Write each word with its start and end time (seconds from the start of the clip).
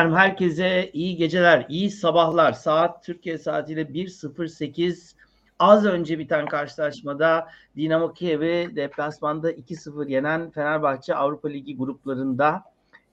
Efendim 0.00 0.18
herkese 0.18 0.90
iyi 0.92 1.16
geceler, 1.16 1.66
iyi 1.68 1.90
sabahlar. 1.90 2.52
Saat 2.52 3.04
Türkiye 3.04 3.38
saatiyle 3.38 3.82
1.08 3.82 5.14
az 5.58 5.86
önce 5.86 6.18
biten 6.18 6.46
karşılaşmada 6.46 7.48
Dinamo 7.76 8.12
Kiev'i 8.12 8.76
deplasmanda 8.76 9.52
2-0 9.52 10.10
yenen 10.10 10.50
Fenerbahçe 10.50 11.14
Avrupa 11.14 11.48
Ligi 11.48 11.76
gruplarında 11.76 12.62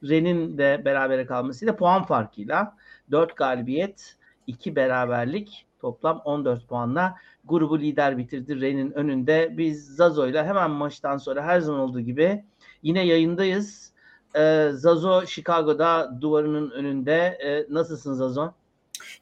Ren'in 0.03 0.57
de 0.57 0.81
berabere 0.85 1.25
kalmasıyla 1.25 1.75
puan 1.75 2.03
farkıyla 2.03 2.75
4 3.11 3.35
galibiyet, 3.35 4.15
2 4.47 4.75
beraberlik 4.75 5.65
toplam 5.79 6.21
14 6.25 6.67
puanla 6.67 7.15
grubu 7.45 7.79
lider 7.79 8.17
bitirdi 8.17 8.61
Ren'in 8.61 8.91
önünde. 8.91 9.53
Biz 9.57 9.95
Zazo'yla 9.95 10.45
hemen 10.45 10.71
maçtan 10.71 11.17
sonra 11.17 11.43
her 11.43 11.59
zaman 11.59 11.81
olduğu 11.81 12.01
gibi 12.01 12.43
yine 12.83 13.05
yayındayız. 13.05 13.96
Ee, 14.35 14.69
Zazo 14.73 15.25
Chicago'da 15.25 16.17
duvarının 16.21 16.71
önünde. 16.71 17.37
Ee, 17.43 17.73
nasılsın 17.73 18.13
Zazo? 18.13 18.51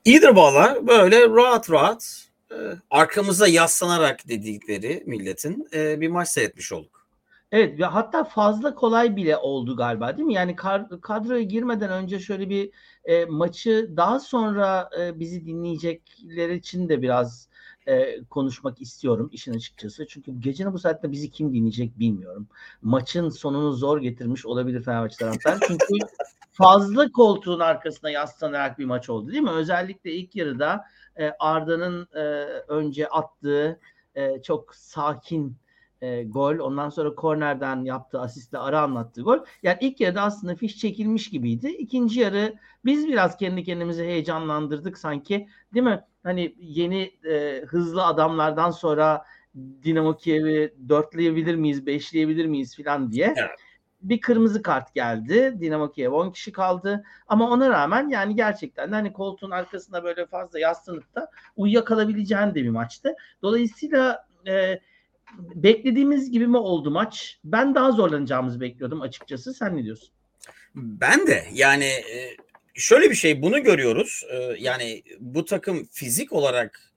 İyidir 0.05 0.29
valla. 0.29 0.87
Böyle 0.87 1.29
rahat 1.29 1.71
rahat 1.71 2.27
e, 2.51 2.55
arkamıza 2.89 3.47
yaslanarak 3.47 4.27
dedikleri 4.27 5.03
milletin 5.05 5.67
e, 5.73 6.01
bir 6.01 6.07
maç 6.07 6.29
seyretmiş 6.29 6.71
olduk. 6.71 7.05
Evet 7.51 7.79
ve 7.79 7.85
hatta 7.85 8.23
fazla 8.23 8.75
kolay 8.75 9.15
bile 9.15 9.37
oldu 9.37 9.77
galiba 9.77 10.17
değil 10.17 10.27
mi? 10.27 10.33
Yani 10.33 10.55
kadroya 11.01 11.41
girmeden 11.41 11.91
önce 11.91 12.19
şöyle 12.19 12.49
bir 12.49 12.71
e, 13.05 13.25
maçı 13.25 13.89
daha 13.97 14.19
sonra 14.19 14.89
e, 14.99 15.19
bizi 15.19 15.45
dinleyecekler 15.45 16.49
için 16.49 16.89
de 16.89 17.01
biraz 17.01 17.49
e, 17.87 18.23
konuşmak 18.23 18.81
istiyorum 18.81 19.29
işin 19.31 19.53
açıkçası. 19.53 20.07
Çünkü 20.07 20.31
gecenin 20.39 20.73
bu 20.73 20.79
saatte 20.79 21.11
bizi 21.11 21.31
kim 21.31 21.53
dinleyecek 21.53 21.99
bilmiyorum. 21.99 22.47
Maçın 22.81 23.29
sonunu 23.29 23.73
zor 23.73 24.01
getirmiş 24.01 24.45
olabilir 24.45 24.83
Fenerbahçe 24.83 25.17
taraftar. 25.17 25.59
Çünkü 25.67 25.85
fazla 26.51 27.11
koltuğun 27.11 27.59
arkasına 27.59 28.09
yaslanarak 28.09 28.79
bir 28.79 28.85
maç 28.85 29.09
oldu 29.09 29.31
değil 29.31 29.43
mi? 29.43 29.49
Özellikle 29.49 30.11
ilk 30.11 30.35
yarıda 30.35 30.85
e, 31.19 31.31
Arda'nın 31.39 32.07
e, 32.13 32.21
önce 32.67 33.07
attığı 33.07 33.79
e, 34.15 34.41
çok 34.41 34.75
sakin 34.75 35.57
e, 36.01 36.23
gol. 36.23 36.59
Ondan 36.59 36.89
sonra 36.89 37.15
kornerden 37.15 37.83
yaptığı 37.83 38.19
asistle 38.19 38.57
ara 38.57 38.81
anlattığı 38.81 39.21
gol. 39.21 39.39
Yani 39.63 39.77
ilk 39.81 39.99
yarıda 39.99 40.21
aslında 40.21 40.55
fiş 40.55 40.77
çekilmiş 40.77 41.29
gibiydi. 41.29 41.67
İkinci 41.67 42.19
yarı 42.19 42.55
biz 42.85 43.07
biraz 43.07 43.37
kendi 43.37 43.63
kendimizi 43.63 44.03
heyecanlandırdık 44.03 44.97
sanki. 44.97 45.47
Değil 45.73 45.85
mi? 45.85 46.03
Hani 46.25 46.55
yeni 46.59 47.11
e, 47.29 47.61
hızlı 47.67 48.05
adamlardan 48.05 48.71
sonra 48.71 49.25
Dinamo 49.83 50.17
Kiev'i 50.17 50.73
dörtleyebilir 50.89 51.55
miyiz, 51.55 51.85
beşleyebilir 51.85 52.45
miyiz 52.45 52.77
falan 52.77 53.11
diye. 53.11 53.33
Evet. 53.37 53.59
Bir 54.01 54.21
kırmızı 54.21 54.61
kart 54.61 54.93
geldi. 54.93 55.57
Dinamo 55.59 55.91
Kiev 55.91 56.11
10 56.11 56.31
kişi 56.31 56.51
kaldı. 56.51 57.03
Ama 57.27 57.49
ona 57.49 57.69
rağmen 57.69 58.09
yani 58.09 58.35
gerçekten 58.35 58.91
de 58.91 58.95
hani 58.95 59.13
koltuğun 59.13 59.51
arkasında 59.51 60.03
böyle 60.03 60.25
fazla 60.25 60.59
yaslanıp 60.59 61.15
da 61.15 61.31
uyuyakalabileceğin 61.55 62.49
de 62.49 62.55
bir 62.55 62.69
maçtı. 62.69 63.15
Dolayısıyla 63.41 64.27
e, 64.47 64.79
beklediğimiz 65.55 66.31
gibi 66.31 66.47
mi 66.47 66.57
oldu 66.57 66.91
maç? 66.91 67.39
Ben 67.43 67.75
daha 67.75 67.91
zorlanacağımızı 67.91 68.61
bekliyordum 68.61 69.01
açıkçası. 69.01 69.53
Sen 69.53 69.77
ne 69.77 69.83
diyorsun? 69.83 70.09
Ben 70.75 71.27
de 71.27 71.43
yani 71.53 71.85
e, 71.85 72.37
şöyle 72.75 73.09
bir 73.09 73.15
şey 73.15 73.41
bunu 73.41 73.63
görüyoruz. 73.63 74.23
E, 74.31 74.55
yani 74.59 75.03
bu 75.19 75.45
takım 75.45 75.87
fizik 75.91 76.33
olarak 76.33 76.93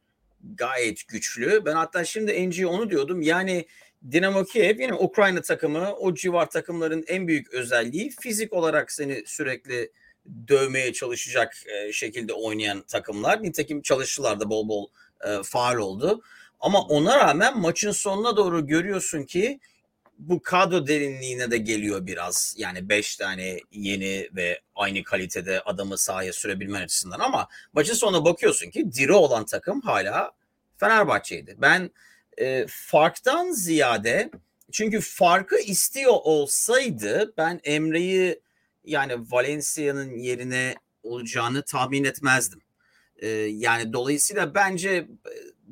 gayet 0.55 1.09
güçlü. 1.09 1.65
Ben 1.65 1.75
hatta 1.75 2.05
şimdi 2.05 2.49
NG 2.49 2.66
onu 2.66 2.91
diyordum. 2.91 3.22
Yani 3.22 3.66
Dinamo 4.11 4.44
Kiev 4.44 4.81
yine 4.81 4.94
Ukrayna 4.94 5.43
takımı 5.43 5.94
o 5.94 6.15
civar 6.15 6.50
takımların 6.50 7.05
en 7.09 7.28
büyük 7.28 7.55
özelliği 7.55 8.11
fizik 8.21 8.53
olarak 8.53 8.93
seni 8.93 9.22
sürekli 9.27 9.93
dövmeye 10.49 10.93
çalışacak 10.93 11.56
e, 11.66 11.93
şekilde 11.93 12.33
oynayan 12.33 12.83
takımlar. 12.83 13.43
Nitekim 13.43 13.83
çalıştılar 13.83 14.41
da 14.41 14.50
bol 14.50 14.69
bol 14.69 14.87
e, 15.28 15.43
faal 15.45 15.77
oldu. 15.77 16.22
Ama 16.60 16.83
ona 16.83 17.19
rağmen 17.19 17.59
maçın 17.60 17.91
sonuna 17.91 18.37
doğru 18.37 18.66
görüyorsun 18.66 19.22
ki 19.22 19.60
bu 20.19 20.43
kadro 20.43 20.87
derinliğine 20.87 21.51
de 21.51 21.59
geliyor 21.59 22.06
biraz. 22.06 22.55
Yani 22.59 22.89
5 22.89 23.17
tane 23.17 23.61
yeni 23.73 24.29
ve 24.33 24.61
aynı 24.75 25.03
kalitede 25.05 25.61
adamı 25.61 25.99
sahaya 25.99 26.33
sürebilmen 26.33 26.83
açısından 26.83 27.21
ama 27.21 27.49
maçın 27.73 27.95
sonuna 27.95 28.25
bakıyorsun 28.25 28.71
ki 28.71 28.93
diri 28.93 29.12
olan 29.12 29.47
takım 29.47 29.81
hala 29.81 30.33
Fenerbahçe'ydi. 30.77 31.57
Ben 31.59 31.91
e, 32.39 32.67
farktan 32.69 33.51
ziyade 33.51 34.31
çünkü 34.73 35.01
farkı 35.01 35.59
istiyor 35.59 36.12
olsaydı 36.12 37.34
ben 37.37 37.61
Emre'yi 37.65 38.41
yani 38.84 39.15
Valencia'nın 39.31 40.19
yerine 40.19 40.75
olacağını 41.03 41.62
tahmin 41.62 42.05
etmezdim. 42.05 42.61
E, 43.17 43.28
yani 43.39 43.93
dolayısıyla 43.93 44.55
bence 44.55 45.09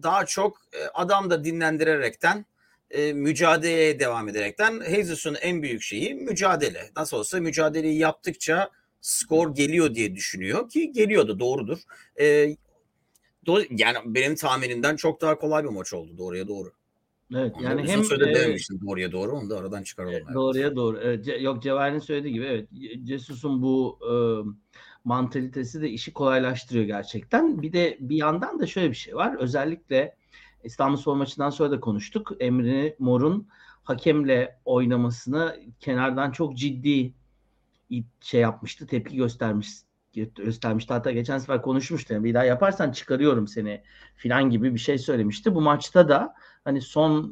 daha 0.03 0.27
çok 0.27 0.61
e, 0.73 0.87
adam 0.95 1.31
da 1.31 1.45
dinlendirerekten 1.45 2.47
e, 2.91 3.13
mücadeleye 3.13 4.01
devam 4.01 4.29
ederekten 4.29 4.83
Jesus'un 4.91 5.35
en 5.35 5.63
büyük 5.63 5.83
şeyi 5.83 6.15
mücadele. 6.15 6.91
Nasıl 6.97 7.17
olsa 7.17 7.41
mücadeleyi 7.41 7.99
yaptıkça 7.99 8.71
skor 9.01 9.55
geliyor 9.55 9.95
diye 9.95 10.15
düşünüyor 10.15 10.69
ki 10.69 10.93
geliyordu 10.93 11.39
doğrudur. 11.41 11.79
E, 12.21 12.57
do, 13.47 13.61
yani 13.71 13.99
benim 14.05 14.35
tahminimden 14.35 14.97
çok 14.97 15.21
daha 15.21 15.39
kolay 15.39 15.65
bir 15.65 15.69
maç 15.69 15.93
oldu 15.93 16.19
doğruya 16.19 16.49
doğru. 16.49 16.73
Evet 17.35 17.53
onu 17.57 17.65
yani 17.65 17.89
hem 17.89 18.01
e, 18.01 18.59
doğruya 18.87 19.13
doğru 19.13 19.33
onu 19.33 19.51
da 19.51 19.59
aradan 19.59 19.83
çıkaralım. 19.83 20.15
Evet. 20.15 20.35
Doğruya 20.35 20.77
doğru. 20.77 21.01
Evet, 21.03 21.43
yok 21.43 21.63
Cevher'in 21.63 21.99
söylediği 21.99 22.35
gibi 22.35 22.45
evet 22.45 22.69
Jesus'un 23.09 23.63
bu 23.63 23.99
e, 24.03 24.15
mantalitesi 25.05 25.83
de 25.83 25.91
işi 25.91 26.13
kolaylaştırıyor 26.13 26.85
gerçekten. 26.85 27.63
Bir 27.63 27.73
de 27.73 27.97
bir 28.01 28.17
yandan 28.17 28.61
da 28.61 28.67
şöyle 28.67 28.91
bir 28.91 28.97
şey 28.97 29.15
var. 29.17 29.37
Özellikle 29.39 30.17
İstanbul 30.67 30.97
Spor 30.97 31.17
maçından 31.17 31.51
sonra 31.51 31.71
da 31.71 31.81
konuştuk. 31.81 32.33
Emre 32.41 32.97
Mor'un 32.99 33.49
hakemle 33.85 34.59
oynamasını 34.65 35.57
kenardan 35.81 36.31
çok 36.31 36.57
ciddi 36.57 37.15
şey 38.21 38.41
yapmıştı, 38.41 38.87
tepki 38.87 39.17
göstermiş 39.17 39.69
göstermişti. 40.25 40.93
Hatta 40.93 41.11
geçen 41.11 41.39
sefer 41.39 41.63
konuşmuştu. 41.63 42.15
Yani 42.15 42.25
bir 42.25 42.35
daha 42.35 42.45
yaparsan 42.45 42.93
çıkarıyorum 42.93 43.47
seni 43.47 43.83
filan 44.17 44.51
gibi 44.51 44.75
bir 44.75 44.79
şey 44.79 44.99
söylemişti. 44.99 45.55
Bu 45.55 45.61
maçta 45.61 46.09
da 46.09 46.35
hani 46.65 46.81
son 46.81 47.23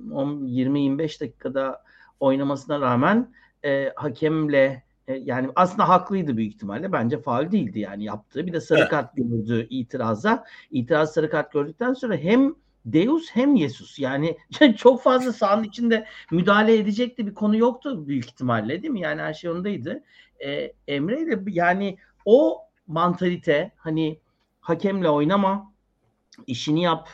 20-25 0.47 1.21
dakikada 1.21 1.83
oynamasına 2.21 2.81
rağmen 2.81 3.35
e, 3.65 3.93
hakemle 3.97 4.85
e, 5.09 5.15
yani 5.15 5.51
aslında 5.57 5.89
haklıydı 5.89 6.37
büyük 6.37 6.55
ihtimalle. 6.55 6.93
Bence 6.93 7.23
faal 7.23 7.53
değildi 7.53 7.79
yani 7.79 8.05
yaptığı. 8.05 8.47
Bir 8.47 8.53
de 8.53 8.61
sarı 8.61 8.81
evet. 8.81 8.91
kart 8.91 9.17
gördü 9.17 9.67
itiraza. 9.71 10.45
İtiraz 10.71 11.13
sarı 11.13 11.31
kart 11.31 11.53
gördükten 11.53 11.93
sonra 11.93 12.17
hem 12.17 12.55
Deus 12.85 13.31
hem 13.31 13.55
Yesus. 13.55 13.99
Yani 13.99 14.37
çok 14.77 15.03
fazla 15.03 15.33
sahanın 15.33 15.65
içinde 15.65 16.07
müdahale 16.31 16.77
edecekti 16.77 17.27
bir 17.27 17.35
konu 17.35 17.57
yoktu 17.57 18.07
büyük 18.07 18.25
ihtimalle 18.25 18.83
değil 18.83 18.93
mi? 18.93 19.01
Yani 19.01 19.21
her 19.21 19.35
şey 19.35 19.51
ondaydı. 19.51 20.05
Ee, 20.45 20.73
Emre 20.89 21.21
ile 21.21 21.41
yani 21.47 21.99
o 22.25 22.61
mantalite 22.87 23.73
hani 23.77 24.21
hakemle 24.61 25.09
oynama, 25.09 25.73
işini 26.47 26.83
yap, 26.83 27.09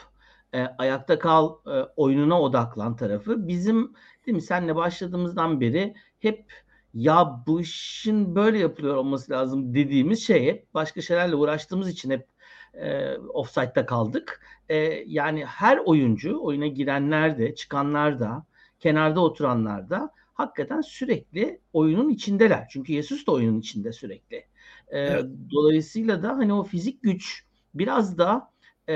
e, 0.53 0.63
ayakta 0.79 1.19
kal, 1.19 1.55
e, 1.67 1.71
oyununa 1.97 2.41
odaklan 2.41 2.97
tarafı 2.97 3.49
bizim 3.49 3.93
değil 4.27 4.35
mi 4.35 4.43
senle 4.43 4.77
başladığımızdan 4.77 5.61
beri 5.61 5.95
hep 6.19 6.53
ya 6.95 7.43
bu 7.47 7.61
işin 7.61 8.35
böyle 8.35 8.59
yapılıyor 8.59 8.97
olması 8.97 9.33
lazım 9.33 9.75
dediğimiz 9.75 10.27
şey 10.27 10.47
hep 10.47 10.75
başka 10.75 11.03
şeylerle 11.03 11.35
uğraştığımız 11.35 11.89
için 11.89 12.11
hep 12.11 12.27
e, 12.75 13.17
offside'da 13.17 13.87
kaldık. 13.87 14.41
E, 14.71 15.05
yani 15.07 15.45
her 15.45 15.79
oyuncu 15.79 16.43
oyuna 16.43 16.67
girenler 16.67 17.39
de 17.39 17.55
çıkanlar 17.55 18.21
da 18.21 18.45
kenarda 18.81 19.21
oturanlar 19.21 19.91
da 19.91 20.11
hakikaten 20.35 20.81
sürekli 20.81 21.61
oyunun 21.73 22.09
içindeler. 22.09 22.67
Çünkü 22.71 22.93
Yesus 22.93 23.27
da 23.27 23.33
oyunun 23.33 23.61
içinde 23.61 23.93
sürekli. 23.93 24.37
E, 24.37 24.99
evet. 24.99 25.25
Dolayısıyla 25.53 26.23
da 26.23 26.29
hani 26.29 26.53
o 26.53 26.65
fizik 26.65 27.03
güç 27.03 27.45
biraz 27.75 28.19
da 28.19 28.51
e, 28.89 28.95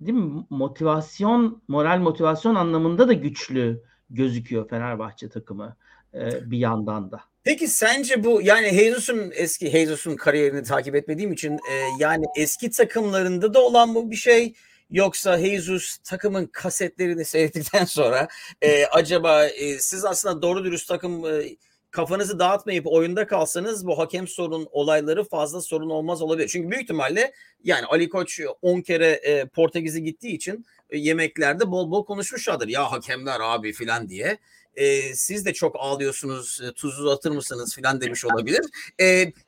değil 0.00 0.18
mi 0.18 0.44
motivasyon, 0.50 1.62
moral 1.68 1.98
motivasyon 1.98 2.54
anlamında 2.54 3.08
da 3.08 3.12
güçlü 3.12 3.82
gözüküyor 4.10 4.68
Fenerbahçe 4.68 5.28
takımı 5.28 5.76
e, 6.14 6.50
bir 6.50 6.58
yandan 6.58 7.10
da. 7.10 7.20
Peki 7.44 7.68
sence 7.68 8.24
bu 8.24 8.42
yani 8.42 8.68
Jesus'un 8.68 9.32
eski 9.34 9.70
Jesus'un 9.70 10.16
kariyerini 10.16 10.62
takip 10.62 10.94
etmediğim 10.94 11.32
için 11.32 11.52
e, 11.52 11.74
yani 11.98 12.24
eski 12.36 12.70
takımlarında 12.70 13.54
da 13.54 13.62
olan 13.62 13.94
bu 13.94 14.10
bir 14.10 14.16
şey 14.16 14.54
yoksa 14.90 15.38
Jesus 15.38 15.96
takımın 15.98 16.46
kasetlerini 16.46 17.24
seyrettikten 17.24 17.84
sonra 17.84 18.28
e, 18.62 18.86
acaba 18.86 19.46
e, 19.46 19.78
siz 19.78 20.04
aslında 20.04 20.42
doğru 20.42 20.64
dürüst 20.64 20.88
takım 20.88 21.26
e, 21.26 21.56
kafanızı 21.90 22.38
dağıtmayıp 22.38 22.86
oyunda 22.86 23.26
kalsanız 23.26 23.86
bu 23.86 23.98
hakem 23.98 24.28
sorun 24.28 24.68
olayları 24.70 25.24
fazla 25.24 25.60
sorun 25.60 25.90
olmaz 25.90 26.22
olabilir. 26.22 26.48
Çünkü 26.48 26.70
büyük 26.70 26.82
ihtimalle 26.82 27.32
yani 27.64 27.86
Ali 27.86 28.08
Koç 28.08 28.40
10 28.62 28.80
kere 28.80 29.06
e, 29.06 29.46
Portekiz'e 29.46 30.00
gittiği 30.00 30.34
için 30.34 30.66
e, 30.90 30.98
yemeklerde 30.98 31.70
bol 31.70 31.90
bol 31.90 32.04
konuşmuşlardır. 32.04 32.68
Ya 32.68 32.92
hakemler 32.92 33.40
abi 33.40 33.72
filan 33.72 34.08
diye. 34.08 34.38
e, 34.76 35.14
siz 35.14 35.46
de 35.46 35.52
çok 35.52 35.76
ağlıyorsunuz 35.78 36.60
e, 36.60 36.72
tuzlu 36.72 37.10
atır 37.10 37.30
mısınız 37.30 37.74
filan 37.74 38.00
demiş 38.00 38.24
olabilir. 38.24 38.60
E, 39.00 39.06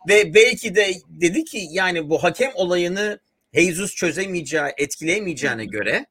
ve 0.08 0.34
belki 0.34 0.74
de 0.74 0.94
dedi 1.08 1.44
ki 1.44 1.66
yani 1.70 2.10
bu 2.10 2.22
hakem 2.22 2.50
olayını 2.54 3.20
Jesus 3.54 3.94
çözemeyeceği, 3.94 4.72
etkileyemeyeceğine 4.76 5.64
göre 5.64 6.06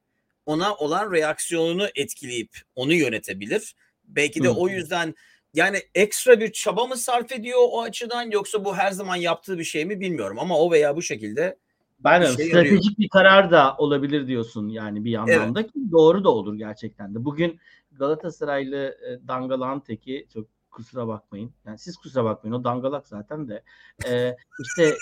ona 0.46 0.74
olan 0.74 1.12
reaksiyonunu 1.12 1.86
etkileyip 1.94 2.50
onu 2.74 2.94
yönetebilir. 2.94 3.74
Belki 4.04 4.42
de 4.42 4.48
Hı. 4.48 4.52
o 4.52 4.68
yüzden 4.68 5.14
yani 5.54 5.78
ekstra 5.94 6.40
bir 6.40 6.52
çaba 6.52 6.86
mı 6.86 6.96
sarf 6.96 7.32
ediyor 7.32 7.58
o 7.62 7.82
açıdan 7.82 8.30
yoksa 8.30 8.64
bu 8.64 8.76
her 8.76 8.90
zaman 8.90 9.16
yaptığı 9.16 9.58
bir 9.58 9.64
şey 9.64 9.84
mi 9.84 10.00
bilmiyorum 10.00 10.38
ama 10.38 10.58
o 10.58 10.70
veya 10.72 10.96
bu 10.96 11.02
şekilde 11.02 11.58
ben 12.00 12.20
bir 12.20 12.26
şey 12.26 12.34
stratejik 12.34 12.54
yarıyor. 12.54 12.82
bir 12.98 13.08
karar 13.08 13.50
da 13.50 13.76
olabilir 13.78 14.26
diyorsun 14.26 14.68
yani 14.68 15.04
bir 15.04 15.10
yandan 15.10 15.54
da 15.54 15.66
ki 15.66 15.72
doğru 15.92 16.24
da 16.24 16.30
olur 16.30 16.54
gerçekten 16.54 17.14
de. 17.14 17.24
Bugün 17.24 17.60
Galatasaraylı 17.92 18.76
e, 18.76 19.28
Dangalan 19.28 19.80
teki 19.80 20.26
çok 20.32 20.46
kusura 20.78 21.08
bakmayın. 21.08 21.52
Yani 21.66 21.78
siz 21.78 21.96
kusura 21.96 22.24
bakmayın 22.24 22.54
o 22.54 22.64
dangalak 22.64 23.08
zaten 23.08 23.48
de. 23.48 23.62
Ee, 24.06 24.36
işte 24.60 24.84
e, 24.84 24.94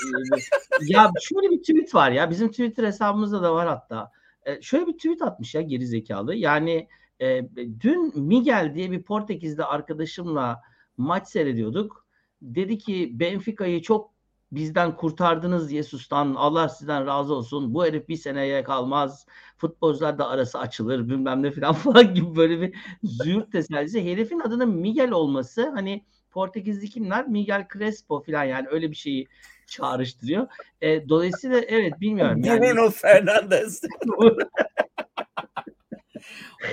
ya 0.81 1.11
şöyle 1.20 1.50
bir 1.50 1.58
tweet 1.58 1.94
var 1.94 2.11
ya 2.11 2.31
bizim 2.31 2.50
Twitter 2.50 2.84
hesabımızda 2.84 3.43
da 3.43 3.55
var 3.55 3.69
hatta. 3.69 4.12
Ee, 4.46 4.62
şöyle 4.62 4.87
bir 4.87 4.93
tweet 4.93 5.23
atmış 5.23 5.55
ya 5.55 5.62
geri 5.62 5.87
zekalı. 5.87 6.34
Yani 6.34 6.88
e, 7.20 7.49
dün 7.81 8.20
Miguel 8.20 8.73
diye 8.75 8.90
bir 8.90 9.02
Portekizli 9.02 9.64
arkadaşımla 9.64 10.62
maç 10.96 11.28
seyrediyorduk. 11.28 12.06
Dedi 12.43 12.78
ki 12.78 13.11
Benfica'yı 13.12 13.82
çok 13.82 14.15
bizden 14.52 14.96
kurtardınız 14.96 15.72
Yesus'tan 15.72 16.34
Allah 16.34 16.69
sizden 16.69 17.06
razı 17.06 17.34
olsun 17.34 17.75
bu 17.75 17.87
herif 17.87 18.08
bir 18.08 18.16
seneye 18.16 18.62
kalmaz 18.64 19.26
futbolcular 19.56 20.19
da 20.19 20.28
arası 20.28 20.58
açılır 20.58 21.08
bilmem 21.08 21.43
ne 21.43 21.50
falan 21.50 21.72
falan 21.84 22.14
gibi 22.14 22.37
böyle 22.37 22.60
bir 22.60 22.75
züğürt 23.02 23.52
tesellisi 23.52 24.12
herifin 24.12 24.40
adının 24.40 24.69
Miguel 24.69 25.10
olması 25.10 25.70
hani 25.75 26.04
Portekizli 26.31 26.90
kimler 26.90 27.28
Miguel 27.28 27.66
Crespo 27.72 28.22
falan 28.22 28.44
yani 28.44 28.69
öyle 28.70 28.90
bir 28.90 28.96
şeyi 28.96 29.26
çağrıştırıyor. 29.66 30.46
E, 30.81 31.08
dolayısıyla 31.08 31.58
evet 31.58 32.00
bilmiyorum. 32.00 32.42
Yani... 32.44 32.60
Bruno 32.60 32.90
Fernandes. 32.90 33.82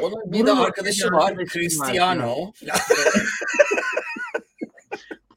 Onun 0.02 0.32
bir 0.32 0.40
Bruno 0.40 0.48
de 0.48 0.52
arkadaşı 0.52 1.12
var 1.12 1.46
Cristiano. 1.46 2.36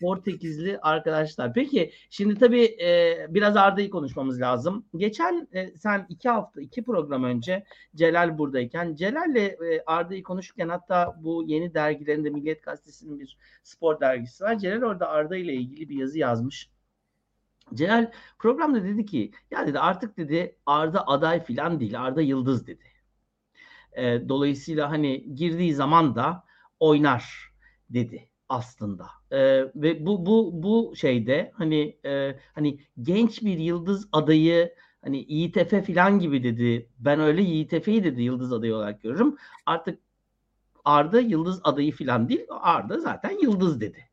Portekizli 0.07 0.79
arkadaşlar. 0.83 1.55
Peki 1.55 1.93
şimdi 2.11 2.35
tabii 2.35 2.65
e, 2.65 3.17
biraz 3.29 3.57
Arda'yı 3.57 3.91
konuşmamız 3.91 4.41
lazım. 4.41 4.87
Geçen 4.97 5.49
e, 5.53 5.77
sen 5.77 6.07
iki 6.09 6.29
hafta, 6.29 6.61
iki 6.61 6.85
program 6.85 7.25
önce 7.25 7.65
Celal 7.97 8.39
buradayken 8.39 8.95
Celal'le 8.95 9.37
e, 9.37 9.83
Arda'yı 9.87 10.23
konuşurken 10.23 10.69
hatta 10.69 11.17
bu 11.21 11.45
yeni 11.47 11.75
dergilerinde 11.75 12.31
Milliyet 12.31 12.63
Gazetesi'nin 12.63 13.21
bir 13.21 13.37
spor 13.63 14.01
dergisi 14.01 14.45
var. 14.45 14.59
Celal 14.59 14.83
orada 14.83 15.09
Arda 15.09 15.37
ile 15.37 15.55
ilgili 15.55 15.89
bir 15.89 15.97
yazı 15.97 16.19
yazmış. 16.19 16.71
Celal 17.75 18.11
programda 18.39 18.85
dedi 18.85 19.07
ki 19.07 19.31
ya 19.51 19.67
dedi 19.67 19.79
artık 19.79 20.17
dedi 20.17 20.57
Arda 20.67 21.07
aday 21.07 21.45
filan 21.45 21.81
değil 21.81 22.01
Arda 22.01 22.23
yıldız 22.23 22.67
dedi. 22.67 22.85
E, 23.93 24.29
dolayısıyla 24.29 24.91
hani 24.91 25.35
girdiği 25.35 25.75
zaman 25.75 26.15
da 26.15 26.45
oynar 26.81 27.53
dedi 27.91 28.29
aslında. 28.49 29.07
E, 29.31 29.39
ve 29.75 30.07
bu 30.07 30.27
bu 30.27 30.51
bu 30.63 30.97
şeyde 30.97 31.53
hani 31.55 31.99
e, 32.05 32.39
hani 32.55 32.79
genç 33.03 33.43
bir 33.43 33.59
yıldız 33.59 34.09
adayı 34.13 34.75
hani 35.05 35.19
İTF 35.19 35.87
falan 35.87 36.19
gibi 36.19 36.43
dedi. 36.43 36.89
Ben 36.99 37.21
öyle 37.21 37.43
İTF'yi 37.43 38.05
dedi 38.05 38.23
yıldız 38.23 38.53
adayı 38.53 38.75
olarak 38.75 39.03
görürüm. 39.03 39.37
Artık 39.67 39.99
Arda 40.85 41.21
yıldız 41.21 41.61
adayı 41.65 41.93
falan 41.93 42.29
değil. 42.29 42.47
Arda 42.51 43.01
zaten 43.01 43.39
yıldız 43.43 43.81
dedi. 43.81 44.09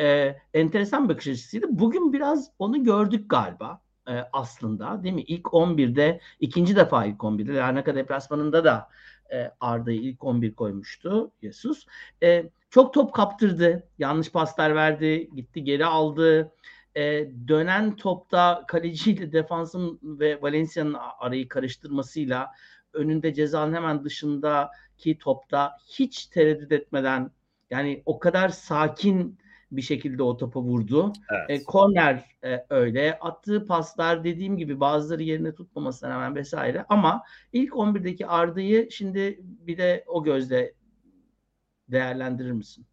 E, 0.00 0.36
enteresan 0.54 1.08
bakış 1.08 1.28
açısıydı. 1.28 1.66
Bugün 1.70 2.12
biraz 2.12 2.50
onu 2.58 2.84
gördük 2.84 3.30
galiba 3.30 3.80
e, 4.08 4.12
aslında 4.32 5.02
değil 5.02 5.14
mi? 5.14 5.22
İlk 5.22 5.44
11'de 5.44 6.20
ikinci 6.40 6.76
defa 6.76 7.04
ilk 7.04 7.18
11'de 7.18 7.54
Larnaca 7.54 7.94
deplasmanında 7.94 8.64
da 8.64 8.88
e, 9.32 9.50
Arda'yı 9.60 10.00
ilk 10.00 10.24
11 10.24 10.54
koymuştu 10.54 11.30
Jesus. 11.42 11.86
E, 12.22 12.50
çok 12.74 12.94
top 12.94 13.12
kaptırdı. 13.12 13.88
Yanlış 13.98 14.30
paslar 14.30 14.74
verdi. 14.74 15.30
Gitti 15.34 15.64
geri 15.64 15.86
aldı. 15.86 16.52
E, 16.96 17.28
dönen 17.48 17.96
topta 17.96 18.64
kaleciyle 18.68 19.32
defansın 19.32 20.00
ve 20.02 20.42
Valencia'nın 20.42 20.96
arayı 21.18 21.48
karıştırmasıyla 21.48 22.50
önünde 22.92 23.34
cezanın 23.34 23.74
hemen 23.74 24.04
dışındaki 24.04 25.18
topta 25.18 25.76
hiç 25.88 26.26
tereddüt 26.26 26.72
etmeden 26.72 27.30
yani 27.70 28.02
o 28.06 28.18
kadar 28.18 28.48
sakin 28.48 29.38
bir 29.72 29.82
şekilde 29.82 30.22
o 30.22 30.36
topa 30.36 30.60
vurdu. 30.60 31.12
Evet. 31.30 31.60
E, 31.60 31.64
korner 31.64 32.24
e, 32.44 32.66
öyle. 32.70 33.18
Attığı 33.18 33.66
paslar 33.66 34.24
dediğim 34.24 34.56
gibi 34.56 34.80
bazıları 34.80 35.22
yerine 35.22 35.54
tutmamasına 35.54 36.10
rağmen 36.10 36.34
vesaire. 36.34 36.84
Ama 36.88 37.22
ilk 37.52 37.72
11'deki 37.72 38.26
Arda'yı 38.26 38.90
şimdi 38.90 39.40
bir 39.42 39.78
de 39.78 40.04
o 40.06 40.24
gözle 40.24 40.74
değerlendirir 41.88 42.52
misin? 42.52 42.86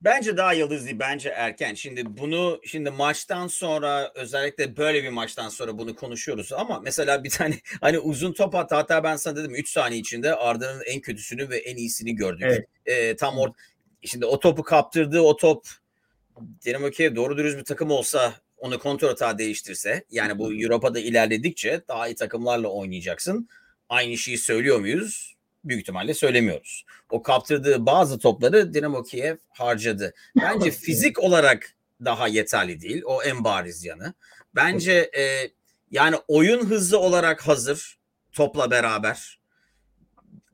Bence 0.00 0.36
daha 0.36 0.52
yıldız 0.52 0.84
değil. 0.84 0.98
Bence 0.98 1.28
erken. 1.28 1.74
Şimdi 1.74 2.16
bunu 2.16 2.60
şimdi 2.64 2.90
maçtan 2.90 3.46
sonra 3.46 4.12
özellikle 4.14 4.76
böyle 4.76 5.04
bir 5.04 5.08
maçtan 5.08 5.48
sonra 5.48 5.78
bunu 5.78 5.96
konuşuyoruz. 5.96 6.52
Ama 6.52 6.80
mesela 6.80 7.24
bir 7.24 7.30
tane 7.30 7.54
hani 7.80 7.98
uzun 7.98 8.32
top 8.32 8.54
at 8.54 8.72
hatta 8.72 9.04
ben 9.04 9.16
sana 9.16 9.36
dedim 9.36 9.54
3 9.54 9.70
saniye 9.70 10.00
içinde 10.00 10.34
Arda'nın 10.34 10.82
en 10.86 11.00
kötüsünü 11.00 11.50
ve 11.50 11.58
en 11.58 11.76
iyisini 11.76 12.14
gördük. 12.14 12.46
Evet. 12.46 12.68
Ee, 12.86 13.16
tam 13.16 13.38
orada 13.38 13.54
Şimdi 14.04 14.26
o 14.26 14.40
topu 14.40 14.62
kaptırdığı 14.62 15.20
o 15.20 15.36
top 15.36 15.66
Dinamo 16.64 16.90
Kiev 16.90 17.16
doğru 17.16 17.36
dürüst 17.36 17.58
bir 17.58 17.64
takım 17.64 17.90
olsa 17.90 18.34
onu 18.56 18.78
kontrol 18.78 19.08
hata 19.08 19.38
değiştirse 19.38 20.04
yani 20.10 20.38
bu 20.38 20.46
Avrupa'da 20.46 20.98
ilerledikçe 20.98 21.82
daha 21.88 22.08
iyi 22.08 22.14
takımlarla 22.14 22.68
oynayacaksın. 22.68 23.48
Aynı 23.88 24.16
şeyi 24.18 24.38
söylüyor 24.38 24.80
muyuz? 24.80 25.33
Büyük 25.64 25.80
ihtimalle 25.80 26.14
söylemiyoruz. 26.14 26.84
O 27.10 27.22
kaptırdığı 27.22 27.86
bazı 27.86 28.18
topları 28.18 28.74
Dinamo 28.74 29.02
Kiev 29.02 29.36
harcadı. 29.48 30.14
Bence 30.42 30.70
fizik 30.70 31.18
olarak 31.18 31.74
daha 32.04 32.28
yeterli 32.28 32.80
değil. 32.80 33.02
O 33.04 33.22
en 33.22 33.44
bariz 33.44 33.84
yanı. 33.84 34.14
Bence 34.54 35.10
e, 35.18 35.50
yani 35.90 36.16
oyun 36.28 36.66
hızı 36.66 36.98
olarak 36.98 37.48
hazır 37.48 37.98
topla 38.32 38.70
beraber. 38.70 39.38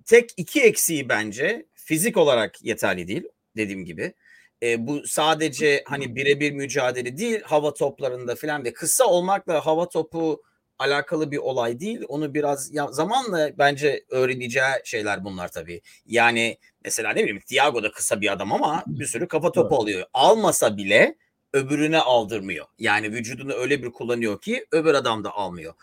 Tek 0.04 0.30
iki 0.36 0.60
eksiği 0.60 1.08
bence 1.08 1.66
fizik 1.74 2.16
olarak 2.16 2.64
yeterli 2.64 3.08
değil 3.08 3.24
dediğim 3.56 3.84
gibi. 3.84 4.14
E, 4.62 4.86
bu 4.86 5.06
sadece 5.06 5.84
hani 5.86 6.16
birebir 6.16 6.52
mücadele 6.52 7.18
değil 7.18 7.42
hava 7.42 7.74
toplarında 7.74 8.34
falan 8.34 8.64
ve 8.64 8.72
kısa 8.72 9.04
olmakla 9.04 9.66
hava 9.66 9.88
topu 9.88 10.42
alakalı 10.80 11.30
bir 11.30 11.38
olay 11.38 11.80
değil. 11.80 12.00
Onu 12.08 12.34
biraz 12.34 12.74
ya, 12.74 12.86
zamanla 12.92 13.58
bence 13.58 14.04
öğreneceği 14.10 14.72
şeyler 14.84 15.24
bunlar 15.24 15.48
tabii. 15.48 15.80
Yani 16.06 16.58
mesela 16.84 17.12
ne 17.12 17.22
bileyim 17.22 17.40
Thiago 17.40 17.82
da 17.82 17.92
kısa 17.92 18.20
bir 18.20 18.32
adam 18.32 18.52
ama 18.52 18.84
bir 18.86 19.06
sürü 19.06 19.28
kafa 19.28 19.52
topu 19.52 19.76
alıyor. 19.76 20.06
Almasa 20.14 20.76
bile 20.76 21.16
öbürüne 21.52 21.98
aldırmıyor. 21.98 22.66
Yani 22.78 23.12
vücudunu 23.12 23.52
öyle 23.52 23.82
bir 23.82 23.90
kullanıyor 23.90 24.40
ki 24.40 24.66
öbür 24.72 24.94
adam 24.94 25.24
da 25.24 25.32
almıyor. 25.32 25.74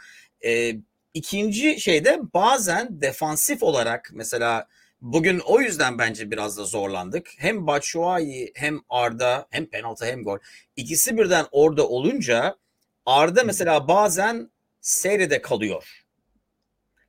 Ee, 0.46 0.76
ikinci 1.14 1.80
şeyde 1.80 2.20
bazen 2.34 3.02
defansif 3.02 3.64
olarak 3.64 4.10
mesela 4.14 4.68
Bugün 5.02 5.40
o 5.40 5.62
yüzden 5.62 5.98
bence 5.98 6.32
biraz 6.32 6.58
da 6.58 6.64
zorlandık. 6.64 7.30
Hem 7.38 7.68
Batshuayi 7.68 8.52
hem 8.56 8.80
Arda 8.90 9.48
hem 9.50 9.66
penaltı 9.66 10.06
hem 10.06 10.24
gol. 10.24 10.38
İkisi 10.76 11.18
birden 11.18 11.46
orada 11.52 11.88
olunca 11.88 12.58
Arda 13.06 13.44
mesela 13.44 13.88
bazen 13.88 14.52
seyrede 14.88 15.42
kalıyor. 15.42 16.04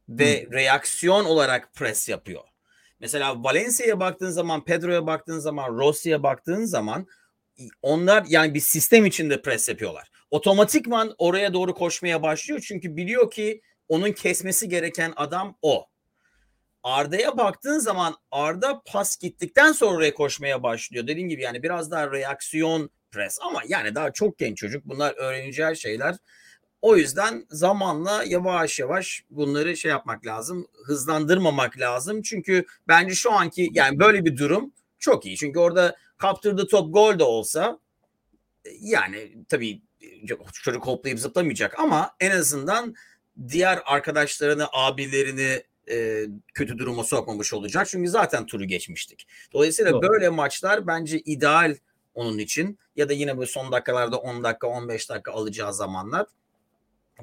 Ve 0.08 0.44
hmm. 0.44 0.52
reaksiyon 0.52 1.24
olarak 1.24 1.74
pres 1.74 2.08
yapıyor. 2.08 2.44
Mesela 3.00 3.44
Valencia'ya 3.44 4.00
baktığın 4.00 4.30
zaman, 4.30 4.64
Pedro'ya 4.64 5.06
baktığın 5.06 5.38
zaman, 5.38 5.78
Rossi'ye 5.78 6.22
baktığın 6.22 6.64
zaman 6.64 7.06
onlar 7.82 8.24
yani 8.28 8.54
bir 8.54 8.60
sistem 8.60 9.06
içinde 9.06 9.42
pres 9.42 9.68
yapıyorlar. 9.68 10.10
Otomatikman 10.30 11.14
oraya 11.18 11.52
doğru 11.52 11.74
koşmaya 11.74 12.22
başlıyor 12.22 12.64
çünkü 12.68 12.96
biliyor 12.96 13.30
ki 13.30 13.60
onun 13.88 14.12
kesmesi 14.12 14.68
gereken 14.68 15.12
adam 15.16 15.58
o. 15.62 15.86
Arda'ya 16.82 17.36
baktığın 17.36 17.78
zaman 17.78 18.14
Arda 18.30 18.82
pas 18.86 19.16
gittikten 19.16 19.72
sonra 19.72 19.96
oraya 19.96 20.14
koşmaya 20.14 20.62
başlıyor. 20.62 21.06
Dediğim 21.06 21.28
gibi 21.28 21.42
yani 21.42 21.62
biraz 21.62 21.90
daha 21.90 22.12
reaksiyon 22.12 22.90
pres 23.10 23.38
ama 23.42 23.62
yani 23.68 23.94
daha 23.94 24.12
çok 24.12 24.38
genç 24.38 24.58
çocuk. 24.58 24.84
Bunlar 24.84 25.14
öğreneceği 25.16 25.76
şeyler. 25.76 26.16
O 26.82 26.96
yüzden 26.96 27.46
zamanla 27.50 28.24
yavaş 28.26 28.78
yavaş 28.78 29.24
bunları 29.30 29.76
şey 29.76 29.90
yapmak 29.90 30.26
lazım. 30.26 30.66
Hızlandırmamak 30.84 31.78
lazım. 31.78 32.22
Çünkü 32.22 32.64
bence 32.88 33.14
şu 33.14 33.32
anki 33.32 33.70
yani 33.72 33.98
böyle 33.98 34.24
bir 34.24 34.36
durum 34.36 34.72
çok 34.98 35.26
iyi. 35.26 35.36
Çünkü 35.36 35.58
orada 35.58 35.96
kaptırdığı 36.16 36.66
top 36.66 36.94
gol 36.94 37.18
de 37.18 37.24
olsa 37.24 37.78
yani 38.80 39.44
tabii 39.48 39.82
çocuk 40.52 40.86
hoplayıp 40.86 41.18
zıplamayacak 41.18 41.78
ama 41.78 42.10
en 42.20 42.30
azından 42.30 42.94
diğer 43.48 43.82
arkadaşlarını, 43.84 44.66
abilerini 44.72 45.62
e, 45.90 46.26
kötü 46.54 46.78
duruma 46.78 47.04
sokmamış 47.04 47.52
olacak. 47.52 47.86
Çünkü 47.86 48.10
zaten 48.10 48.46
turu 48.46 48.64
geçmiştik. 48.64 49.26
Dolayısıyla 49.52 49.92
Doğru. 49.92 50.02
böyle 50.02 50.28
maçlar 50.28 50.86
bence 50.86 51.18
ideal 51.18 51.76
onun 52.14 52.38
için 52.38 52.78
ya 52.96 53.08
da 53.08 53.12
yine 53.12 53.38
böyle 53.38 53.50
son 53.50 53.72
dakikalarda 53.72 54.16
10 54.16 54.44
dakika 54.44 54.66
15 54.66 55.10
dakika 55.10 55.32
alacağı 55.32 55.74
zamanlar 55.74 56.26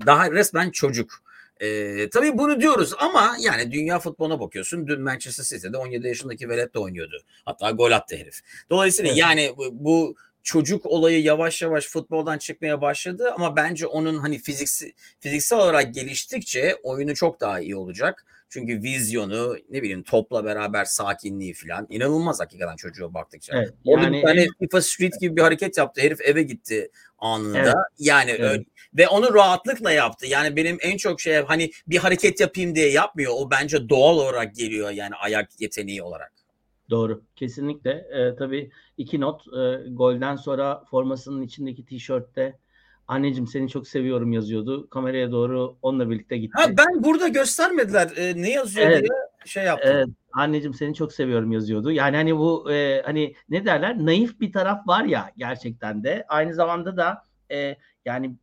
daha 0.06 0.32
resmen 0.32 0.70
çocuk. 0.70 1.26
Ee, 1.60 2.10
tabii 2.10 2.38
bunu 2.38 2.62
diyoruz 2.62 2.94
ama 2.98 3.36
yani 3.40 3.72
dünya 3.72 4.00
futboluna 4.00 4.40
bakıyorsun. 4.40 4.88
Dün 4.88 5.02
Manchester 5.02 5.44
City'de 5.44 5.78
17 5.78 6.08
yaşındaki 6.08 6.50
velet 6.50 6.74
de 6.74 6.80
oynuyordu. 6.80 7.24
Hatta 7.46 7.72
gol 7.72 7.92
attı 7.92 8.16
herif. 8.16 8.40
Dolayısıyla 8.70 9.10
Evet. 9.10 9.20
yani 9.20 9.54
bu, 9.58 9.70
bu 9.72 10.16
çocuk 10.44 10.86
olayı 10.86 11.22
yavaş 11.24 11.62
yavaş 11.62 11.88
futboldan 11.88 12.38
çıkmaya 12.38 12.82
başladı 12.82 13.32
ama 13.36 13.56
bence 13.56 13.88
onun 13.88 14.18
hani 14.18 14.40
fiziksel 14.40 14.92
fiziksel 15.20 15.60
olarak 15.60 15.94
geliştikçe 15.94 16.76
oyunu 16.84 17.16
çok 17.16 17.42
daha 17.42 17.60
iyi 17.60 17.76
olacak. 17.76 18.26
Çünkü 18.50 18.82
vizyonu 18.84 19.56
ne 19.70 19.82
bileyim 19.82 20.04
topla 20.04 20.46
beraber 20.46 20.86
sakinliği 20.86 21.54
falan 21.54 21.88
inanılmaz 21.90 22.40
hakikaten 22.40 22.76
çocuğa 22.76 23.14
baktıkça. 23.14 23.58
Evet, 23.58 23.74
Orada 23.86 24.04
yani 24.04 24.18
bir 24.18 24.22
tane 24.22 24.48
FIFA 24.60 24.82
Street 24.82 25.20
gibi 25.22 25.36
bir 25.36 25.42
hareket 25.42 25.78
yaptı. 25.78 26.02
Herif 26.02 26.22
eve 26.22 26.44
gitti 26.44 26.92
anında. 27.20 27.58
Evet. 27.60 27.76
Yani 28.00 28.32
Evet. 28.32 28.42
öyle- 28.52 28.66
ve 28.98 29.08
onu 29.08 29.34
rahatlıkla 29.34 29.92
yaptı. 29.92 30.28
Yani 30.28 30.56
benim 30.56 30.78
en 30.82 30.98
çok 30.98 31.22
şey 31.22 31.36
hani 31.36 31.72
bir 31.88 31.98
hareket 31.98 32.40
yapayım 32.40 32.76
diye 32.76 32.90
yapmıyor. 32.92 33.32
O 33.36 33.52
bence 33.52 33.90
doğal 33.90 34.18
olarak 34.18 34.56
geliyor 34.56 34.92
yani 34.92 35.16
ayak 35.16 35.62
yeteneği 35.62 36.04
olarak. 36.04 36.32
Doğru. 36.90 37.24
Kesinlikle. 37.36 37.92
Ee, 37.92 38.36
tabii 38.36 38.72
iki 38.98 39.20
not. 39.20 39.42
Ee, 39.48 39.90
golden 39.90 40.36
sonra 40.36 40.84
formasının 40.92 41.42
içindeki 41.42 41.86
tişörtte 41.86 42.58
anneciğim 43.08 43.48
seni 43.48 43.70
çok 43.70 43.88
seviyorum 43.88 44.32
yazıyordu. 44.32 44.90
Kameraya 44.90 45.32
doğru 45.32 45.78
onunla 45.82 46.10
birlikte 46.10 46.38
gitti. 46.38 46.54
Ha 46.56 46.66
ben 46.78 47.04
burada 47.04 47.28
göstermediler. 47.28 48.12
Ee, 48.16 48.42
ne 48.42 48.52
yazıyor 48.52 48.88
Evet. 48.88 49.00
diye 49.00 49.10
şey 49.46 49.64
yaptım. 49.64 49.92
Evet, 49.96 50.08
anneciğim 50.34 50.74
seni 50.74 50.96
çok 50.96 51.14
seviyorum 51.14 51.52
yazıyordu. 51.52 51.92
Yani 51.92 52.16
hani 52.16 52.38
bu 52.38 52.72
e, 52.72 53.02
hani 53.06 53.36
ne 53.50 53.66
derler 53.66 54.06
naif 54.06 54.40
bir 54.40 54.52
taraf 54.52 54.88
var 54.88 55.04
ya 55.04 55.32
gerçekten 55.38 56.04
de. 56.04 56.26
Aynı 56.28 56.54
zamanda 56.54 56.98
da 56.98 57.24
e, 57.52 57.78
yani 58.06 58.36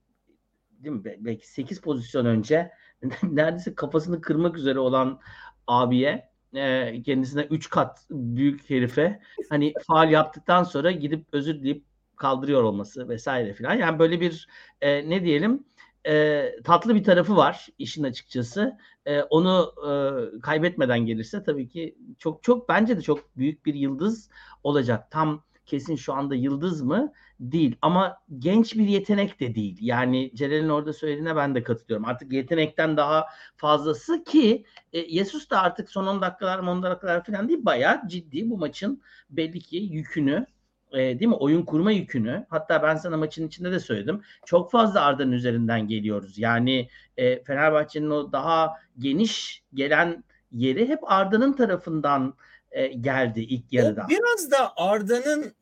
değil 0.71 0.97
mi? 0.97 1.05
Be- 1.05 1.17
Belki 1.19 1.49
8 1.53 1.81
pozisyon 1.81 2.27
önce 2.27 2.71
neredeyse 3.23 3.75
kafasını 3.75 4.21
kırmak 4.21 4.57
üzere 4.57 4.79
olan 4.79 5.21
abiye 5.67 6.29
e, 6.55 7.03
kendisine 7.03 7.43
3 7.43 7.71
kat 7.71 8.07
büyük 8.11 8.71
herife 8.71 9.21
hani 9.51 9.75
faal 9.87 10.11
yaptıktan 10.11 10.63
sonra 10.63 10.91
gidip 10.91 11.27
özür 11.33 11.55
dileyip 11.55 11.85
kaldırıyor 12.23 12.63
olması 12.63 13.09
vesaire 13.09 13.55
filan. 13.55 13.75
Yani 13.75 13.99
böyle 13.99 14.21
bir 14.21 14.49
e, 14.81 15.11
ne 15.11 15.25
diyelim 15.25 15.65
e, 16.07 16.49
tatlı 16.65 16.95
bir 16.95 17.05
tarafı 17.05 17.37
var 17.37 17.69
işin 17.79 18.03
açıkçası. 18.03 18.79
E, 19.07 19.23
onu 19.23 19.75
e, 19.89 19.93
kaybetmeden 20.41 21.07
gelirse 21.07 21.43
tabii 21.43 21.69
ki 21.69 21.99
çok 22.19 22.43
çok 22.43 22.69
bence 22.69 22.97
de 22.97 23.03
çok 23.03 23.37
büyük 23.37 23.67
bir 23.67 23.75
yıldız 23.75 24.31
olacak. 24.63 25.11
Tam 25.11 25.45
kesin 25.67 25.97
şu 25.97 26.15
anda 26.15 26.35
yıldız 26.35 26.83
mı? 26.83 27.13
Değil 27.41 27.77
ama 27.83 28.17
genç 28.39 28.75
bir 28.75 28.89
yetenek 28.89 29.41
de 29.41 29.55
değil. 29.55 29.79
Yani 29.81 30.31
Celal'in 30.35 30.69
orada 30.69 30.93
söylediğine 30.93 31.37
ben 31.37 31.55
de 31.55 31.63
katılıyorum. 31.63 32.07
Artık 32.07 32.33
yetenekten 32.33 32.97
daha 32.97 33.27
fazlası 33.57 34.25
ki 34.25 34.65
e, 34.93 35.19
Jesus 35.19 35.51
da 35.51 35.63
artık 35.63 35.91
son 35.91 36.07
10 36.07 36.23
dakikalar 36.23 36.59
10 36.59 36.83
dakikalar 36.83 37.25
falan 37.25 37.49
değil 37.49 37.65
bayağı 37.65 38.09
ciddi 38.09 38.51
bu 38.51 38.59
maçın 38.59 39.03
belli 39.31 39.61
ki 39.61 39.77
yükünü 39.77 40.47
e, 40.95 40.99
değil 40.99 41.29
mi? 41.29 41.35
Oyun 41.35 41.63
kurma 41.63 41.93
yükünü. 41.93 42.47
Hatta 42.51 42.83
ben 42.83 42.97
sana 42.97 43.17
maçın 43.17 43.47
içinde 43.49 43.73
de 43.73 43.81
söyledim. 43.81 44.21
Çok 44.47 44.71
fazla 44.71 45.01
Arda'nın 45.01 45.33
üzerinden 45.33 45.89
geliyoruz. 45.89 46.39
Yani 46.39 46.89
e, 47.17 47.43
Fenerbahçe'nin 47.45 48.11
o 48.11 48.33
daha 48.33 48.73
geniş 48.99 49.63
gelen 49.75 50.25
yeri 50.53 50.89
hep 50.89 50.99
Arda'nın 51.03 51.53
tarafından 51.53 52.35
e, 52.71 52.87
geldi 52.87 53.41
ilk 53.41 53.65
O 53.65 53.67
yarıda. 53.71 54.07
biraz 54.09 54.51
da 54.51 54.73
Arda'nın 54.77 55.53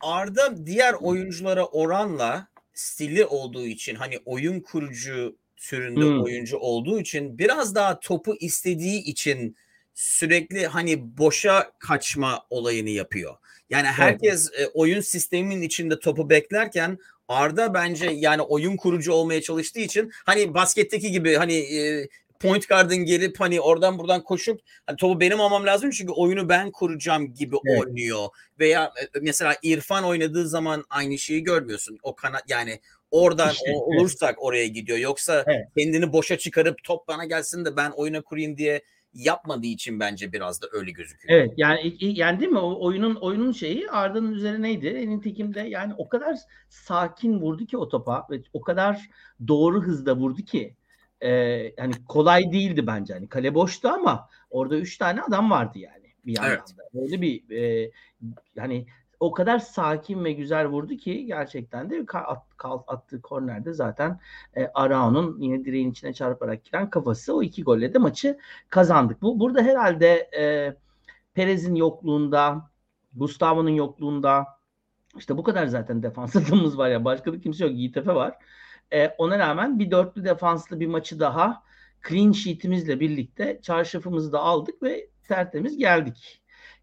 Arda 0.00 0.66
diğer 0.66 0.94
oyunculara 0.94 1.64
oranla 1.66 2.48
stili 2.72 3.24
olduğu 3.24 3.66
için 3.66 3.94
hani 3.94 4.18
oyun 4.24 4.60
kurucu 4.60 5.36
türünde 5.56 6.00
Hmm. 6.04 6.22
oyuncu 6.22 6.58
olduğu 6.58 7.00
için 7.00 7.38
biraz 7.38 7.74
daha 7.74 8.00
topu 8.00 8.34
istediği 8.40 9.02
için 9.04 9.56
sürekli 10.00 10.66
hani 10.66 11.18
boşa 11.18 11.72
kaçma 11.78 12.46
olayını 12.50 12.90
yapıyor. 12.90 13.34
Yani 13.70 13.86
herkes 13.86 14.50
e, 14.58 14.66
oyun 14.66 15.00
sisteminin 15.00 15.62
içinde 15.62 15.98
topu 16.00 16.30
beklerken 16.30 16.98
Arda 17.28 17.74
bence 17.74 18.10
yani 18.10 18.42
oyun 18.42 18.76
kurucu 18.76 19.12
olmaya 19.12 19.42
çalıştığı 19.42 19.80
için 19.80 20.12
hani 20.26 20.54
basketteki 20.54 21.10
gibi 21.10 21.34
hani 21.34 21.54
e, 21.54 22.08
point 22.40 22.68
guard'ın 22.68 22.96
gelip 22.96 23.40
hani 23.40 23.60
oradan 23.60 23.98
buradan 23.98 24.22
koşup 24.24 24.60
hani 24.86 24.96
topu 24.96 25.20
benim 25.20 25.40
almam 25.40 25.66
lazım 25.66 25.90
çünkü 25.90 26.12
oyunu 26.12 26.48
ben 26.48 26.70
kuracağım 26.70 27.34
gibi 27.34 27.56
Evet. 27.66 27.80
oynuyor. 27.80 28.28
Veya 28.60 28.84
e, 28.84 29.18
mesela 29.20 29.56
İrfan 29.62 30.04
oynadığı 30.04 30.48
zaman 30.48 30.84
aynı 30.90 31.18
şeyi 31.18 31.42
görmüyorsun. 31.42 31.98
O 32.02 32.14
kanat 32.16 32.42
yani 32.48 32.80
oradan 33.10 33.52
İşte, 33.52 33.72
o- 33.74 33.88
evet. 33.92 34.00
olursak 34.00 34.42
oraya 34.44 34.66
gidiyor. 34.66 34.98
Yoksa 34.98 35.44
Evet. 35.46 35.66
kendini 35.78 36.12
boşa 36.12 36.38
çıkarıp 36.38 36.84
top 36.84 37.08
bana 37.08 37.24
gelsin 37.24 37.64
de 37.64 37.76
ben 37.76 37.90
oyuna 37.90 38.20
kurayım 38.20 38.56
diye 38.56 38.82
yapmadığı 39.14 39.66
için 39.66 40.00
bence 40.00 40.32
biraz 40.32 40.62
da 40.62 40.66
öyle 40.72 40.90
gözüküyor. 40.90 41.40
Evet 41.40 41.54
yani 41.56 41.96
yani 42.00 42.40
değil 42.40 42.50
mi 42.50 42.58
o 42.58 42.86
oyunun 42.86 43.14
oyunun 43.14 43.52
şeyi 43.52 43.90
Arda'nın 43.90 44.32
üzerineydi. 44.32 45.10
Nitekim 45.10 45.54
de 45.54 45.60
yani 45.60 45.94
o 45.98 46.08
kadar 46.08 46.36
sakin 46.68 47.40
vurdu 47.40 47.66
ki 47.66 47.76
o 47.76 47.88
topa 47.88 48.26
ve 48.30 48.42
o 48.52 48.60
kadar 48.60 49.10
doğru 49.48 49.82
hızda 49.82 50.16
vurdu 50.16 50.42
ki 50.42 50.74
e, 51.20 51.30
yani 51.78 51.92
kolay 52.08 52.52
değildi 52.52 52.86
bence. 52.86 53.14
Hani 53.14 53.28
kale 53.28 53.54
boştu 53.54 53.88
ama 53.88 54.28
orada 54.50 54.76
üç 54.76 54.98
tane 54.98 55.22
adam 55.22 55.50
vardı 55.50 55.78
yani 55.78 56.14
bir 56.26 56.36
yandan 56.36 56.50
Evet. 56.52 56.78
da. 56.78 57.00
Böyle 57.00 57.20
bir 57.20 57.50
e, 57.50 57.90
yani 58.56 58.86
o 59.20 59.32
kadar 59.32 59.58
sakin 59.58 60.24
ve 60.24 60.32
güzel 60.32 60.66
vurdu 60.66 60.96
ki 60.96 61.26
gerçekten 61.26 61.90
de 61.90 62.04
at, 62.14 62.42
kal- 62.56 62.82
attığı 62.86 63.22
kornerde 63.22 63.72
zaten 63.72 64.20
e, 64.56 64.66
Arao'nun 64.74 65.38
yine 65.40 65.64
direğin 65.64 65.90
içine 65.90 66.12
çarparak 66.12 66.64
giren 66.64 66.90
kafası 66.90 67.36
o 67.36 67.42
iki 67.42 67.62
golle 67.62 67.94
de 67.94 67.98
maçı 67.98 68.38
kazandık. 68.70 69.22
Bu 69.22 69.40
burada 69.40 69.62
herhalde 69.62 70.30
e, 70.38 70.74
Perez'in 71.34 71.74
yokluğunda, 71.74 72.70
Gustavo'nun 73.14 73.70
yokluğunda 73.70 74.46
işte 75.16 75.36
bu 75.36 75.42
kadar 75.42 75.66
zaten 75.66 76.02
defans 76.02 76.36
adamımız 76.36 76.78
var 76.78 76.88
ya 76.90 77.04
başka 77.04 77.32
da 77.32 77.40
kimse 77.40 77.64
yok. 77.64 77.74
Yiğit 77.74 77.96
Efe 77.96 78.14
var. 78.14 78.34
E, 78.92 79.08
ona 79.08 79.38
rağmen 79.38 79.78
bir 79.78 79.90
dörtlü 79.90 80.24
defanslı 80.24 80.80
bir 80.80 80.86
maçı 80.86 81.20
daha 81.20 81.62
clean 82.08 82.32
sheet'imizle 82.32 83.00
birlikte 83.00 83.60
çarşafımızı 83.62 84.32
da 84.32 84.40
aldık 84.40 84.82
ve 84.82 85.10
tertemiz 85.28 85.78
geldik. 85.78 86.39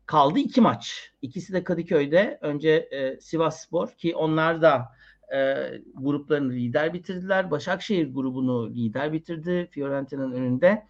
Kaldı 0.07 0.39
iki 0.39 0.61
maç. 0.61 1.11
İkisi 1.21 1.53
de 1.53 1.63
Kadıköy'de. 1.63 2.39
Önce 2.41 2.69
e, 2.71 3.19
Sivas 3.19 3.61
Spor 3.61 3.91
ki 3.91 4.15
onlar 4.15 4.61
da 4.61 4.85
e, 5.35 5.55
gruplarını 5.93 6.53
lider 6.53 6.93
bitirdiler. 6.93 7.51
Başakşehir 7.51 8.13
grubunu 8.13 8.69
lider 8.69 9.13
bitirdi. 9.13 9.67
Fiorentina'nın 9.71 10.31
önünde. 10.31 10.85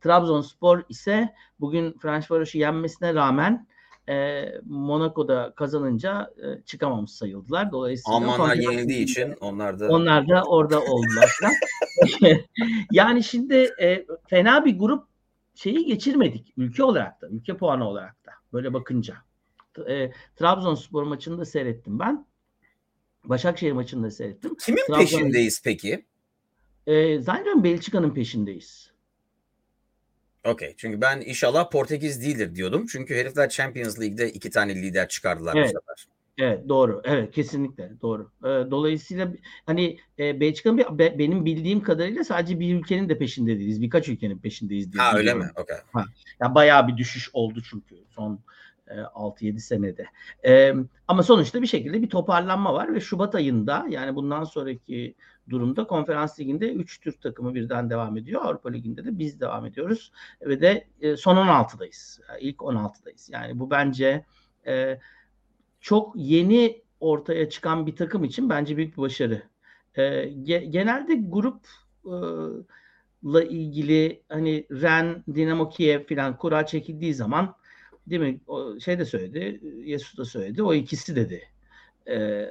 Trabzonspor 0.00 0.82
ise 0.88 1.34
bugün 1.60 1.92
Fenerbahçe'yi 1.92 2.62
yenmesine 2.62 3.14
rağmen 3.14 3.66
e, 4.08 4.44
Monaco'da 4.64 5.52
kazanınca 5.56 6.30
e, 6.42 6.62
çıkamamış 6.62 7.10
sayıldılar. 7.10 7.72
Dolayısıyla 7.72 8.18
Almanlar 8.18 8.56
yenildiği 8.56 9.04
için 9.04 9.34
onlar 9.40 9.80
da 9.80 9.88
onlar 9.88 10.28
da 10.28 10.42
orada 10.42 10.80
oldular. 10.80 11.30
yani 12.92 13.24
şimdi 13.24 13.70
e, 13.82 14.06
fena 14.28 14.64
bir 14.64 14.78
grup 14.78 15.04
şeyi 15.54 15.86
geçirmedik 15.86 16.52
ülke 16.56 16.84
olarak 16.84 17.22
da, 17.22 17.28
ülke 17.28 17.56
puanı 17.56 17.88
olarak 17.88 18.19
böyle 18.52 18.72
bakınca. 18.72 19.16
E, 19.88 20.10
Trabzonspor 20.36 21.02
maçını 21.02 21.38
da 21.38 21.44
seyrettim 21.44 21.98
ben. 21.98 22.26
Başakşehir 23.24 23.72
maçını 23.72 24.02
da 24.06 24.10
seyrettim. 24.10 24.54
kimin 24.54 24.82
Trabzon- 24.82 24.98
peşindeyiz 24.98 25.62
peki? 25.64 26.06
E, 26.86 27.20
zannediyorum 27.20 27.64
Belçika'nın 27.64 28.14
peşindeyiz. 28.14 28.90
Okey. 30.44 30.74
Çünkü 30.76 31.00
ben 31.00 31.20
inşallah 31.20 31.70
Portekiz 31.70 32.22
değildir 32.22 32.54
diyordum. 32.54 32.86
Çünkü 32.86 33.14
herifler 33.14 33.48
Champions 33.48 34.00
League'de 34.00 34.32
iki 34.32 34.50
tane 34.50 34.74
lider 34.74 35.08
çıkardılar 35.08 35.56
Evet. 35.56 35.66
bu 35.74 35.80
sefer. 35.80 36.06
Evet 36.40 36.68
doğru. 36.68 37.00
Evet 37.04 37.30
kesinlikle 37.34 37.92
doğru. 38.02 38.30
E, 38.44 38.48
dolayısıyla 38.70 39.32
hani 39.66 39.98
e, 40.18 40.40
Belçika'nın 40.40 40.78
bir- 40.78 40.98
be- 40.98 41.18
benim 41.18 41.44
bildiğim 41.44 41.82
kadarıyla 41.82 42.24
sadece 42.24 42.60
bir 42.60 42.74
ülkenin 42.74 43.08
de 43.08 43.18
peşinde 43.18 43.58
değiliz. 43.58 43.82
Birkaç 43.82 44.08
ülkenin 44.08 44.38
peşindeyiz 44.38 44.92
diye 44.92 45.02
Ha 45.02 45.16
öyle 45.18 45.34
mi? 45.34 45.46
Okey. 45.56 45.76
Ya 46.40 46.54
bayağı 46.54 46.88
bir 46.88 46.96
düşüş 46.96 47.30
oldu 47.32 47.60
çünkü 47.70 47.96
son 48.10 48.40
e, 48.88 48.94
6-7 48.94 49.60
senede. 49.60 50.06
E, 50.46 50.74
ama 51.08 51.22
sonuçta 51.22 51.62
bir 51.62 51.66
şekilde 51.66 52.02
bir 52.02 52.08
toparlanma 52.10 52.74
var 52.74 52.94
ve 52.94 53.00
Şubat 53.00 53.34
ayında 53.34 53.86
yani 53.88 54.14
bundan 54.14 54.44
sonraki 54.44 55.14
durumda 55.50 55.86
konferans 55.86 56.40
liginde 56.40 56.72
3 56.72 57.00
Türk 57.00 57.22
takımı 57.22 57.54
birden 57.54 57.90
devam 57.90 58.16
ediyor. 58.16 58.44
Avrupa 58.44 58.70
liginde 58.70 59.04
de 59.04 59.18
biz 59.18 59.40
devam 59.40 59.66
ediyoruz 59.66 60.12
ve 60.42 60.60
de 60.60 60.86
e, 61.00 61.16
son 61.16 61.36
16'dayız. 61.36 62.20
Yani 62.28 62.40
ilk 62.40 62.56
16'dayız. 62.56 63.32
Yani 63.32 63.58
bu 63.58 63.70
bence 63.70 64.24
e, 64.66 64.98
çok 65.80 66.12
yeni 66.16 66.82
ortaya 67.00 67.50
çıkan 67.50 67.86
bir 67.86 67.96
takım 67.96 68.24
için 68.24 68.48
bence 68.48 68.76
büyük 68.76 68.96
bir 68.96 69.02
başarı. 69.02 69.42
E, 69.94 70.02
ge- 70.24 70.64
genelde 70.64 71.14
grup 71.14 71.66
e, 72.04 72.14
grupla 73.22 73.44
ilgili 73.44 74.22
hani 74.28 74.66
Ren, 74.70 75.24
Dinamo 75.34 75.68
Kiev 75.68 76.04
filan 76.04 76.36
kura 76.36 76.66
çekildiği 76.66 77.14
zaman 77.14 77.54
değil 78.06 78.22
mi? 78.22 78.40
O 78.46 78.80
şey 78.80 78.98
de 78.98 79.04
söyledi, 79.04 79.60
Yesus 79.84 80.18
da 80.18 80.24
söyledi. 80.24 80.62
O 80.62 80.74
ikisi 80.74 81.16
dedi. 81.16 81.42
E, 82.08 82.46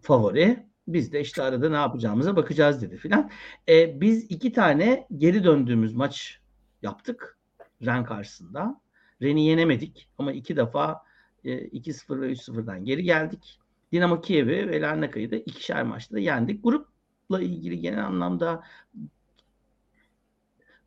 favori. 0.00 0.70
Biz 0.88 1.12
de 1.12 1.20
işte 1.20 1.42
arada 1.42 1.70
ne 1.70 1.76
yapacağımıza 1.76 2.36
bakacağız 2.36 2.82
dedi 2.82 2.96
filan. 2.96 3.30
E, 3.68 4.00
biz 4.00 4.24
iki 4.24 4.52
tane 4.52 5.06
geri 5.16 5.44
döndüğümüz 5.44 5.94
maç 5.94 6.40
yaptık 6.82 7.38
Ren 7.84 8.04
karşısında. 8.04 8.80
Ren'i 9.22 9.46
yenemedik 9.46 10.08
ama 10.18 10.32
iki 10.32 10.56
defa 10.56 11.02
2-0 11.44 12.20
ve 12.20 12.32
3-0'dan 12.32 12.84
geri 12.84 13.02
geldik. 13.02 13.58
Dinamo 13.92 14.20
Kiev'i 14.20 14.68
ve 14.68 14.80
Larnaka'yı 14.80 15.30
da 15.30 15.36
ikişer 15.36 15.82
maçta 15.82 16.18
yendik. 16.18 16.64
Grupla 16.64 17.40
ilgili 17.40 17.80
genel 17.80 18.06
anlamda 18.06 18.62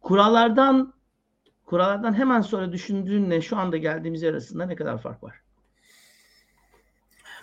kurallardan 0.02 0.94
kurallardan 1.66 2.14
hemen 2.14 2.42
sonra 2.42 2.72
düşündüğünle 2.72 3.42
şu 3.42 3.58
anda 3.58 3.78
geldiğimiz 3.78 4.22
yer 4.22 4.32
arasında 4.32 4.66
ne 4.66 4.76
kadar 4.76 5.02
fark 5.02 5.24
var? 5.24 5.36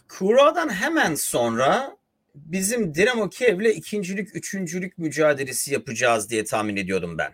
Kura'dan 0.09 0.69
hemen 0.69 1.15
sonra 1.15 1.97
bizim 2.35 2.95
Dinamo 2.95 3.29
Kiev'le 3.29 3.77
ikincilik, 3.77 4.37
üçüncülük 4.37 4.99
mücadelesi 4.99 5.73
yapacağız 5.73 6.31
diye 6.31 6.45
tahmin 6.45 6.77
ediyordum 6.77 7.19
ben. 7.19 7.33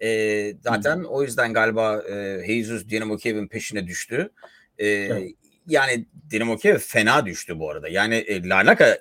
E, 0.00 0.52
zaten 0.60 0.96
hmm. 0.96 1.04
o 1.04 1.22
yüzden 1.22 1.52
galiba 1.52 2.02
e, 2.02 2.46
Jesus 2.46 2.88
Dinamo 2.88 3.16
Kiev'in 3.16 3.48
peşine 3.48 3.86
düştü. 3.86 4.30
E, 4.78 4.86
evet. 4.86 5.30
Yani 5.66 6.06
Dinamo 6.30 6.56
Kiev 6.56 6.78
fena 6.78 7.26
düştü 7.26 7.58
bu 7.58 7.70
arada. 7.70 7.88
Yani 7.88 8.14
e, 8.14 8.48
Larnaka 8.48 8.98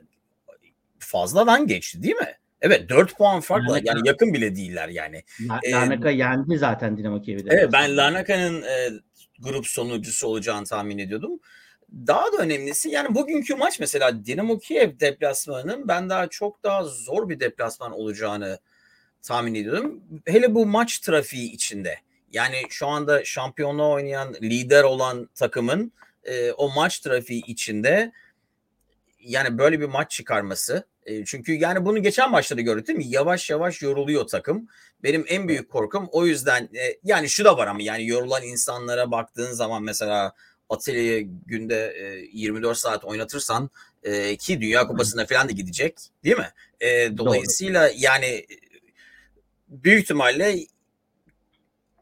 fazladan 0.99 1.67
geçti 1.67 2.03
değil 2.03 2.15
mi? 2.15 2.37
Evet 2.61 2.89
4 2.89 3.17
puan 3.17 3.41
farkla 3.41 3.71
Larnaka. 3.71 3.89
yani 3.89 4.07
yakın 4.07 4.33
bile 4.33 4.55
değiller 4.55 4.89
yani. 4.89 5.23
Larnaka 5.71 6.09
ee, 6.09 6.13
yendi 6.13 6.57
zaten 6.57 6.97
Dinamo 6.97 7.21
Kiev'i. 7.21 7.43
Evet 7.49 7.69
ben 7.73 7.97
Larnaka'nın 7.97 8.61
e, 8.61 8.89
grup 9.39 9.67
sonucusu 9.67 10.27
olacağını 10.27 10.65
tahmin 10.65 10.97
ediyordum. 10.97 11.39
Daha 11.91 12.33
da 12.33 12.37
önemlisi 12.37 12.89
yani 12.89 13.15
bugünkü 13.15 13.55
maç 13.55 13.79
mesela 13.79 14.25
Dinamo 14.25 14.59
Kiev 14.59 14.99
deplasmanının 14.99 15.87
ben 15.87 16.09
daha 16.09 16.27
çok 16.27 16.63
daha 16.63 16.83
zor 16.83 17.29
bir 17.29 17.39
deplasman 17.39 17.91
olacağını 17.91 18.59
tahmin 19.21 19.55
ediyordum. 19.55 20.03
Hele 20.25 20.55
bu 20.55 20.65
maç 20.65 20.99
trafiği 20.99 21.51
içinde. 21.51 21.97
Yani 22.31 22.61
şu 22.69 22.87
anda 22.87 23.25
şampiyonluğa 23.25 23.89
oynayan 23.89 24.33
lider 24.33 24.83
olan 24.83 25.29
takımın 25.35 25.91
e, 26.23 26.51
o 26.51 26.73
maç 26.75 26.99
trafiği 26.99 27.45
içinde 27.45 28.11
yani 29.19 29.57
böyle 29.57 29.79
bir 29.79 29.85
maç 29.85 30.11
çıkarması. 30.11 30.87
E, 31.05 31.25
çünkü 31.25 31.53
yani 31.53 31.85
bunu 31.85 32.03
geçen 32.03 32.31
maçta 32.31 32.57
da 32.57 32.61
gördük 32.61 32.87
değil 32.87 32.97
mi? 32.97 33.07
Yavaş 33.07 33.49
yavaş 33.49 33.81
yoruluyor 33.81 34.27
takım. 34.27 34.67
Benim 35.03 35.25
en 35.27 35.47
büyük 35.47 35.69
korkum 35.69 36.07
o 36.11 36.25
yüzden 36.25 36.63
e, 36.63 36.97
yani 37.03 37.29
şu 37.29 37.45
da 37.45 37.57
var 37.57 37.67
ama 37.67 37.81
yani 37.81 38.07
yorulan 38.07 38.43
insanlara 38.43 39.11
baktığın 39.11 39.51
zaman 39.51 39.83
mesela 39.83 40.33
Atilla'yı 40.69 41.27
günde 41.45 41.93
e, 41.97 42.27
24 42.33 42.77
saat 42.77 43.05
oynatırsan 43.05 43.69
e, 44.03 44.37
ki 44.37 44.61
Dünya 44.61 44.87
Kupası'na 44.87 45.25
falan 45.25 45.47
da 45.47 45.51
gidecek 45.51 45.97
değil 46.23 46.37
mi? 46.37 46.51
E, 46.81 47.17
dolayısıyla 47.17 47.89
Doğru. 47.89 47.95
yani 47.97 48.45
büyük 49.67 50.03
ihtimalle 50.03 50.55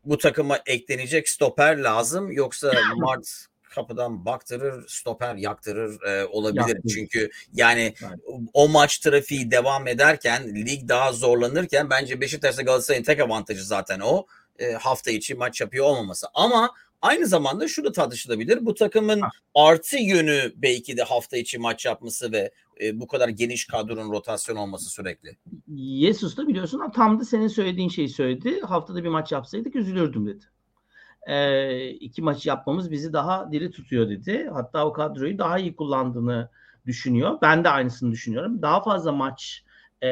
bu 0.06 0.18
takıma 0.18 0.60
eklenecek 0.66 1.30
stoper 1.30 1.78
lazım 1.78 2.32
yoksa 2.32 2.72
Mart 2.96 3.48
kapıdan 3.76 4.26
baktırır, 4.26 4.88
stoper 4.88 5.36
yaktırır 5.36 6.02
e, 6.02 6.26
olabilir. 6.26 6.60
Yaktırır. 6.60 6.94
Çünkü 6.94 7.30
yani 7.54 7.94
evet. 8.04 8.20
o 8.54 8.70
maç 8.70 8.98
trafiği 8.98 9.52
devam 9.52 9.88
ederken, 9.88 10.56
lig 10.56 10.90
daha 10.90 11.14
zorlanırken 11.14 11.90
bence 11.90 12.22
Beşiktaş'ta 12.22 12.62
Galatasaray'ın 12.62 13.04
tek 13.04 13.20
avantajı 13.20 13.64
zaten 13.64 14.00
o. 14.00 14.26
E, 14.60 14.72
hafta 14.72 15.12
içi 15.12 15.36
maç 15.36 15.62
yapıyor 15.62 15.86
olmaması. 15.86 16.28
Ama 16.34 16.72
aynı 17.02 17.28
zamanda 17.28 17.68
şu 17.68 17.84
da 17.84 17.92
tartışılabilir. 17.92 18.66
Bu 18.66 18.74
takımın 18.74 19.22
ha. 19.22 19.30
artı 19.56 19.98
yönü 19.98 20.54
belki 20.56 20.98
de 20.98 21.04
hafta 21.04 21.38
içi 21.38 21.58
maç 21.58 21.86
yapması 21.86 22.32
ve 22.32 22.52
e, 22.82 23.00
bu 23.00 23.08
kadar 23.08 23.30
geniş 23.30 23.68
kadronun 23.68 24.12
rotasyon 24.12 24.56
olması 24.56 24.90
sürekli. 24.90 25.38
Yesus 25.76 26.38
da 26.38 26.48
biliyorsun 26.48 26.92
tam 26.96 27.20
da 27.20 27.26
senin 27.26 27.48
söylediğin 27.48 27.90
şeyi 27.90 28.10
söyledi. 28.10 28.62
Haftada 28.62 29.04
bir 29.04 29.10
maç 29.10 29.32
yapsaydık 29.32 29.76
üzülürdüm 29.76 30.28
dedi. 30.28 30.46
E, 31.28 31.90
iki 31.90 32.22
maç 32.22 32.46
yapmamız 32.46 32.92
bizi 32.92 33.14
daha 33.14 33.52
diri 33.52 33.72
tutuyor 33.72 34.10
dedi. 34.10 34.50
Hatta 34.54 34.86
o 34.86 34.94
kadroyu 34.94 35.38
daha 35.38 35.60
iyi 35.60 35.76
kullandığını 35.76 36.50
düşünüyor. 36.86 37.38
Ben 37.42 37.64
de 37.64 37.70
aynısını 37.70 38.12
düşünüyorum. 38.12 38.62
Daha 38.62 38.84
fazla 38.84 39.12
maç 39.12 39.64
e, 40.02 40.08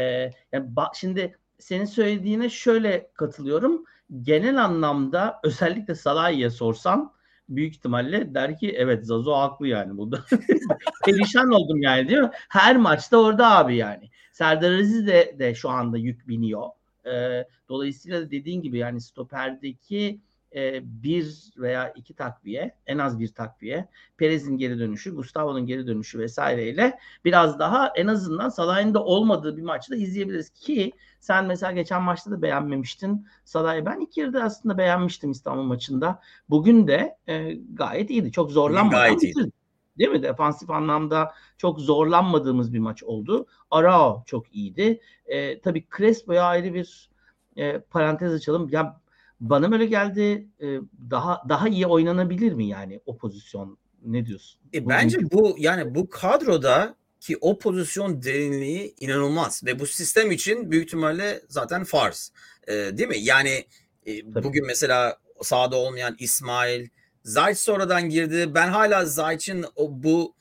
yani 0.51 0.73
ba- 0.75 0.91
şimdi 0.95 1.37
senin 1.59 1.85
söylediğine 1.85 2.49
şöyle 2.49 3.11
katılıyorum. 3.13 3.85
Genel 4.21 4.63
anlamda 4.63 5.39
özellikle 5.43 5.95
Salah'ya 5.95 6.51
sorsan 6.51 7.13
büyük 7.55 7.75
ihtimalle 7.75 8.33
der 8.33 8.57
ki 8.57 8.75
evet 8.77 9.05
Zazo 9.05 9.33
haklı 9.33 9.67
yani 9.67 9.97
burada. 9.97 10.25
Perişan 11.05 11.51
oldum 11.51 11.81
yani 11.81 12.07
değil 12.07 12.19
mi? 12.19 12.31
Her 12.49 12.77
maçta 12.77 13.17
orada 13.17 13.57
abi 13.57 13.75
yani. 13.75 14.09
Serdar 14.31 14.71
Aziz 14.71 15.07
de, 15.07 15.35
de 15.39 15.55
şu 15.55 15.69
anda 15.69 15.97
yük 15.97 16.27
biniyor. 16.27 16.67
Ee, 17.05 17.47
dolayısıyla 17.69 18.31
dediğin 18.31 18.61
gibi 18.61 18.77
yani 18.77 19.01
stoperdeki 19.01 20.19
e, 20.55 20.81
bir 21.03 21.51
veya 21.57 21.89
iki 21.89 22.13
takviye, 22.13 22.75
en 22.87 22.97
az 22.97 23.19
bir 23.19 23.27
takviye, 23.27 23.87
Perez'in 24.17 24.57
geri 24.57 24.79
dönüşü, 24.79 25.15
Gustavo'nun 25.15 25.65
geri 25.65 25.87
dönüşü 25.87 26.19
vesaireyle 26.19 26.99
biraz 27.25 27.59
daha 27.59 27.91
en 27.95 28.07
azından 28.07 28.49
Salah'ın 28.49 28.93
da 28.93 29.03
olmadığı 29.03 29.57
bir 29.57 29.61
maçta 29.61 29.95
izleyebiliriz 29.95 30.49
ki 30.49 30.91
sen 31.19 31.45
mesela 31.45 31.71
geçen 31.71 32.01
maçta 32.01 32.31
da 32.31 32.41
beğenmemiştin 32.41 33.27
Salah'ı. 33.45 33.85
Ben 33.85 33.99
ilk 33.99 34.17
yarıda 34.17 34.43
aslında 34.43 34.77
beğenmiştim 34.77 35.31
İstanbul 35.31 35.63
maçında. 35.63 36.21
Bugün 36.49 36.87
de 36.87 37.17
e, 37.27 37.53
gayet 37.53 38.09
iyiydi. 38.09 38.31
Çok 38.31 38.51
zorlanmadan 38.51 38.99
gayet 38.99 39.23
iyiydi. 39.23 39.51
Değil 39.97 40.09
mi? 40.09 40.23
Defansif 40.23 40.69
anlamda 40.69 41.33
çok 41.57 41.79
zorlanmadığımız 41.79 42.73
bir 42.73 42.79
maç 42.79 43.03
oldu. 43.03 43.45
Arao 43.71 44.23
çok 44.25 44.55
iyiydi. 44.55 45.01
E, 45.25 45.61
tabii 45.61 45.85
Crespo'ya 45.97 46.43
ayrı 46.43 46.73
bir 46.73 47.09
e, 47.55 47.79
parantez 47.79 48.33
açalım. 48.33 48.69
Ya 48.71 49.01
bana 49.49 49.71
böyle 49.71 49.85
geldi 49.85 50.47
e, 50.61 50.79
daha 51.09 51.43
daha 51.49 51.69
iyi 51.69 51.87
oynanabilir 51.87 52.53
mi 52.53 52.67
yani 52.67 52.99
o 53.05 53.17
pozisyon 53.17 53.77
ne 54.05 54.25
diyorsun? 54.25 54.61
E, 54.73 54.87
bence 54.87 55.17
bu 55.31 55.55
yani 55.57 55.95
bu 55.95 56.09
kadroda 56.09 56.95
ki 57.19 57.37
o 57.41 57.59
pozisyon 57.59 58.23
derinliği 58.23 58.95
inanılmaz 58.99 59.63
ve 59.65 59.79
bu 59.79 59.87
sistem 59.87 60.31
için 60.31 60.71
büyük 60.71 60.85
ihtimalle 60.85 61.41
zaten 61.49 61.83
farz. 61.83 62.31
E, 62.67 62.73
değil 62.73 63.09
mi? 63.09 63.19
Yani 63.19 63.65
e, 64.07 64.33
bugün 64.43 64.65
mesela 64.65 65.17
sahada 65.41 65.75
olmayan 65.75 66.15
İsmail 66.19 66.87
Zayt 67.23 67.57
sonradan 67.57 68.09
girdi. 68.09 68.55
Ben 68.55 68.67
hala 68.67 69.05
Zayt'in 69.05 69.65
bu 69.77 70.35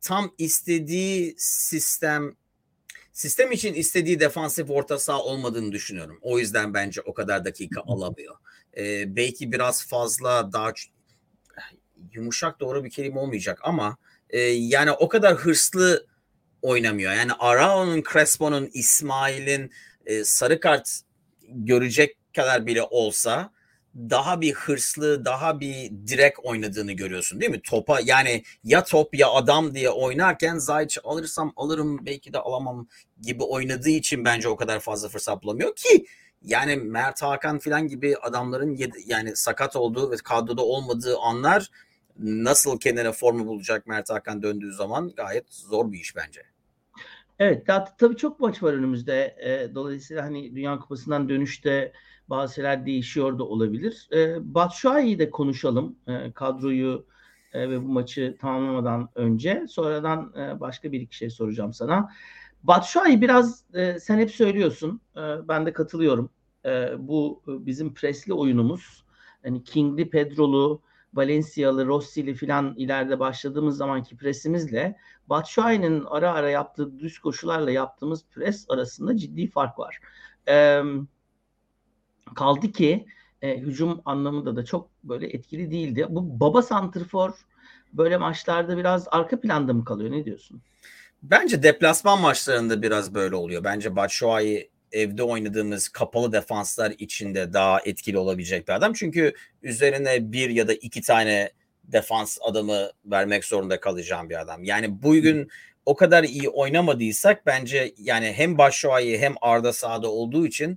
tam 0.00 0.34
istediği 0.38 1.34
sistem 1.38 2.36
sistem 3.12 3.52
için 3.52 3.74
istediği 3.74 4.20
defansif 4.20 4.70
orta 4.70 4.98
saha 4.98 5.22
olmadığını 5.22 5.72
düşünüyorum. 5.72 6.18
O 6.22 6.38
yüzden 6.38 6.74
bence 6.74 7.00
o 7.00 7.14
kadar 7.14 7.44
dakika 7.44 7.80
alamıyor. 7.86 8.36
Ee, 8.76 9.16
belki 9.16 9.52
biraz 9.52 9.86
fazla 9.86 10.52
daha 10.52 10.72
yumuşak 12.12 12.60
doğru 12.60 12.84
bir 12.84 12.90
kelime 12.90 13.20
olmayacak 13.20 13.58
ama 13.62 13.96
e, 14.30 14.40
yani 14.40 14.92
o 14.92 15.08
kadar 15.08 15.34
hırslı 15.34 16.06
oynamıyor. 16.62 17.12
Yani 17.12 17.32
Arao'nun, 17.38 18.02
Crespo'nun, 18.12 18.70
İsmail'in 18.72 19.72
e, 20.06 20.24
sarı 20.24 20.60
kart 20.60 21.00
görecek 21.48 22.16
kadar 22.36 22.66
bile 22.66 22.82
olsa 22.82 23.52
daha 23.94 24.40
bir 24.40 24.52
hırslı, 24.52 25.24
daha 25.24 25.60
bir 25.60 25.90
direkt 26.06 26.38
oynadığını 26.42 26.92
görüyorsun 26.92 27.40
değil 27.40 27.50
mi? 27.50 27.60
Topa 27.62 28.00
yani 28.04 28.42
ya 28.64 28.84
top 28.84 29.14
ya 29.18 29.30
adam 29.30 29.74
diye 29.74 29.90
oynarken 29.90 30.58
Zayç 30.58 30.98
alırsam 31.04 31.52
alırım 31.56 32.06
belki 32.06 32.32
de 32.32 32.38
alamam 32.38 32.88
gibi 33.22 33.42
oynadığı 33.42 33.90
için 33.90 34.24
bence 34.24 34.48
o 34.48 34.56
kadar 34.56 34.80
fazla 34.80 35.08
fırsat 35.08 35.42
bulamıyor 35.42 35.76
ki 35.76 36.06
yani 36.42 36.76
Mert 36.76 37.22
Hakan 37.22 37.58
falan 37.58 37.88
gibi 37.88 38.16
adamların 38.16 38.78
yani 39.06 39.36
sakat 39.36 39.76
olduğu 39.76 40.10
ve 40.10 40.16
kadroda 40.16 40.62
olmadığı 40.62 41.18
anlar 41.18 41.70
nasıl 42.18 42.78
kendine 42.78 43.12
formu 43.12 43.46
bulacak 43.46 43.86
Mert 43.86 44.10
Hakan 44.10 44.42
döndüğü 44.42 44.72
zaman 44.72 45.12
gayet 45.16 45.54
zor 45.54 45.92
bir 45.92 46.00
iş 46.00 46.16
bence. 46.16 46.42
Evet 47.38 47.66
daha, 47.66 47.96
tabii 47.96 48.16
çok 48.16 48.40
maç 48.40 48.62
var 48.62 48.72
önümüzde. 48.72 49.36
Dolayısıyla 49.74 50.24
hani 50.24 50.54
Dünya 50.54 50.78
Kupası'ndan 50.78 51.28
dönüşte 51.28 51.92
bazı 52.32 52.54
şeyler 52.54 52.86
değişiyor 52.86 53.38
da 53.38 53.44
olabilir. 53.44 54.08
E, 54.12 54.54
Batshuayi'yi 54.54 55.18
de 55.18 55.30
konuşalım. 55.30 55.96
E, 56.06 56.32
kadroyu 56.32 57.06
e, 57.52 57.70
ve 57.70 57.84
bu 57.84 57.88
maçı 57.88 58.36
tamamlamadan 58.40 59.08
önce. 59.14 59.66
Sonradan 59.68 60.32
e, 60.38 60.60
başka 60.60 60.92
bir 60.92 61.00
iki 61.00 61.16
şey 61.16 61.30
soracağım 61.30 61.72
sana. 61.72 62.10
Batshuayi 62.62 63.20
biraz 63.20 63.64
e, 63.74 64.00
sen 64.00 64.18
hep 64.18 64.30
söylüyorsun. 64.30 65.00
E, 65.16 65.48
ben 65.48 65.66
de 65.66 65.72
katılıyorum. 65.72 66.30
E, 66.64 66.92
bu 66.98 67.42
e, 67.48 67.66
bizim 67.66 67.94
presli 67.94 68.34
oyunumuz. 68.34 69.04
Hani 69.42 69.64
King'li, 69.64 70.10
Pedro'lu, 70.10 70.82
Valencia'lı, 71.14 71.86
Rossi'li 71.86 72.34
filan 72.34 72.74
ileride 72.76 73.20
başladığımız 73.20 73.76
zamanki 73.76 74.16
presimizle 74.16 74.96
Batshuayi'nin 75.28 76.04
ara 76.04 76.32
ara 76.32 76.50
yaptığı 76.50 76.98
düz 76.98 77.18
koşularla 77.18 77.70
yaptığımız 77.70 78.24
pres 78.30 78.66
arasında 78.68 79.16
ciddi 79.16 79.50
fark 79.50 79.78
var. 79.78 79.98
Eee 80.48 80.84
Kaldı 82.34 82.72
ki 82.72 83.06
e, 83.42 83.58
hücum 83.58 84.02
anlamında 84.04 84.56
da 84.56 84.64
çok 84.64 84.90
böyle 85.04 85.26
etkili 85.26 85.70
değildi. 85.70 86.06
Bu 86.08 86.40
baba 86.40 86.62
santrfor 86.62 87.30
böyle 87.92 88.16
maçlarda 88.16 88.76
biraz 88.76 89.08
arka 89.10 89.40
planda 89.40 89.72
mı 89.72 89.84
kalıyor? 89.84 90.10
Ne 90.10 90.24
diyorsun? 90.24 90.62
Bence 91.22 91.62
deplasman 91.62 92.20
maçlarında 92.20 92.82
biraz 92.82 93.14
böyle 93.14 93.34
oluyor. 93.34 93.64
Bence 93.64 93.96
Batshuayi 93.96 94.70
evde 94.92 95.22
oynadığımız 95.22 95.88
kapalı 95.88 96.32
defanslar 96.32 96.94
içinde 96.98 97.52
daha 97.52 97.80
etkili 97.80 98.18
olabilecek 98.18 98.68
bir 98.68 98.72
adam. 98.72 98.92
Çünkü 98.92 99.34
üzerine 99.62 100.32
bir 100.32 100.50
ya 100.50 100.68
da 100.68 100.74
iki 100.74 101.00
tane 101.02 101.50
defans 101.84 102.38
adamı 102.42 102.90
vermek 103.04 103.44
zorunda 103.44 103.80
kalacağım 103.80 104.30
bir 104.30 104.40
adam. 104.40 104.64
Yani 104.64 105.02
bugün 105.02 105.48
o 105.86 105.96
kadar 105.96 106.24
iyi 106.24 106.48
oynamadıysak 106.48 107.46
bence 107.46 107.94
yani 107.98 108.32
hem 108.32 108.58
Batshuayi 108.58 109.18
hem 109.18 109.34
Arda 109.40 109.72
sahada 109.72 110.10
olduğu 110.10 110.46
için 110.46 110.76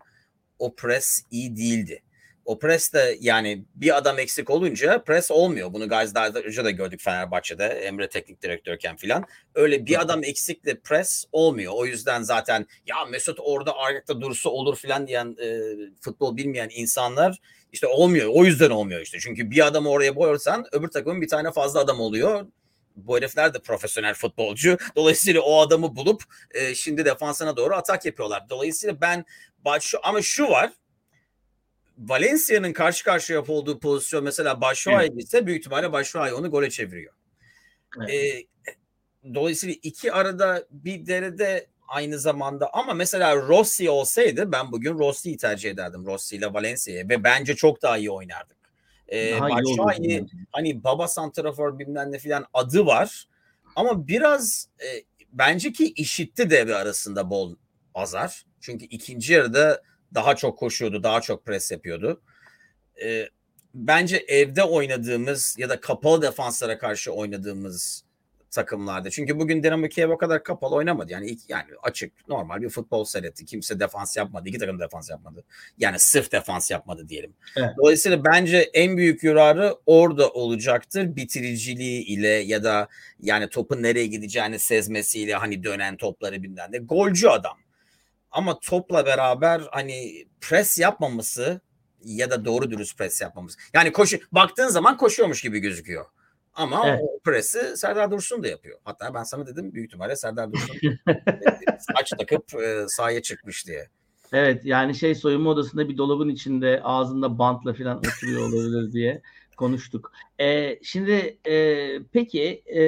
o 0.59 0.75
pres 0.75 1.21
iyi 1.31 1.55
değildi. 1.55 2.01
O 2.45 2.59
pres 2.59 2.93
de 2.93 3.17
yani 3.19 3.65
bir 3.75 3.97
adam 3.97 4.19
eksik 4.19 4.49
olunca 4.49 5.03
pres 5.03 5.31
olmuyor. 5.31 5.73
Bunu 5.73 5.89
guys 5.89 6.13
daha 6.15 6.27
önce 6.27 6.65
de 6.65 6.71
gördük 6.71 7.01
Fenerbahçe'de 7.01 7.65
Emre 7.65 8.09
teknik 8.09 8.41
direktörken 8.41 8.95
filan. 8.95 9.25
Öyle 9.55 9.85
bir 9.85 10.01
adam 10.01 10.23
eksikle 10.23 10.79
pres 10.79 11.25
olmuyor. 11.31 11.73
O 11.75 11.85
yüzden 11.85 12.21
zaten 12.21 12.65
ya 12.87 13.05
Mesut 13.05 13.39
orada 13.41 13.77
ayakta 13.77 14.21
dursa 14.21 14.49
olur 14.49 14.75
filan 14.75 15.07
diyen 15.07 15.35
e, 15.41 15.59
futbol 16.01 16.37
bilmeyen 16.37 16.69
insanlar 16.75 17.39
işte 17.71 17.87
olmuyor. 17.87 18.29
O 18.33 18.45
yüzden 18.45 18.69
olmuyor 18.69 19.01
işte. 19.01 19.17
Çünkü 19.19 19.51
bir 19.51 19.67
adamı 19.67 19.89
oraya 19.89 20.15
boyarsan 20.15 20.65
öbür 20.71 20.87
takımın 20.87 21.21
bir 21.21 21.27
tane 21.27 21.51
fazla 21.51 21.79
adam 21.79 21.99
oluyor. 21.99 22.45
Bu 22.95 23.17
herifler 23.17 23.53
de 23.53 23.59
profesyonel 23.59 24.13
futbolcu. 24.13 24.77
Dolayısıyla 24.95 25.41
o 25.41 25.61
adamı 25.61 25.95
bulup 25.95 26.23
e, 26.51 26.75
şimdi 26.75 27.05
defansına 27.05 27.57
doğru 27.57 27.75
atak 27.75 28.05
yapıyorlar. 28.05 28.49
Dolayısıyla 28.49 29.01
ben 29.01 29.25
şu 29.81 29.99
ama 30.03 30.21
şu 30.21 30.49
var 30.49 30.71
Valencia'nın 31.97 32.73
karşı 32.73 33.03
karşıya 33.03 33.41
olduğu 33.41 33.79
pozisyon 33.79 34.23
mesela 34.23 34.61
Başuay 34.61 35.05
evet. 35.05 35.23
ise 35.23 35.45
büyük 35.45 35.59
ihtimalle 35.59 35.91
Başuay 35.91 36.33
onu 36.33 36.51
gole 36.51 36.69
çeviriyor. 36.69 37.13
Evet. 37.99 38.09
E, 38.09 38.45
dolayısıyla 39.33 39.75
iki 39.83 40.13
arada 40.13 40.67
bir 40.71 41.05
derede 41.05 41.67
aynı 41.87 42.19
zamanda 42.19 42.69
ama 42.73 42.93
mesela 42.93 43.35
Rossi 43.35 43.89
olsaydı 43.89 44.51
ben 44.51 44.71
bugün 44.71 44.99
Rossi'yi 44.99 45.37
tercih 45.37 45.69
ederdim 45.69 46.05
Rossi 46.05 46.35
ile 46.35 46.53
Valencia'ya 46.53 47.09
ve 47.09 47.23
bence 47.23 47.55
çok 47.55 47.81
daha 47.81 47.97
iyi 47.97 48.11
oynardık. 48.11 48.57
Ee, 49.11 49.41
Başuay'ı 49.41 50.25
hani 50.51 50.83
baba 50.83 51.07
santrafor 51.07 51.79
bilmem 51.79 52.11
ne 52.11 52.19
filan 52.19 52.45
adı 52.53 52.85
var 52.85 53.27
ama 53.75 54.07
biraz 54.07 54.69
e, 54.79 54.87
bence 55.31 55.71
ki 55.71 55.93
işitti 55.93 56.49
devre 56.49 56.75
arasında 56.75 57.29
bol 57.29 57.55
azar. 57.93 58.45
Çünkü 58.61 58.85
ikinci 58.85 59.33
yarıda 59.33 59.81
daha 60.13 60.35
çok 60.35 60.59
koşuyordu, 60.59 61.03
daha 61.03 61.21
çok 61.21 61.45
pres 61.45 61.71
yapıyordu. 61.71 62.21
E, 63.03 63.29
bence 63.73 64.17
evde 64.27 64.63
oynadığımız 64.63 65.55
ya 65.59 65.69
da 65.69 65.79
kapalı 65.79 66.21
defanslara 66.21 66.77
karşı 66.77 67.11
oynadığımız 67.11 68.03
takımlarda. 68.55 69.09
Çünkü 69.09 69.39
bugün 69.39 69.63
Dinamo 69.63 69.87
Kiev 69.87 70.09
o 70.09 70.17
kadar 70.17 70.43
kapalı 70.43 70.75
oynamadı. 70.75 71.11
Yani 71.11 71.27
ilk, 71.27 71.49
yani 71.49 71.65
açık 71.83 72.29
normal 72.29 72.61
bir 72.61 72.69
futbol 72.69 73.05
seyretti. 73.05 73.45
Kimse 73.45 73.79
defans 73.79 74.17
yapmadı. 74.17 74.49
İki 74.49 74.57
takım 74.57 74.79
defans 74.79 75.09
yapmadı. 75.09 75.43
Yani 75.77 75.99
sırf 75.99 76.31
defans 76.31 76.71
yapmadı 76.71 77.09
diyelim. 77.09 77.33
Evet. 77.55 77.69
Dolayısıyla 77.77 78.25
bence 78.25 78.57
en 78.57 78.97
büyük 78.97 79.23
yararı 79.23 79.75
orada 79.85 80.29
olacaktır. 80.29 81.15
Bitiriciliği 81.15 82.03
ile 82.03 82.27
ya 82.27 82.63
da 82.63 82.87
yani 83.19 83.49
topun 83.49 83.83
nereye 83.83 84.07
gideceğini 84.07 84.59
sezmesiyle 84.59 85.35
hani 85.35 85.63
dönen 85.63 85.97
topları 85.97 86.43
bilmem 86.43 86.73
de. 86.73 86.77
Golcü 86.77 87.27
adam. 87.27 87.57
Ama 88.31 88.59
topla 88.59 89.05
beraber 89.05 89.61
hani 89.71 90.25
pres 90.41 90.77
yapmaması 90.77 91.61
ya 92.05 92.29
da 92.29 92.45
doğru 92.45 92.71
dürüst 92.71 92.97
pres 92.97 93.21
yapmamız. 93.21 93.57
Yani 93.73 93.91
koşu 93.91 94.17
baktığın 94.31 94.67
zaman 94.67 94.97
koşuyormuş 94.97 95.41
gibi 95.41 95.59
gözüküyor. 95.59 96.05
Ama 96.55 96.87
evet. 96.87 97.01
o 97.03 97.19
presi 97.19 97.77
Serdar 97.77 98.11
Dursun 98.11 98.43
da 98.43 98.47
yapıyor. 98.47 98.79
Hatta 98.83 99.13
ben 99.13 99.23
sana 99.23 99.47
dedim 99.47 99.73
büyük 99.73 99.87
ihtimalle 99.87 100.15
Serdar 100.15 100.53
Dursun 100.53 100.77
saç 101.79 102.09
takıp 102.19 102.53
e, 102.53 102.85
sahaya 102.87 103.21
çıkmış 103.21 103.67
diye. 103.67 103.89
Evet 104.33 104.65
yani 104.65 104.95
şey 104.95 105.15
soyunma 105.15 105.49
odasında 105.49 105.89
bir 105.89 105.97
dolabın 105.97 106.29
içinde 106.29 106.81
ağzında 106.83 107.39
bantla 107.39 107.73
falan 107.73 107.97
oturuyor 107.97 108.41
olabilir 108.41 108.91
diye 108.93 109.21
konuştuk. 109.57 110.11
Ee, 110.39 110.79
şimdi 110.83 111.37
e, 111.47 111.87
peki 112.13 112.63
e, 112.65 112.81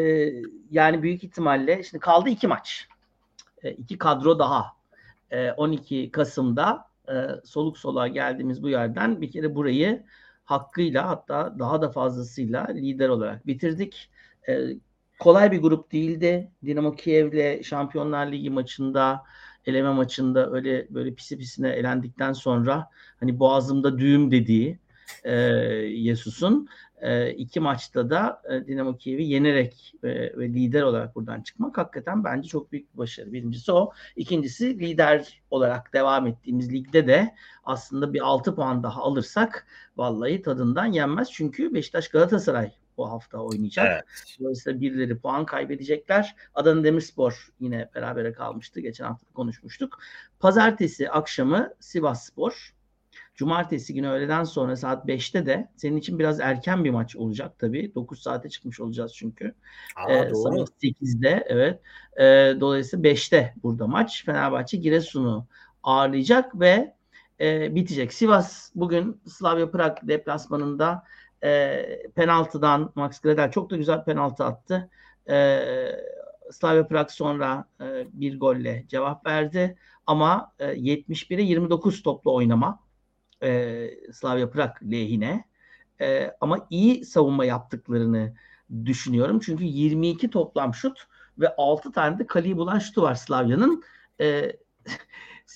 yani 0.71 1.03
büyük 1.03 1.23
ihtimalle 1.23 1.83
şimdi 1.83 1.99
kaldı 1.99 2.29
iki 2.29 2.47
maç. 2.47 2.87
E, 3.63 3.71
iki 3.71 3.97
kadro 3.97 4.39
daha 4.39 4.65
12 5.57 5.97
e, 5.97 6.11
Kasım'da 6.11 6.87
e, 7.09 7.13
soluk 7.45 7.77
soluğa 7.77 8.07
geldiğimiz 8.07 8.63
bu 8.63 8.69
yerden 8.69 9.21
bir 9.21 9.31
kere 9.31 9.55
burayı 9.55 10.03
hakkıyla 10.47 11.07
hatta 11.07 11.59
daha 11.59 11.81
da 11.81 11.89
fazlasıyla 11.89 12.67
lider 12.67 13.09
olarak 13.09 13.47
bitirdik. 13.47 14.09
E, 14.49 14.59
kolay 15.19 15.51
bir 15.51 15.61
grup 15.61 15.91
değildi. 15.91 16.51
Dinamo 16.65 16.95
Kiev'le 16.95 17.63
Şampiyonlar 17.63 18.31
Ligi 18.31 18.49
maçında 18.49 19.23
eleme 19.65 19.89
maçında 19.93 20.51
öyle 20.51 20.87
böyle 20.89 21.13
pisi 21.13 21.37
pisine 21.37 21.69
elendikten 21.69 22.33
sonra 22.33 22.89
hani 23.19 23.39
boğazımda 23.39 23.99
düğüm 23.99 24.31
dediği 24.31 24.79
e, 25.23 25.33
Yesus'un 25.85 26.67
e, 27.01 27.31
iki 27.31 27.59
maçta 27.59 28.09
da 28.09 28.41
e, 28.49 28.67
Dinamo 28.67 28.97
Kiev'i 28.97 29.23
yenerek 29.23 29.93
e, 30.03 30.07
ve 30.37 30.49
lider 30.49 30.81
olarak 30.81 31.15
buradan 31.15 31.41
çıkmak 31.41 31.77
hakikaten 31.77 32.23
bence 32.23 32.49
çok 32.49 32.71
büyük 32.71 32.93
bir 32.93 32.97
başarı. 32.97 33.33
Birincisi 33.33 33.71
o. 33.71 33.91
İkincisi 34.15 34.79
lider 34.79 35.41
olarak 35.51 35.93
devam 35.93 36.27
ettiğimiz 36.27 36.73
ligde 36.73 37.07
de 37.07 37.35
aslında 37.63 38.13
bir 38.13 38.21
6 38.27 38.55
puan 38.55 38.83
daha 38.83 39.01
alırsak 39.01 39.67
vallahi 39.97 40.41
tadından 40.41 40.85
yenmez. 40.85 41.31
Çünkü 41.31 41.73
Beşiktaş 41.73 42.09
Galatasaray 42.09 42.71
bu 42.97 43.11
hafta 43.11 43.37
oynayacak. 43.37 43.87
Evet. 43.87 44.03
Dolayısıyla 44.39 44.81
birileri 44.81 45.19
puan 45.19 45.45
kaybedecekler. 45.45 46.35
Adana 46.53 46.83
Demirspor 46.83 47.47
yine 47.59 47.89
berabere 47.95 48.33
kalmıştı. 48.33 48.79
Geçen 48.79 49.05
hafta 49.05 49.33
konuşmuştuk. 49.33 49.99
Pazartesi 50.39 51.09
akşamı 51.09 51.73
Sivas 51.79 52.25
Spor 52.25 52.76
Cumartesi 53.37 53.93
günü 53.93 54.07
öğleden 54.07 54.43
sonra 54.43 54.75
saat 54.75 55.05
5'te 55.05 55.45
de 55.45 55.69
senin 55.75 55.97
için 55.97 56.19
biraz 56.19 56.39
erken 56.39 56.83
bir 56.83 56.89
maç 56.89 57.15
olacak 57.15 57.59
tabii. 57.59 57.95
9 57.95 58.21
saate 58.21 58.49
çıkmış 58.49 58.79
olacağız 58.79 59.13
çünkü. 59.15 59.53
Aa, 59.95 60.13
ee, 60.13 60.29
doğru. 60.29 60.35
Sabah 60.35 60.65
8'de 60.83 61.45
evet. 61.47 61.79
Ee, 62.19 62.57
dolayısıyla 62.59 63.09
5'te 63.09 63.53
burada 63.63 63.87
maç. 63.87 64.25
Fenerbahçe 64.25 64.77
Giresun'u 64.77 65.45
ağırlayacak 65.83 66.59
ve 66.59 66.93
e, 67.39 67.75
bitecek. 67.75 68.13
Sivas 68.13 68.71
bugün 68.75 69.21
Slavia 69.27 69.71
Prag 69.71 69.97
deplasmanında 70.03 71.03
e, 71.43 71.83
penaltıdan 72.15 72.91
Max 72.95 73.19
Gradel 73.19 73.51
çok 73.51 73.69
da 73.69 73.77
güzel 73.77 74.03
penaltı 74.03 74.43
attı. 74.43 74.89
E, 75.29 75.59
Slavia 76.51 76.87
Prag 76.87 77.09
sonra 77.09 77.65
e, 77.81 78.07
bir 78.13 78.39
golle 78.39 78.85
cevap 78.87 79.25
verdi 79.25 79.77
ama 80.07 80.51
e, 80.59 80.65
71'e 80.65 81.41
29 81.41 82.03
toplu 82.03 82.35
oynama 82.35 82.86
e, 83.43 83.89
Slavia 84.13 84.49
Prag 84.49 84.71
lehine. 84.91 85.45
E, 86.01 86.31
ama 86.41 86.67
iyi 86.69 87.05
savunma 87.05 87.45
yaptıklarını 87.45 88.33
düşünüyorum. 88.85 89.39
Çünkü 89.39 89.63
22 89.63 90.29
toplam 90.29 90.73
şut 90.73 91.07
ve 91.39 91.55
6 91.57 91.91
tane 91.91 92.19
de 92.19 92.27
kaleyi 92.27 92.57
bulan 92.57 92.79
şutu 92.79 93.01
var 93.01 93.15
Slavya'nın. 93.15 93.83
E, 94.21 94.51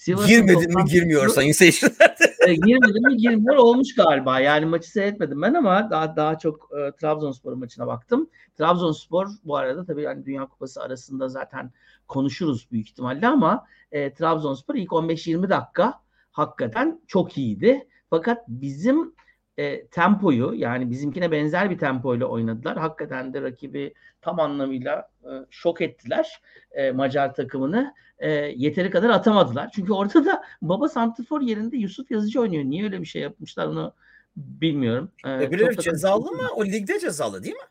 Girmedi 0.27 0.67
mi 0.67 0.85
girmiyor 0.85 1.27
sayın 1.27 1.51
seyirciler. 1.51 2.15
e, 2.47 2.55
girmedi 2.55 2.99
mi 2.99 3.17
girmiyor 3.17 3.55
olmuş 3.55 3.95
galiba. 3.95 4.39
Yani 4.39 4.65
maçı 4.65 4.91
seyretmedim 4.91 5.41
ben 5.41 5.53
ama 5.53 5.89
daha 5.91 6.15
daha 6.15 6.37
çok 6.37 6.69
e, 6.79 6.91
Trabzonspor 6.95 7.53
maçına 7.53 7.87
baktım. 7.87 8.29
Trabzonspor 8.57 9.27
bu 9.43 9.55
arada 9.55 9.85
tabii 9.85 10.01
yani 10.01 10.25
Dünya 10.25 10.45
Kupası 10.45 10.81
arasında 10.81 11.29
zaten 11.29 11.71
konuşuruz 12.07 12.67
büyük 12.71 12.89
ihtimalle 12.89 13.27
ama 13.27 13.65
e, 13.91 14.13
Trabzonspor 14.13 14.75
ilk 14.75 14.89
15-20 14.89 15.49
dakika 15.49 16.01
hakikaten 16.31 17.01
çok 17.07 17.37
iyiydi. 17.37 17.87
Fakat 18.09 18.47
bizim 18.47 19.13
e, 19.57 19.85
tempoyu 19.85 20.53
yani 20.55 20.89
bizimkine 20.89 21.31
benzer 21.31 21.69
bir 21.69 21.77
tempoyla 21.77 22.25
oynadılar. 22.25 22.77
Hakikaten 22.77 23.33
de 23.33 23.41
rakibi 23.41 23.93
tam 24.21 24.39
anlamıyla 24.39 25.09
e, 25.23 25.29
şok 25.49 25.81
ettiler 25.81 26.41
e, 26.71 26.91
Macar 26.91 27.35
takımını. 27.35 27.93
E, 28.19 28.29
yeteri 28.31 28.89
kadar 28.89 29.09
atamadılar. 29.09 29.69
Çünkü 29.75 29.93
orada 29.93 30.25
da 30.25 30.43
baba 30.61 30.89
santrfor 30.89 31.41
yerinde 31.41 31.77
Yusuf 31.77 32.11
Yazıcı 32.11 32.41
oynuyor. 32.41 32.63
Niye 32.63 32.83
öyle 32.83 33.01
bir 33.01 33.05
şey 33.05 33.21
yapmışlar 33.21 33.67
onu 33.67 33.93
bilmiyorum. 34.35 35.11
E, 35.25 35.37
Öbürleri 35.37 35.77
cezalı 35.77 36.31
mı? 36.31 36.47
O 36.55 36.65
ligde 36.65 36.99
cezalı 36.99 37.43
değil 37.43 37.55
mi? 37.55 37.61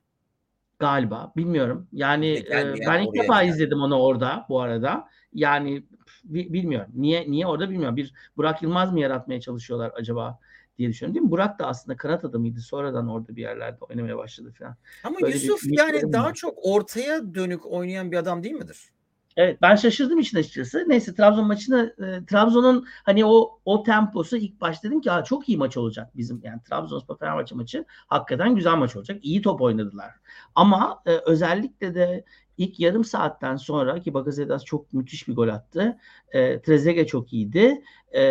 Galiba. 0.80 1.32
Bilmiyorum. 1.36 1.88
Yani, 1.92 2.26
e, 2.26 2.74
ben 2.86 3.02
ilk 3.02 3.14
defa 3.14 3.42
yani. 3.42 3.50
izledim 3.50 3.80
onu 3.80 3.98
orada 3.98 4.46
bu 4.48 4.60
arada. 4.60 5.08
Yani 5.34 5.82
bilmiyorum. 6.24 6.92
Niye 6.94 7.30
niye 7.30 7.46
orada 7.46 7.70
bilmiyorum. 7.70 7.96
Bir 7.96 8.12
Burak 8.36 8.62
Yılmaz 8.62 8.92
mı 8.92 9.00
yaratmaya 9.00 9.40
çalışıyorlar 9.40 9.92
acaba 9.96 10.38
diye 10.78 10.88
düşünüyorum 10.88 11.14
değil 11.14 11.24
mi? 11.24 11.30
Burak 11.30 11.58
da 11.58 11.66
aslında 11.66 11.96
kanat 11.96 12.24
adamıydı. 12.24 12.60
Sonradan 12.60 13.08
orada 13.08 13.36
bir 13.36 13.42
yerlerde 13.42 13.84
oynamaya 13.84 14.16
başladı 14.16 14.52
falan. 14.58 14.76
Ama 15.04 15.20
Böyle 15.20 15.34
Yusuf 15.34 15.62
bir, 15.62 15.78
yani 15.78 16.12
daha 16.12 16.24
var. 16.24 16.34
çok 16.34 16.54
ortaya 16.62 17.34
dönük 17.34 17.66
oynayan 17.66 18.12
bir 18.12 18.16
adam 18.16 18.42
değil 18.42 18.54
midir? 18.54 18.90
Evet 19.36 19.62
ben 19.62 19.76
şaşırdım 19.76 20.18
için 20.18 20.38
açıkçası. 20.38 20.84
Neyse 20.88 21.14
Trabzon 21.14 21.46
maçını 21.46 21.94
e, 21.98 22.26
Trabzon'un 22.26 22.86
hani 23.04 23.24
o 23.24 23.60
o 23.64 23.82
temposu 23.82 24.36
ilk 24.36 24.60
başta 24.60 24.88
dedim 24.88 25.00
ki 25.00 25.10
çok 25.24 25.48
iyi 25.48 25.58
maç 25.58 25.76
olacak 25.76 26.16
bizim. 26.16 26.40
Yani 26.44 26.60
Trabzonspor 26.62 27.18
Fenerbahçe 27.18 27.54
maçı 27.54 27.84
hakikaten 27.88 28.54
güzel 28.54 28.76
maç 28.76 28.96
olacak. 28.96 29.18
İyi 29.22 29.42
top 29.42 29.60
oynadılar. 29.60 30.14
Ama 30.54 31.02
e, 31.06 31.10
özellikle 31.10 31.94
de 31.94 32.24
ilk 32.58 32.80
yarım 32.80 33.04
saatten 33.04 33.56
sonra 33.56 34.00
ki 34.00 34.14
Bakasetas 34.14 34.64
çok 34.64 34.92
müthiş 34.92 35.28
bir 35.28 35.34
gol 35.34 35.48
attı. 35.48 35.98
E, 36.32 36.62
Trezeguet 36.62 37.08
çok 37.08 37.32
iyiydi. 37.32 37.82
E, 38.14 38.22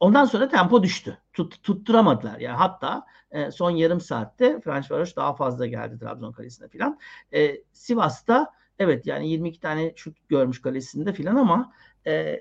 ondan 0.00 0.24
sonra 0.24 0.48
tempo 0.48 0.82
düştü. 0.82 1.18
Tut, 1.32 1.62
tutturamadılar. 1.62 2.38
Yani 2.38 2.56
hatta 2.56 3.06
e, 3.30 3.50
son 3.50 3.70
yarım 3.70 4.00
saatte 4.00 4.60
Franç 4.60 4.90
Varoş 4.90 5.16
daha 5.16 5.34
fazla 5.34 5.66
geldi 5.66 5.98
Trabzon 5.98 6.32
kalesine 6.32 6.68
filan. 6.68 6.98
E, 7.34 7.56
Sivas'ta 7.72 8.52
evet 8.80 9.06
yani 9.06 9.30
22 9.30 9.60
tane 9.60 9.92
şut 9.96 10.28
görmüş 10.28 10.62
kalesinde 10.62 11.12
filan 11.12 11.36
ama 11.36 11.72
e, 12.06 12.40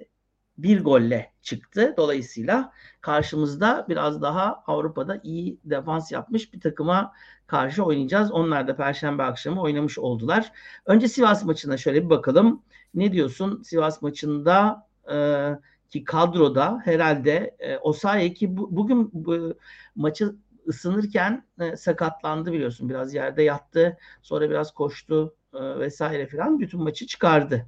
bir 0.57 0.83
golle 0.83 1.33
çıktı. 1.41 1.93
Dolayısıyla 1.97 2.73
karşımızda 3.01 3.85
biraz 3.89 4.21
daha 4.21 4.63
Avrupa'da 4.67 5.19
iyi 5.23 5.59
defans 5.63 6.11
yapmış 6.11 6.53
bir 6.53 6.59
takıma 6.59 7.13
karşı 7.47 7.83
oynayacağız. 7.83 8.31
Onlar 8.31 8.67
da 8.67 8.75
Perşembe 8.75 9.23
akşamı 9.23 9.61
oynamış 9.61 9.99
oldular. 9.99 10.51
Önce 10.85 11.07
Sivas 11.07 11.45
maçına 11.45 11.77
şöyle 11.77 12.05
bir 12.05 12.09
bakalım. 12.09 12.63
Ne 12.93 13.11
diyorsun 13.13 13.63
Sivas 13.63 14.01
maçında 14.01 14.87
e, 15.11 15.49
ki 15.89 16.03
kadroda 16.03 16.81
herhalde 16.85 17.55
e, 17.59 17.77
Osayi 17.77 18.33
ki 18.33 18.57
bu, 18.57 18.75
bugün 18.75 19.09
bu, 19.13 19.53
maçı 19.95 20.35
ısınırken 20.69 21.45
e, 21.59 21.75
sakatlandı 21.75 22.53
biliyorsun. 22.53 22.89
Biraz 22.89 23.13
yerde 23.13 23.43
yattı. 23.43 23.97
Sonra 24.21 24.49
biraz 24.49 24.73
koştu 24.73 25.35
e, 25.53 25.79
vesaire 25.79 26.27
filan. 26.27 26.59
Bütün 26.59 26.81
maçı 26.83 27.07
çıkardı. 27.07 27.65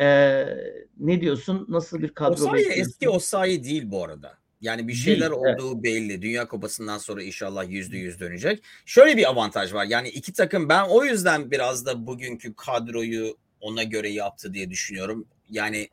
E, 0.00 0.06
ne 0.98 1.20
diyorsun? 1.20 1.66
Nasıl 1.68 2.02
bir 2.02 2.08
kadro 2.08 2.44
Osayi 2.44 2.66
eski 2.66 3.08
Osayi 3.08 3.64
değil 3.64 3.90
bu 3.90 4.04
arada. 4.04 4.38
Yani 4.60 4.88
bir 4.88 4.92
şeyler 4.92 5.30
değil, 5.30 5.40
olduğu 5.40 5.72
evet. 5.72 5.82
belli. 5.82 6.22
Dünya 6.22 6.48
Kupası'ndan 6.48 6.98
sonra 6.98 7.22
inşallah 7.22 7.70
yüzde 7.70 7.98
yüz 7.98 8.20
dönecek. 8.20 8.62
Şöyle 8.86 9.16
bir 9.16 9.28
avantaj 9.28 9.74
var. 9.74 9.84
Yani 9.84 10.08
iki 10.08 10.32
takım 10.32 10.68
ben 10.68 10.84
o 10.88 11.04
yüzden 11.04 11.50
biraz 11.50 11.86
da 11.86 12.06
bugünkü 12.06 12.54
kadroyu 12.54 13.36
ona 13.60 13.82
göre 13.82 14.08
yaptı 14.08 14.54
diye 14.54 14.70
düşünüyorum. 14.70 15.26
Yani 15.50 15.88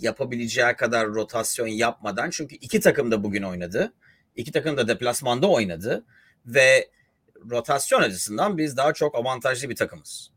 yapabileceği 0.00 0.76
kadar 0.76 1.06
rotasyon 1.06 1.66
yapmadan 1.66 2.30
çünkü 2.30 2.54
iki 2.54 2.80
takım 2.80 3.10
da 3.10 3.24
bugün 3.24 3.42
oynadı. 3.42 3.92
İki 4.36 4.52
takım 4.52 4.76
da 4.76 4.88
deplasmanda 4.88 5.50
oynadı 5.50 6.04
ve 6.46 6.88
rotasyon 7.50 8.00
açısından 8.00 8.58
biz 8.58 8.76
daha 8.76 8.92
çok 8.92 9.14
avantajlı 9.14 9.70
bir 9.70 9.76
takımız. 9.76 10.30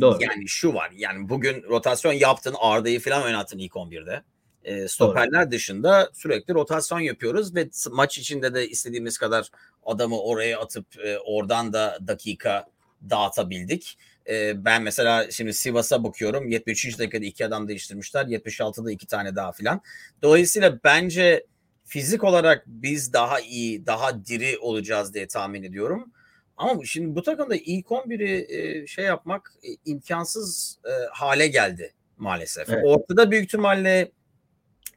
Doğru. 0.00 0.18
Yani 0.20 0.48
şu 0.48 0.74
var. 0.74 0.90
Yani 0.96 1.28
bugün 1.28 1.62
rotasyon 1.62 2.12
yaptın, 2.12 2.54
Arda'yı 2.58 3.00
falan 3.00 3.22
oynattın 3.22 3.58
ilk 3.58 3.72
11'de. 3.72 4.22
E, 4.64 4.88
stoperler 4.88 5.44
Doğru. 5.44 5.50
dışında 5.50 6.10
sürekli 6.14 6.54
rotasyon 6.54 7.00
yapıyoruz 7.00 7.54
ve 7.54 7.68
maç 7.90 8.18
içinde 8.18 8.54
de 8.54 8.68
istediğimiz 8.68 9.18
kadar 9.18 9.50
adamı 9.86 10.20
oraya 10.20 10.60
atıp 10.60 10.86
e, 11.04 11.18
oradan 11.18 11.72
da 11.72 11.98
dakika 12.06 12.66
dağıtabildik. 13.10 13.98
E, 14.28 14.64
ben 14.64 14.82
mesela 14.82 15.30
şimdi 15.30 15.54
Sivas'a 15.54 16.04
bakıyorum. 16.04 16.48
73 16.48 16.98
dakikada 16.98 17.24
iki 17.24 17.46
adam 17.46 17.68
değiştirmişler. 17.68 18.24
76'da 18.24 18.92
iki 18.92 19.06
tane 19.06 19.36
daha 19.36 19.52
filan. 19.52 19.80
Dolayısıyla 20.22 20.78
bence 20.84 21.46
fizik 21.88 22.24
olarak 22.24 22.64
biz 22.66 23.12
daha 23.12 23.40
iyi, 23.40 23.86
daha 23.86 24.24
diri 24.26 24.58
olacağız 24.58 25.14
diye 25.14 25.26
tahmin 25.26 25.62
ediyorum. 25.62 26.12
Ama 26.56 26.84
şimdi 26.84 27.14
bu 27.14 27.22
takımda 27.22 27.56
ilk 27.56 27.86
11'i 27.86 28.56
e, 28.58 28.86
şey 28.86 29.04
yapmak 29.04 29.52
e, 29.62 29.68
imkansız 29.84 30.78
e, 30.84 30.90
hale 31.12 31.48
geldi 31.48 31.94
maalesef. 32.16 32.68
Evet. 32.70 32.84
Ortada 32.86 33.30
büyük 33.30 33.44
ihtimalle 33.44 34.12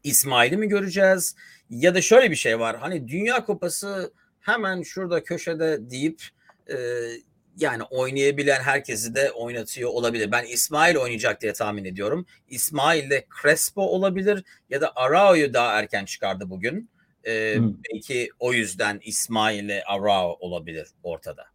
İsmail'i 0.03 0.57
mi 0.57 0.67
göreceğiz? 0.67 1.35
Ya 1.69 1.95
da 1.95 2.01
şöyle 2.01 2.31
bir 2.31 2.35
şey 2.35 2.59
var. 2.59 2.77
Hani 2.77 3.07
Dünya 3.07 3.45
Kupası 3.45 4.13
hemen 4.39 4.81
şurada 4.81 5.23
köşede 5.23 5.89
deyip 5.89 6.21
e, 6.69 6.75
yani 7.57 7.83
oynayabilen 7.83 8.61
herkesi 8.61 9.15
de 9.15 9.31
oynatıyor 9.31 9.89
olabilir. 9.89 10.31
Ben 10.31 10.45
İsmail 10.45 10.95
oynayacak 10.95 11.41
diye 11.41 11.53
tahmin 11.53 11.85
ediyorum. 11.85 12.25
İsmail 12.47 13.09
de 13.09 13.25
Crespo 13.41 13.81
olabilir 13.81 14.43
ya 14.69 14.81
da 14.81 14.91
Arao'yu 14.95 15.53
daha 15.53 15.79
erken 15.79 16.05
çıkardı 16.05 16.49
bugün. 16.49 16.89
Ee, 17.23 17.55
hmm. 17.57 17.73
Belki 17.93 18.29
o 18.39 18.53
yüzden 18.53 18.99
İsmail 19.03 19.63
ile 19.63 19.83
Arao 19.83 20.37
olabilir 20.39 20.87
ortada. 21.03 21.45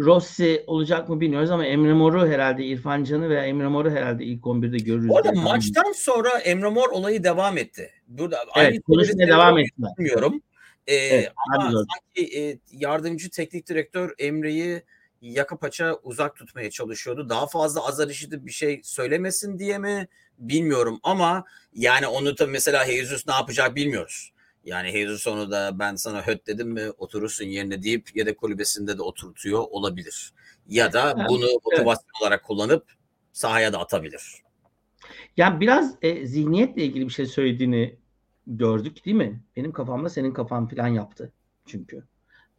Rossi 0.00 0.64
olacak 0.66 1.08
mı 1.08 1.20
bilmiyoruz 1.20 1.50
ama 1.50 1.66
Emre 1.66 1.92
Mor'u 1.92 2.26
herhalde 2.26 2.64
İrfan 2.64 3.04
Can'ı 3.04 3.28
veya 3.28 3.44
Emre 3.44 3.68
Mor'u 3.68 3.90
herhalde 3.90 4.24
ilk 4.24 4.42
11'de 4.42 4.76
görürüz. 4.76 5.08
Bu 5.08 5.18
arada 5.18 5.32
maçtan 5.32 5.92
sonra 5.92 6.30
Emre 6.38 6.68
Mor 6.68 6.90
olayı 6.90 7.24
devam 7.24 7.58
etti. 7.58 7.90
Burada 8.08 8.36
evet, 8.56 8.82
konuşmaya 8.86 9.28
devam 9.28 9.58
etti. 9.58 9.72
Bilmiyorum. 9.98 10.42
Ee, 10.86 10.94
evet, 10.94 11.32
ama 11.54 11.70
sanki 11.70 12.40
e, 12.40 12.58
yardımcı 12.72 13.30
teknik 13.30 13.68
direktör 13.68 14.14
Emre'yi 14.18 14.82
yaka 15.20 15.58
paça 15.58 15.98
uzak 16.02 16.36
tutmaya 16.36 16.70
çalışıyordu. 16.70 17.28
Daha 17.28 17.46
fazla 17.46 17.86
azar 17.86 18.08
işitip 18.08 18.46
bir 18.46 18.52
şey 18.52 18.80
söylemesin 18.84 19.58
diye 19.58 19.78
mi 19.78 20.08
bilmiyorum 20.38 21.00
ama 21.02 21.44
yani 21.74 22.06
onu 22.06 22.38
da 22.38 22.46
mesela 22.46 22.86
Jesus 22.86 23.26
ne 23.26 23.34
yapacak 23.34 23.76
bilmiyoruz. 23.76 24.32
Yani 24.64 24.92
Jesus 24.92 25.26
onu 25.26 25.50
da 25.50 25.78
ben 25.78 25.94
sana 25.94 26.26
höt 26.26 26.46
dedim 26.46 26.68
mi 26.68 26.90
oturursun 26.90 27.44
yerine 27.44 27.82
deyip 27.82 28.16
ya 28.16 28.26
da 28.26 28.36
kulübesinde 28.36 28.98
de 28.98 29.02
oturtuyor 29.02 29.64
olabilir. 29.70 30.32
Ya 30.68 30.92
da 30.92 31.16
bunu 31.28 31.46
motivasyon 31.64 32.04
evet. 32.14 32.22
olarak 32.22 32.44
kullanıp 32.44 32.92
sahaya 33.32 33.72
da 33.72 33.78
atabilir. 33.78 34.42
Yani 35.36 35.60
biraz 35.60 35.94
e, 36.02 36.26
zihniyetle 36.26 36.84
ilgili 36.84 37.08
bir 37.08 37.12
şey 37.12 37.26
söylediğini 37.26 37.96
gördük 38.46 39.04
değil 39.04 39.16
mi? 39.16 39.42
Benim 39.56 39.72
kafamda 39.72 40.08
senin 40.08 40.32
kafan 40.32 40.68
falan 40.68 40.88
yaptı 40.88 41.32
çünkü. 41.66 42.04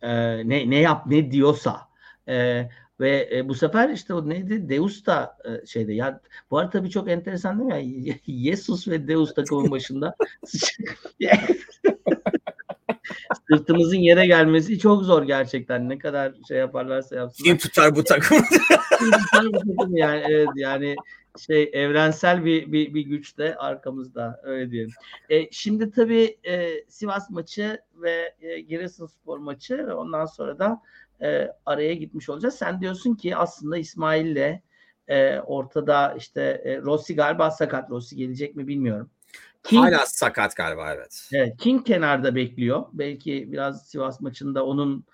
Ee, 0.02 0.50
ne 0.50 0.70
ne 0.70 0.80
yap 0.80 1.06
ne 1.06 1.32
diyorsa 1.32 1.82
e, 2.28 2.68
ve 3.00 3.30
e, 3.34 3.50
bu 3.50 3.56
sefer 3.56 3.90
işte 3.90 4.14
o 4.14 4.30
neydi? 4.30 4.70
Deus 4.70 5.06
da 5.06 5.38
e, 5.46 5.66
şeyde 5.66 5.94
ya 5.94 6.22
bu 6.52 6.58
arada 6.58 6.70
tabii 6.70 6.90
çok 6.90 7.10
enteresan 7.10 7.60
değil 7.60 7.86
mi? 7.86 8.08
Ya, 8.08 8.16
Jesus 8.28 8.88
ve 8.88 9.08
Deus 9.08 9.34
takımın 9.34 9.72
başında 9.72 10.16
sırtımızın 13.50 13.98
yere 13.98 14.28
gelmesi 14.28 14.80
çok 14.80 15.04
zor 15.04 15.24
gerçekten. 15.24 15.90
Ne 15.90 15.98
kadar 15.98 16.34
şey 16.48 16.58
yaparlarsa 16.58 17.16
yapsınlar. 17.16 17.50
Kim 17.50 17.58
tutar 17.58 17.96
bu 17.96 18.04
takımı? 18.04 18.44
Kim 19.00 19.12
tutar 19.12 19.46
bu 19.46 19.52
takımı 19.52 20.00
yani 20.00 20.24
evet 20.30 20.50
yani 20.56 20.96
şey 21.48 21.70
evrensel 21.74 22.46
bir, 22.46 22.72
bir, 22.72 22.94
bir 22.94 23.02
güç 23.02 23.38
de 23.38 23.56
arkamızda 23.56 24.42
öyle 24.44 24.72
diyelim. 24.72 24.92
E, 25.30 25.52
şimdi 25.52 25.92
tabii 25.92 26.38
e, 26.48 26.84
Sivas 26.88 27.30
maçı 27.30 27.82
ve 27.96 28.36
e, 28.42 28.62
Giresunspor 28.62 29.38
maçı 29.38 29.88
ondan 29.96 30.26
sonra 30.26 30.60
da 30.60 30.82
e, 31.22 31.52
araya 31.66 31.94
gitmiş 31.94 32.30
olacağız. 32.30 32.56
Sen 32.56 32.82
diyorsun 32.82 33.16
ki 33.16 33.36
aslında 33.36 33.78
İsmail'le 33.78 34.60
e, 35.08 35.40
ortada 35.40 36.14
işte 36.18 36.62
e, 36.66 36.78
Rossi 36.78 37.16
galiba 37.16 37.52
sakat. 37.52 37.90
Rossi 37.90 38.16
gelecek 38.16 38.56
mi 38.56 38.68
bilmiyorum. 38.68 39.10
King, 39.64 39.86
Hala 39.86 40.06
sakat 40.06 40.56
galiba 40.56 40.94
evet. 40.94 41.30
Evet, 41.34 41.58
King 41.58 41.86
kenarda 41.86 42.36
bekliyor. 42.36 42.86
Belki 42.94 43.52
biraz 43.52 43.88
Sivas 43.88 44.22
maçında 44.22 44.66
onun 44.66 45.06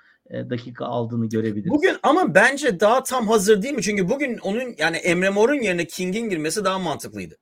dakika 0.49 0.85
aldığını 0.85 1.29
görebiliriz. 1.29 1.71
Bugün 1.71 1.97
ama 2.03 2.35
bence 2.35 2.79
daha 2.79 3.03
tam 3.03 3.27
hazır 3.27 3.61
değil 3.61 3.73
mi? 3.73 3.81
Çünkü 3.81 4.09
bugün 4.09 4.37
onun 4.37 4.75
yani 4.77 4.97
Emre 4.97 5.29
Mor'un 5.29 5.61
yerine 5.61 5.85
King'in 5.85 6.29
girmesi 6.29 6.65
daha 6.65 6.79
mantıklıydı. 6.79 7.37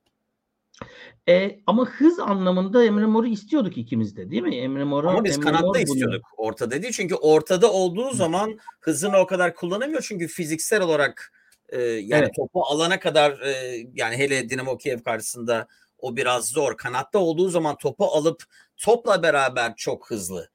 E, 1.28 1.60
ama 1.66 1.86
hız 1.86 2.18
anlamında 2.18 2.84
Emre 2.84 3.06
Mor'u 3.06 3.26
istiyorduk 3.26 3.78
ikimiz 3.78 4.16
de 4.16 4.30
değil 4.30 4.42
mi? 4.42 4.56
Emre 4.56 4.84
Mor'u 4.84 5.08
Ama 5.08 5.24
biz 5.24 5.34
Emre 5.36 5.44
kanatta 5.44 5.66
Mor 5.66 5.76
istiyorduk. 5.76 6.22
Bunu... 6.38 6.46
Ortada 6.46 6.82
değil. 6.82 6.92
Çünkü 6.92 7.14
ortada 7.14 7.72
olduğu 7.72 8.10
zaman 8.10 8.58
hızını 8.80 9.18
o 9.18 9.26
kadar 9.26 9.54
kullanamıyor. 9.54 10.02
Çünkü 10.02 10.28
fiziksel 10.28 10.82
olarak 10.82 11.32
e, 11.68 11.82
yani 11.82 12.22
evet. 12.22 12.34
topu 12.36 12.62
alana 12.64 13.00
kadar 13.00 13.40
e, 13.40 13.76
yani 13.94 14.16
hele 14.16 14.48
Dinamo 14.48 14.78
Kiev 14.78 15.02
karşısında 15.02 15.66
o 15.98 16.16
biraz 16.16 16.48
zor. 16.48 16.76
Kanatta 16.76 17.18
olduğu 17.18 17.48
zaman 17.48 17.76
topu 17.76 18.04
alıp 18.04 18.44
topla 18.76 19.22
beraber 19.22 19.74
çok 19.76 20.10
hızlı. 20.10 20.50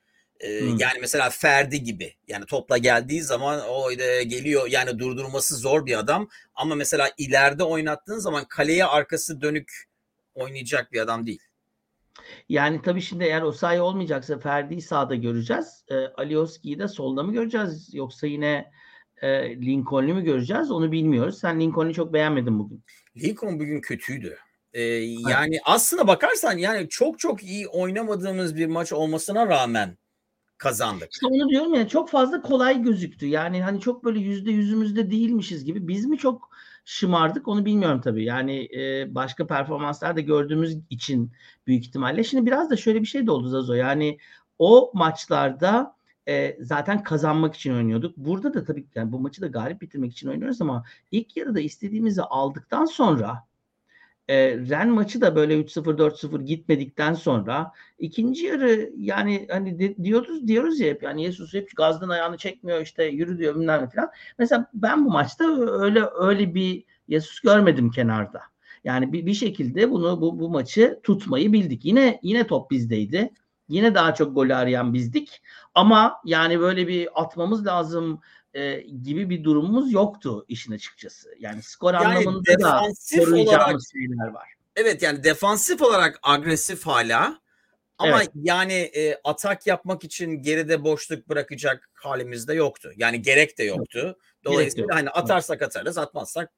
Ee, 0.46 0.62
hmm. 0.62 0.78
Yani 0.78 0.98
mesela 1.02 1.30
Ferdi 1.30 1.84
gibi 1.84 2.14
yani 2.28 2.46
topla 2.46 2.78
geldiği 2.78 3.22
zaman 3.22 3.62
o 3.70 3.92
geliyor 4.28 4.68
yani 4.70 5.00
durdurması 5.00 5.56
zor 5.56 5.86
bir 5.86 6.00
adam 6.00 6.30
ama 6.56 6.76
mesela 6.76 7.10
ileride 7.18 7.64
oynattığın 7.64 8.18
zaman 8.18 8.46
kaleye 8.46 8.86
arkası 8.86 9.42
dönük 9.42 9.72
oynayacak 10.34 10.92
bir 10.92 11.00
adam 11.00 11.26
değil. 11.28 11.42
Yani 12.50 12.82
tabii 12.82 13.02
şimdi 13.02 13.24
eğer 13.24 13.42
o 13.42 13.52
sayı 13.52 13.84
olmayacaksa 13.84 14.40
Ferdi'yi 14.40 14.82
sağda 14.82 15.16
göreceğiz. 15.16 15.84
E, 15.88 15.96
Alioski'yi 15.96 16.80
de 16.80 16.88
solda 16.88 17.24
mı 17.24 17.34
göreceğiz 17.34 17.90
yoksa 17.94 18.28
yine 18.28 18.72
e, 19.22 19.56
Lincoln'u 19.62 20.14
mu 20.14 20.24
göreceğiz 20.24 20.72
onu 20.72 20.92
bilmiyoruz. 20.92 21.40
Sen 21.40 21.60
Lincoln'u 21.60 21.94
çok 21.94 22.14
beğenmedin 22.14 22.60
bugün. 22.60 22.84
Lincoln 23.18 23.60
bugün 23.60 23.82
kötüydü. 23.82 24.38
Ee, 24.74 24.82
yani 25.30 25.60
aslında 25.66 26.08
bakarsan 26.08 26.58
yani 26.58 26.90
çok 26.90 27.20
çok 27.20 27.44
iyi 27.44 27.68
oynamadığımız 27.68 28.56
bir 28.56 28.68
maç 28.68 28.94
olmasına 28.94 29.48
rağmen 29.48 29.98
kazandık. 30.58 31.14
İşte 31.14 31.28
onu 31.28 31.50
diyorum 31.50 31.74
ya 31.74 31.88
çok 31.88 32.10
fazla 32.10 32.42
kolay 32.42 32.82
gözüktü. 32.82 33.26
Yani 33.26 33.64
hani 33.64 33.82
çok 33.82 34.04
böyle 34.04 34.20
yüzde 34.20 34.52
yüzümüzde 34.52 35.12
değilmişiz 35.12 35.66
gibi. 35.66 35.88
Biz 35.88 36.06
mi 36.06 36.18
çok 36.18 36.50
şımardık 36.86 37.48
onu 37.48 37.66
bilmiyorum 37.66 38.02
tabii. 38.02 38.24
Yani 38.24 38.70
e, 38.78 39.16
başka 39.16 39.48
performanslar 39.48 40.16
da 40.16 40.22
gördüğümüz 40.22 40.78
için 40.90 41.32
büyük 41.68 41.86
ihtimalle. 41.86 42.24
Şimdi 42.24 42.46
biraz 42.46 42.70
da 42.70 42.78
şöyle 42.78 43.02
bir 43.02 43.08
şey 43.08 43.28
de 43.28 43.32
oldu 43.32 43.48
Zazo. 43.48 43.74
Yani 43.74 44.18
o 44.60 44.92
maçlarda 44.94 45.96
e, 46.28 46.58
zaten 46.64 47.04
kazanmak 47.04 47.56
için 47.56 47.76
oynuyorduk. 47.76 48.18
Burada 48.18 48.54
da 48.54 48.64
tabii 48.64 48.88
yani 48.96 49.12
bu 49.12 49.20
maçı 49.20 49.42
da 49.42 49.48
galip 49.48 49.82
bitirmek 49.82 50.12
için 50.12 50.30
oynuyoruz 50.30 50.62
ama 50.62 50.84
ilk 51.12 51.38
yarıda 51.38 51.60
istediğimizi 51.60 52.22
aldıktan 52.22 52.86
sonra 52.86 53.44
e, 54.28 54.58
Ren 54.58 54.90
maçı 54.90 55.22
da 55.22 55.36
böyle 55.36 55.62
3-0 55.62 55.98
4-0 55.98 56.44
gitmedikten 56.44 57.14
sonra 57.14 57.72
ikinci 58.00 58.46
yarı 58.46 58.90
yani 58.98 59.48
hani 59.52 59.80
de, 59.80 60.04
diyoruz 60.04 60.48
diyoruz 60.48 60.80
ya 60.80 60.88
hep 60.88 61.04
yani 61.04 61.24
Yesus 61.24 61.54
hep 61.54 61.70
gazdan 61.78 62.10
ayağını 62.10 62.38
çekmiyor 62.38 62.82
işte 62.82 63.04
yürü 63.04 63.38
diyor 63.38 63.56
bilmem 63.56 63.90
falan. 63.90 64.10
Mesela 64.40 64.70
ben 64.74 65.06
bu 65.06 65.10
maçta 65.10 65.44
öyle 65.82 66.04
öyle 66.20 66.56
bir 66.56 66.84
Yesus 67.08 67.40
görmedim 67.40 67.92
kenarda. 67.92 68.42
Yani 68.84 69.14
bir, 69.14 69.26
bir 69.26 69.34
şekilde 69.34 69.92
bunu 69.92 70.22
bu, 70.22 70.40
bu 70.40 70.50
maçı 70.50 71.00
tutmayı 71.04 71.54
bildik. 71.54 71.86
Yine 71.86 72.20
yine 72.24 72.48
top 72.48 72.72
bizdeydi. 72.72 73.32
Yine 73.70 73.96
daha 73.96 74.14
çok 74.14 74.36
gol 74.36 74.50
arayan 74.50 74.94
bizdik. 74.94 75.42
Ama 75.76 76.22
yani 76.26 76.60
böyle 76.60 76.88
bir 76.88 77.22
atmamız 77.22 77.66
lazım 77.66 78.22
e, 78.56 78.82
gibi 78.82 79.30
bir 79.30 79.44
durumumuz 79.44 79.92
yoktu 79.92 80.46
işin 80.48 80.74
açıkçası. 80.74 81.36
Yani 81.40 81.62
skor 81.62 81.94
yani 81.94 82.06
anlamında 82.06 82.60
da 82.60 82.82
koruyacağımız 83.20 83.92
şeyler 83.92 84.28
var. 84.28 84.50
Evet 84.76 85.02
yani 85.02 85.24
defansif 85.24 85.82
olarak 85.82 86.20
agresif 86.24 86.86
hala 86.86 87.40
ama 87.98 88.18
evet. 88.18 88.32
yani 88.36 88.74
e, 88.74 89.20
atak 89.24 89.68
yapmak 89.68 90.04
için 90.04 90.32
geride 90.42 90.84
boşluk 90.84 91.30
bırakacak 91.30 91.90
halimiz 91.94 92.48
de 92.48 92.54
yoktu. 92.54 92.92
Yani 92.96 93.22
gerek 93.22 93.58
de 93.58 93.64
yoktu. 93.64 94.18
Dolayısıyla 94.46 94.86
gerek 94.86 95.00
hani 95.00 95.10
atarsak 95.10 95.62
atarız, 95.62 95.98
atmazsak 95.98 96.52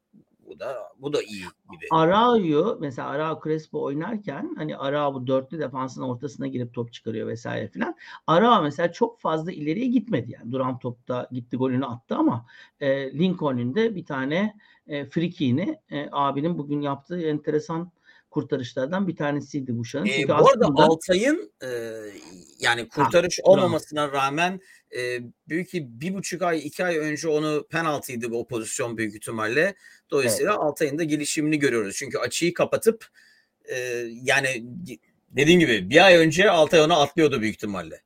bu 0.47 0.59
da 0.59 0.77
bu 0.99 1.13
da 1.13 1.21
iyi 1.21 1.43
gibi. 1.71 1.85
Arao'yu 1.91 2.77
mesela 2.81 3.07
Arao 3.07 3.41
Crespo 3.43 3.83
oynarken 3.83 4.53
hani 4.57 4.77
Arao 4.77 5.13
bu 5.13 5.27
dörtlü 5.27 5.59
defansın 5.59 6.01
ortasına 6.01 6.47
girip 6.47 6.73
top 6.73 6.93
çıkarıyor 6.93 7.27
vesaire 7.27 7.67
filan. 7.67 7.95
Arao 8.27 8.63
mesela 8.63 8.91
çok 8.91 9.19
fazla 9.19 9.51
ileriye 9.51 9.87
gitmedi 9.87 10.31
yani. 10.31 10.51
Duran 10.51 10.79
topta 10.79 11.27
gitti 11.31 11.57
golünü 11.57 11.85
attı 11.85 12.15
ama 12.15 12.45
e, 12.79 13.13
Lincoln'un 13.19 13.75
de 13.75 13.95
bir 13.95 14.05
tane 14.05 14.57
e, 14.87 15.05
frikini 15.05 15.79
e, 15.91 16.09
abinin 16.11 16.57
bugün 16.57 16.81
yaptığı 16.81 17.21
enteresan 17.21 17.91
kurtarışlardan 18.29 19.07
bir 19.07 19.15
tanesiydi 19.15 19.77
bu 19.77 19.85
şanın. 19.85 20.05
Ee, 20.05 20.27
bu 20.27 20.33
arada 20.33 20.65
aslında... 20.65 20.83
Altay'ın 20.83 21.51
e, 21.63 21.69
yani 22.59 22.89
kurtarış 22.89 23.39
ha, 23.39 23.51
olmamasına 23.51 24.07
bravo. 24.07 24.13
rağmen 24.15 24.59
e, 24.97 25.19
büyük 25.49 25.69
ki 25.69 25.87
bir 26.01 26.13
buçuk 26.13 26.41
ay 26.41 26.67
iki 26.67 26.85
ay 26.85 26.97
önce 26.97 27.27
onu 27.27 27.67
penaltıydı 27.69 28.27
o 28.27 28.47
pozisyon 28.47 28.97
büyük 28.97 29.15
ihtimalle. 29.15 29.75
Dolayısıyla 30.11 30.51
evet. 30.51 30.61
Altay'ın 30.61 30.97
da 30.97 31.03
gelişimini 31.03 31.59
görüyoruz. 31.59 31.95
Çünkü 31.95 32.17
açıyı 32.17 32.53
kapatıp 32.53 33.07
e, 33.65 33.75
yani 34.23 34.63
dediğim 35.29 35.59
gibi 35.59 35.89
bir 35.89 36.05
ay 36.05 36.15
önce 36.15 36.49
Altay 36.49 36.81
onu 36.81 36.93
atlıyordu 36.93 37.41
büyük 37.41 37.55
ihtimalle. 37.55 38.01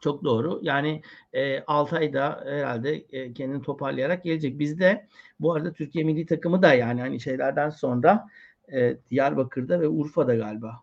Çok 0.00 0.24
doğru. 0.24 0.60
Yani 0.62 1.02
e, 1.32 1.60
Altay 1.60 2.12
da 2.12 2.44
herhalde 2.44 2.94
e, 2.94 3.32
kendini 3.32 3.62
toparlayarak 3.62 4.24
gelecek. 4.24 4.58
Bizde 4.58 5.06
bu 5.40 5.54
arada 5.54 5.72
Türkiye 5.72 6.04
milli 6.04 6.26
takımı 6.26 6.62
da 6.62 6.74
yani 6.74 7.00
hani 7.00 7.20
şeylerden 7.20 7.70
sonra 7.70 8.28
e, 8.72 8.96
Diyarbakır'da 9.10 9.80
ve 9.80 9.88
Urfa'da 9.88 10.34
galiba 10.34 10.80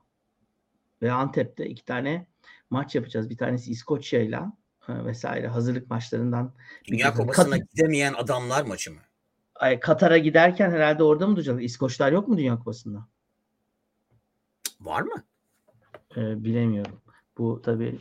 ve 1.01 1.11
Antep'te 1.11 1.65
iki 1.65 1.85
tane 1.85 2.27
maç 2.69 2.95
yapacağız. 2.95 3.29
Bir 3.29 3.37
tanesi 3.37 3.71
İskoçya'yla 3.71 4.53
e, 4.89 5.05
vesaire 5.05 5.47
hazırlık 5.47 5.89
maçlarından. 5.89 6.53
Dünya 6.87 7.13
Kupası'na 7.13 7.57
gidemeyen 7.57 8.13
adamlar 8.13 8.63
maçı 8.63 8.91
mı? 8.91 8.99
Katar'a 9.81 10.17
giderken 10.17 10.71
herhalde 10.71 11.03
orada 11.03 11.27
mı 11.27 11.35
duracağız? 11.35 11.61
İskoçlar 11.61 12.11
yok 12.11 12.27
mu 12.27 12.37
Dünya 12.37 12.57
Kupası'nda? 12.57 13.07
Var 14.81 15.01
mı? 15.01 15.23
Ee, 16.17 16.43
bilemiyorum. 16.43 17.01
Bu 17.37 17.61
tabii 17.61 17.99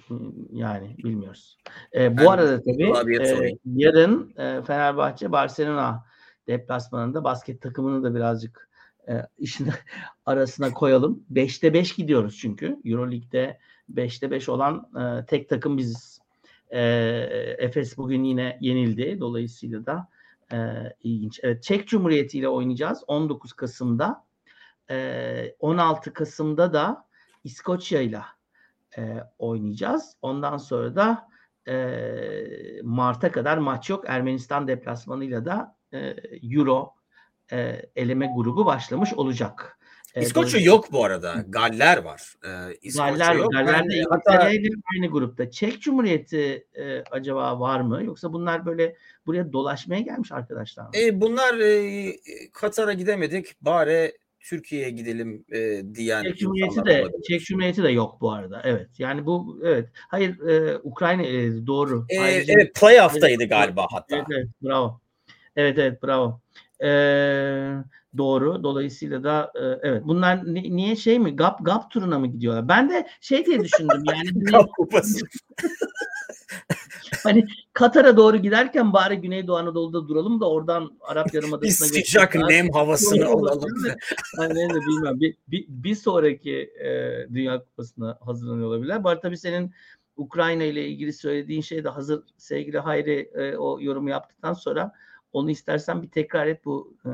yani 0.52 0.96
bilmiyoruz. 0.98 1.58
Ee, 1.94 2.12
bu 2.12 2.20
ben, 2.20 2.26
arada 2.26 2.60
tabii 2.62 3.16
e, 3.22 3.58
yarın 3.64 4.34
e, 4.36 4.62
Fenerbahçe 4.62 5.32
Barcelona 5.32 6.04
deplasmanında 6.46 7.24
basket 7.24 7.62
takımını 7.62 8.02
da 8.02 8.14
birazcık 8.14 8.68
e, 9.08 9.12
işin 9.38 9.68
arasına 10.26 10.72
koyalım. 10.72 11.24
5'te 11.32 11.74
5 11.74 11.94
gidiyoruz 11.94 12.38
çünkü. 12.38 12.78
Euroleague'de 12.84 13.58
5'te 13.94 14.30
5 14.30 14.48
olan 14.48 14.90
e, 15.00 15.26
tek 15.26 15.48
takım 15.48 15.78
biziz. 15.78 16.20
E, 16.70 16.80
Efes 17.58 17.96
bugün 17.96 18.24
yine 18.24 18.58
yenildi. 18.60 19.20
Dolayısıyla 19.20 19.86
da 19.86 20.08
e, 20.52 20.56
ilginç. 21.02 21.40
Evet, 21.42 21.62
Çek 21.62 21.88
Cumhuriyeti 21.88 22.38
ile 22.38 22.48
oynayacağız 22.48 23.04
19 23.06 23.52
Kasım'da. 23.52 24.24
E, 24.90 25.56
16 25.58 26.12
Kasım'da 26.12 26.72
da 26.72 27.06
İskoçya 27.44 28.00
ile 28.00 28.20
oynayacağız. 29.38 30.16
Ondan 30.22 30.56
sonra 30.56 30.96
da 30.96 31.28
e, 31.68 32.82
Mart'a 32.82 33.32
kadar 33.32 33.58
maç 33.58 33.90
yok. 33.90 34.04
Ermenistan 34.06 34.68
deplasmanıyla 34.68 35.44
da 35.44 35.76
e, 35.92 35.98
Euro 36.42 36.94
e, 37.52 37.82
eleme 37.96 38.32
grubu 38.36 38.66
başlamış 38.66 39.14
olacak. 39.14 39.78
E, 40.14 40.22
İskoçya 40.22 40.60
yok 40.60 40.92
bu 40.92 41.04
arada. 41.04 41.44
Galler 41.48 41.96
var. 41.96 42.34
Ee, 42.44 42.88
Galler, 42.96 43.34
yok. 43.34 43.52
Galler 43.52 43.90
de 43.90 44.04
hatta... 44.10 44.38
aynı 44.94 45.06
grupta. 45.10 45.50
Çek 45.50 45.82
Cumhuriyeti 45.82 46.66
e, 46.74 47.04
acaba 47.10 47.60
var 47.60 47.80
mı? 47.80 48.04
Yoksa 48.04 48.32
bunlar 48.32 48.66
böyle 48.66 48.96
buraya 49.26 49.52
dolaşmaya 49.52 50.00
gelmiş 50.00 50.32
arkadaşlar 50.32 50.82
mı? 50.82 50.90
E, 50.98 51.20
bunlar 51.20 51.58
e, 51.58 52.12
Katar'a 52.52 52.92
gidemedik. 52.92 53.46
Bari 53.60 54.12
Türkiye'ye 54.40 54.90
gidelim 54.90 55.44
e, 55.52 55.82
diyen 55.94 56.22
Çek 56.22 56.38
Cumhuriyeti 56.38 56.76
de 56.76 57.02
olabilir. 57.02 57.22
Çek 57.22 57.40
Cumhuriyeti 57.40 57.82
de 57.82 57.90
yok 57.90 58.20
bu 58.20 58.32
arada. 58.32 58.62
Evet. 58.64 58.88
Yani 58.98 59.26
bu 59.26 59.60
evet. 59.64 59.88
Hayır 60.08 60.40
e, 60.40 60.78
Ukrayna 60.78 61.22
e, 61.22 61.66
doğru. 61.66 62.06
E, 62.08 62.20
Ayrıca, 62.20 62.52
evet 62.52 62.74
playoff'taydı 62.74 63.44
galiba 63.44 63.86
hatta. 63.90 64.16
Evet, 64.16 64.26
evet 64.30 64.48
bravo. 64.62 65.00
Evet 65.56 65.78
evet 65.78 66.02
bravo. 66.02 66.40
E, 66.84 66.90
doğru. 68.18 68.62
Dolayısıyla 68.62 69.24
da 69.24 69.52
e, 69.54 69.88
evet. 69.88 70.02
Bunlar 70.04 70.54
ni, 70.54 70.76
niye 70.76 70.96
şey 70.96 71.18
mi? 71.18 71.36
GAP 71.36 71.64
GAP 71.64 71.90
turuna 71.90 72.18
mı 72.18 72.26
gidiyorlar? 72.26 72.68
Ben 72.68 72.90
de 72.90 73.06
şey 73.20 73.46
diye 73.46 73.60
düşündüm 73.60 74.02
yani. 74.10 74.44
GAP 74.50 74.70
kupası. 74.76 75.26
hani 77.22 77.44
Katar'a 77.72 78.16
doğru 78.16 78.36
giderken 78.36 78.92
bari 78.92 79.16
Güneydoğu 79.16 79.56
Anadolu'da 79.56 80.08
duralım 80.08 80.40
da 80.40 80.50
oradan 80.50 80.98
Arap 81.00 81.34
Yarımadası'na 81.34 81.86
geçelim. 81.86 82.06
sıcak 82.06 82.34
nem 82.34 82.70
havasını 82.70 83.26
alalım. 83.26 83.70
hani 84.36 84.54
ne 84.54 84.74
de 84.74 84.80
bilmem. 84.80 85.20
Bir, 85.20 85.36
bir, 85.48 85.66
bir 85.68 85.94
sonraki 85.94 86.72
e, 86.84 86.88
Dünya 87.34 87.64
Kupası'na 87.64 88.18
hazırlanıyor 88.20 88.68
olabilirler. 88.68 89.04
Bari 89.04 89.20
tabii 89.20 89.38
senin 89.38 89.72
Ukrayna 90.16 90.62
ile 90.64 90.88
ilgili 90.88 91.12
söylediğin 91.12 91.60
şey 91.60 91.84
de 91.84 91.88
hazır 91.88 92.22
sevgili 92.36 92.78
Hayri 92.78 93.30
e, 93.34 93.56
o 93.56 93.80
yorumu 93.80 94.10
yaptıktan 94.10 94.52
sonra 94.52 94.92
onu 95.34 95.50
istersen 95.50 96.02
bir 96.02 96.10
tekrar 96.10 96.46
et 96.46 96.64
bu. 96.64 96.96
E, 97.06 97.10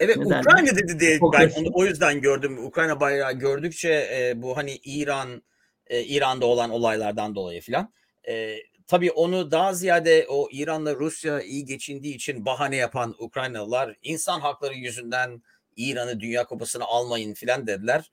evet 0.00 0.16
Ukrayna 0.16 0.76
dedi 0.76 1.00
diye 1.00 1.18
ben 1.32 1.50
onu 1.50 1.68
o 1.72 1.84
yüzden 1.84 2.20
gördüm. 2.20 2.66
Ukrayna 2.66 3.00
bayrağı 3.00 3.32
gördükçe 3.32 4.08
e, 4.12 4.42
bu 4.42 4.56
hani 4.56 4.76
İran 4.84 5.42
e, 5.86 6.02
İran'da 6.04 6.46
olan 6.46 6.70
olaylardan 6.70 7.34
dolayı 7.34 7.60
filan. 7.60 7.92
E, 8.28 8.56
tabii 8.86 9.10
onu 9.10 9.50
daha 9.50 9.74
ziyade 9.74 10.26
o 10.28 10.48
İran'la 10.52 10.94
Rusya 10.94 11.40
iyi 11.40 11.64
geçindiği 11.64 12.14
için 12.14 12.46
bahane 12.46 12.76
yapan 12.76 13.14
Ukraynalılar 13.18 13.96
insan 14.02 14.40
hakları 14.40 14.74
yüzünden 14.74 15.42
İran'ı 15.76 16.20
Dünya 16.20 16.44
Kupası'na 16.44 16.84
almayın 16.84 17.34
filan 17.34 17.66
dediler. 17.66 18.10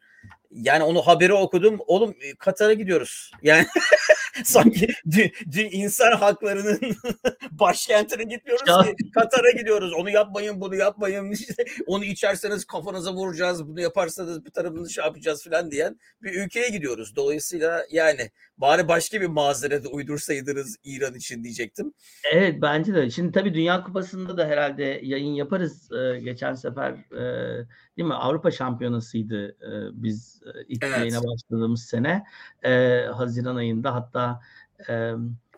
Yani 0.52 0.84
onu 0.84 1.02
haberi 1.02 1.34
okudum. 1.34 1.80
Oğlum 1.88 2.16
e, 2.22 2.36
Katar'a 2.36 2.74
gidiyoruz. 2.74 3.32
Yani 3.41 3.66
sanki 4.44 4.88
dü, 5.12 5.32
dü, 5.52 5.62
insan 5.62 6.12
haklarının 6.12 6.80
başkentine 7.52 8.24
gitmiyoruz 8.24 8.86
ki. 8.88 9.12
Katar'a 9.14 9.52
gidiyoruz. 9.52 9.94
Onu 9.94 10.10
yapmayın, 10.10 10.62
bunu 10.62 10.76
yapmayın. 10.76 11.32
İşte 11.36 11.66
onu 11.88 12.04
içerseniz 12.04 12.66
kafanıza 12.66 13.14
vuracağız. 13.14 13.68
Bunu 13.68 13.82
yaparsanız 13.82 14.46
bir 14.46 14.52
tarafını 14.52 14.90
şey 14.90 15.04
yapacağız 15.04 15.44
filan 15.44 15.72
diyen 15.72 16.00
bir 16.22 16.34
ülkeye 16.34 16.70
gidiyoruz. 16.70 17.16
Dolayısıyla 17.16 17.86
yani 17.92 18.32
bari 18.58 18.88
başka 18.88 19.22
bir 19.22 19.28
mazeret 19.28 19.86
uydursaydınız 19.91 20.78
İran 20.84 21.14
için 21.14 21.43
diyecektim. 21.43 21.93
Evet 22.34 22.62
bence 22.62 22.93
de. 22.93 23.10
Şimdi 23.10 23.32
tabii 23.32 23.53
Dünya 23.53 23.84
Kupası'nda 23.84 24.38
da 24.38 24.47
herhalde 24.47 24.99
yayın 25.03 25.34
yaparız. 25.34 25.91
Ee, 25.91 26.20
geçen 26.20 26.53
sefer 26.53 26.91
e, 26.91 27.66
değil 27.97 28.08
mi 28.08 28.14
Avrupa 28.14 28.51
Şampiyonası'ydı 28.51 29.47
e, 29.47 30.03
biz 30.03 30.41
e, 30.45 30.64
ilk 30.68 30.84
evet. 30.84 30.97
yayına 30.97 31.24
başladığımız 31.24 31.84
sene. 31.84 32.24
E, 32.64 33.01
Haziran 33.14 33.56
ayında 33.56 33.95
hatta 33.95 34.41
e, 34.89 35.12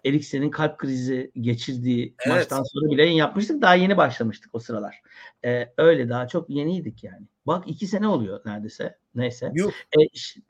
Eriksen'in 0.06 0.50
kalp 0.50 0.78
krizi 0.78 1.32
geçirdiği 1.42 2.16
evet. 2.26 2.38
maçtan 2.38 2.64
sonra 2.64 2.92
bile 2.92 3.02
yayın 3.02 3.16
yapmıştık. 3.16 3.62
Daha 3.62 3.76
yeni 3.76 3.98
başlamıştık 3.98 4.56
o 4.56 4.60
sıralar. 4.60 5.02
E, 5.46 5.74
öyle 5.78 6.10
daha 6.10 6.28
çok 6.28 6.50
yeniydik 6.50 7.04
yani. 7.04 7.28
Bak 7.48 7.64
iki 7.68 7.88
sene 7.88 8.08
oluyor 8.08 8.42
neredeyse. 8.46 8.98
Neyse. 9.16 9.52
Yuh. 9.56 9.72
E, 10.00 10.00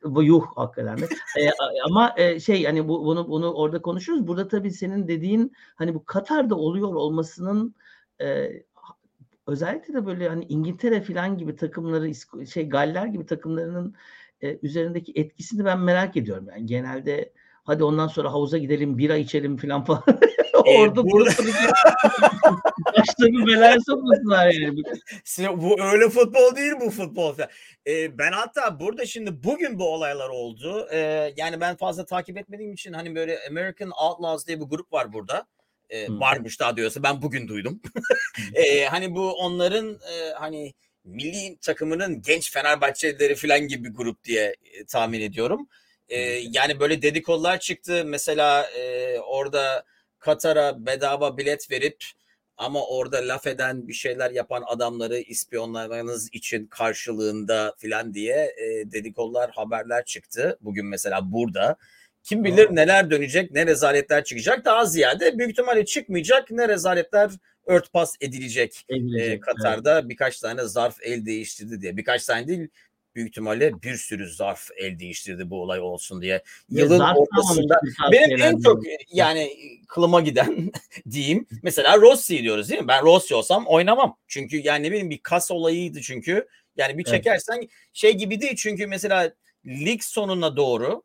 bu 0.03 0.23
yuh 0.23 0.45
hakikaten 0.55 0.97
e, 1.39 1.49
ama 1.85 2.13
e, 2.17 2.39
şey 2.39 2.65
hani 2.65 2.87
bu, 2.87 3.05
bunu 3.05 3.29
bunu 3.29 3.53
orada 3.53 3.81
konuşuyoruz. 3.81 4.27
Burada 4.27 4.47
tabii 4.47 4.71
senin 4.71 5.07
dediğin 5.07 5.51
hani 5.75 5.95
bu 5.95 6.05
Katar'da 6.05 6.55
oluyor 6.55 6.93
olmasının 6.93 7.75
e, 8.21 8.49
özellikle 9.47 9.93
de 9.93 10.05
böyle 10.05 10.29
hani 10.29 10.45
İngiltere 10.45 11.01
falan 11.01 11.37
gibi 11.37 11.55
takımları 11.55 12.11
şey 12.47 12.69
Galler 12.69 13.05
gibi 13.05 13.25
takımlarının 13.25 13.95
e, 14.41 14.59
üzerindeki 14.61 15.11
etkisini 15.15 15.65
ben 15.65 15.79
merak 15.79 16.17
ediyorum. 16.17 16.47
Yani 16.49 16.65
genelde 16.65 17.33
hadi 17.63 17.83
ondan 17.83 18.07
sonra 18.07 18.33
havuza 18.33 18.57
gidelim 18.57 18.97
bira 18.97 19.15
içelim 19.17 19.57
falan 19.57 19.83
falan. 19.83 20.03
Orada 20.65 21.01
ee, 21.01 21.03
burada... 21.03 21.29
başlarını 22.97 23.47
belaya 23.47 23.77
sokmasınlar 23.85 24.49
yani. 24.49 24.81
bu 25.61 25.81
öyle 25.81 26.09
futbol 26.09 26.55
değil 26.55 26.73
bu 26.81 26.89
futbol. 26.89 27.35
Ee, 27.87 28.17
ben 28.17 28.31
hatta 28.31 28.79
burada 28.79 29.05
şimdi 29.05 29.43
bugün 29.43 29.79
bu 29.79 29.93
olaylar 29.93 30.29
oldu. 30.29 30.87
Ee, 30.91 31.33
yani 31.37 31.61
ben 31.61 31.75
fazla 31.75 32.05
takip 32.05 32.37
etmediğim 32.37 32.73
için 32.73 32.93
hani 32.93 33.15
böyle 33.15 33.39
American 33.49 33.91
Outlaws 33.91 34.47
diye 34.47 34.59
bir 34.59 34.65
grup 34.65 34.93
var 34.93 35.13
burada. 35.13 35.47
Ee, 35.89 36.09
varmış 36.09 36.59
daha 36.59 36.77
diyorsa 36.77 37.03
ben 37.03 37.21
bugün 37.21 37.47
duydum. 37.47 37.81
ee, 38.53 38.85
hani 38.89 39.15
bu 39.15 39.33
onların 39.33 39.93
e, 39.93 40.33
hani 40.33 40.73
milli 41.03 41.57
takımının 41.57 42.21
genç 42.21 42.51
Fenerbahçelileri 42.51 43.35
falan 43.35 43.59
gibi 43.59 43.89
bir 43.89 43.93
grup 43.93 44.23
diye 44.23 44.55
e, 44.73 44.85
tahmin 44.85 45.21
ediyorum. 45.21 45.67
E, 46.09 46.19
yani 46.29 46.79
böyle 46.79 47.01
dedikodular 47.01 47.59
çıktı. 47.59 48.03
Mesela 48.05 48.63
e, 48.63 49.19
orada 49.19 49.85
Katar'a 50.27 50.85
bedava 50.85 51.37
bilet 51.37 51.71
verip 51.71 52.03
ama 52.57 52.85
orada 52.85 53.17
laf 53.17 53.47
eden 53.47 53.87
bir 53.87 53.93
şeyler 53.93 54.31
yapan 54.31 54.63
adamları 54.67 55.17
ispiyonlamanız 55.17 56.29
için 56.33 56.67
karşılığında 56.67 57.75
filan 57.77 58.13
diye 58.13 58.35
e, 58.35 58.91
dedikodular 58.91 59.51
haberler 59.51 60.05
çıktı. 60.05 60.57
Bugün 60.61 60.85
mesela 60.85 61.31
burada. 61.31 61.77
Kim 62.23 62.43
bilir 62.43 62.75
neler 62.75 63.11
dönecek, 63.11 63.51
ne 63.51 63.65
rezaletler 63.65 64.23
çıkacak. 64.23 64.65
Daha 64.65 64.85
ziyade 64.85 65.37
büyük 65.37 65.51
ihtimalle 65.51 65.85
çıkmayacak, 65.85 66.51
ne 66.51 66.67
rezaletler 66.67 67.31
örtbas 67.65 68.15
edilecek, 68.21 68.85
edilecek 68.89 69.33
e, 69.33 69.39
Katar'da 69.39 69.99
evet. 69.99 70.09
birkaç 70.09 70.39
tane 70.39 70.63
zarf 70.63 70.97
el 71.01 71.25
değiştirdi 71.25 71.81
diye. 71.81 71.97
Birkaç 71.97 72.25
tane 72.25 72.47
değil 72.47 72.67
büyük 73.17 73.29
ihtimalle 73.29 73.83
bir 73.83 73.95
sürü 73.95 74.29
zarf 74.29 74.69
el 74.77 74.99
değiştirdi 74.99 75.49
bu 75.49 75.61
olay 75.61 75.79
olsun 75.79 76.21
diye. 76.21 76.43
Yılın 76.69 76.97
zarf 76.97 77.17
ortasında 77.17 77.79
benim 78.11 78.41
en 78.41 78.59
çok 78.59 78.83
yani 79.11 79.51
kılıma 79.87 80.21
giden 80.21 80.71
diyeyim 81.11 81.47
mesela 81.63 81.97
Rossi 81.97 82.43
diyoruz 82.43 82.69
değil 82.69 82.81
mi? 82.81 82.87
Ben 82.87 83.03
Rossi 83.03 83.35
olsam 83.35 83.67
oynamam. 83.67 84.17
Çünkü 84.27 84.57
yani 84.57 84.83
ne 84.83 84.91
bileyim 84.91 85.09
bir 85.09 85.17
kas 85.17 85.51
olayıydı 85.51 86.01
çünkü. 86.01 86.47
Yani 86.77 86.97
bir 86.97 87.03
çekersen 87.03 87.57
evet. 87.57 87.69
şey 87.93 88.13
gibi 88.13 88.41
değil 88.41 88.55
çünkü 88.55 88.87
mesela 88.87 89.33
lig 89.65 90.01
sonuna 90.01 90.57
doğru 90.57 91.03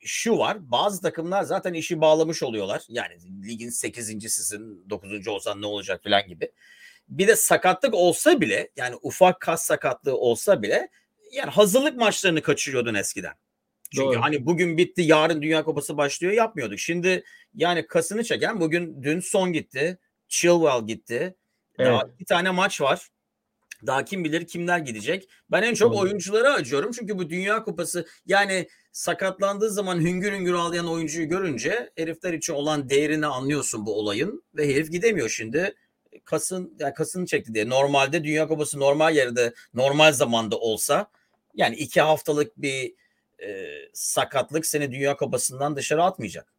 şu 0.00 0.38
var. 0.38 0.70
Bazı 0.70 1.02
takımlar 1.02 1.42
zaten 1.42 1.74
işi 1.74 2.00
bağlamış 2.00 2.42
oluyorlar. 2.42 2.82
Yani 2.88 3.14
ligin 3.48 3.70
8.sisin 3.70 4.90
9. 4.90 5.28
olsan 5.28 5.62
ne 5.62 5.66
olacak 5.66 6.02
falan 6.04 6.26
gibi. 6.28 6.52
Bir 7.08 7.28
de 7.28 7.36
sakatlık 7.36 7.94
olsa 7.94 8.40
bile 8.40 8.70
yani 8.76 8.96
ufak 9.02 9.40
kas 9.40 9.64
sakatlığı 9.64 10.16
olsa 10.16 10.62
bile 10.62 10.88
yani 11.32 11.50
hazırlık 11.50 11.96
maçlarını 11.96 12.42
kaçırıyordun 12.42 12.94
eskiden. 12.94 13.32
Çünkü 13.94 14.06
Doğru. 14.06 14.22
hani 14.22 14.46
bugün 14.46 14.78
bitti 14.78 15.02
yarın 15.02 15.42
Dünya 15.42 15.64
Kupası 15.64 15.96
başlıyor 15.96 16.32
yapmıyorduk. 16.32 16.78
Şimdi 16.78 17.24
yani 17.54 17.86
kasını 17.86 18.24
çeken 18.24 18.60
bugün 18.60 19.02
dün 19.02 19.20
son 19.20 19.52
gitti. 19.52 19.98
Chilwell 20.28 20.86
gitti. 20.86 21.36
Evet. 21.78 21.92
Daha 21.92 22.18
bir 22.18 22.24
tane 22.24 22.50
maç 22.50 22.80
var. 22.80 23.08
Daha 23.86 24.04
kim 24.04 24.24
bilir 24.24 24.46
kimler 24.46 24.78
gidecek. 24.78 25.28
Ben 25.50 25.62
en 25.62 25.74
çok 25.74 25.92
Doğru. 25.92 26.00
oyunculara 26.00 26.52
acıyorum. 26.52 26.90
Çünkü 26.92 27.18
bu 27.18 27.30
Dünya 27.30 27.64
Kupası 27.64 28.06
yani 28.26 28.68
sakatlandığı 28.92 29.70
zaman 29.70 30.00
hüngür 30.00 30.32
hüngür 30.32 30.54
ağlayan 30.54 30.88
oyuncuyu 30.88 31.28
görünce 31.28 31.90
herifler 31.96 32.32
için 32.32 32.52
olan 32.52 32.88
değerini 32.88 33.26
anlıyorsun 33.26 33.86
bu 33.86 33.98
olayın. 33.98 34.44
Ve 34.54 34.74
herif 34.74 34.92
gidemiyor 34.92 35.28
şimdi. 35.28 35.74
Kasın, 36.24 36.76
yani 36.78 36.94
kasını 36.94 37.26
çekti 37.26 37.54
diye. 37.54 37.68
Normalde 37.68 38.24
Dünya 38.24 38.48
Kupası 38.48 38.80
normal 38.80 39.16
yerde 39.16 39.54
normal 39.74 40.12
zamanda 40.12 40.58
olsa 40.58 41.10
yani 41.54 41.76
iki 41.76 42.00
haftalık 42.00 42.62
bir 42.62 42.94
e, 43.42 43.68
sakatlık 43.92 44.66
seni 44.66 44.92
Dünya 44.92 45.16
Kupası'ndan 45.16 45.76
dışarı 45.76 46.02
atmayacak. 46.02 46.52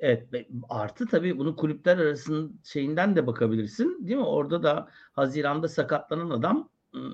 Evet 0.00 0.28
artı 0.68 1.06
tabii 1.06 1.38
bunu 1.38 1.56
kulüpler 1.56 1.98
arasının 1.98 2.60
şeyinden 2.64 3.16
de 3.16 3.26
bakabilirsin 3.26 4.06
değil 4.06 4.16
mi? 4.16 4.24
Orada 4.24 4.62
da 4.62 4.88
Haziran'da 5.12 5.68
sakatlanan 5.68 6.30
adam 6.30 6.68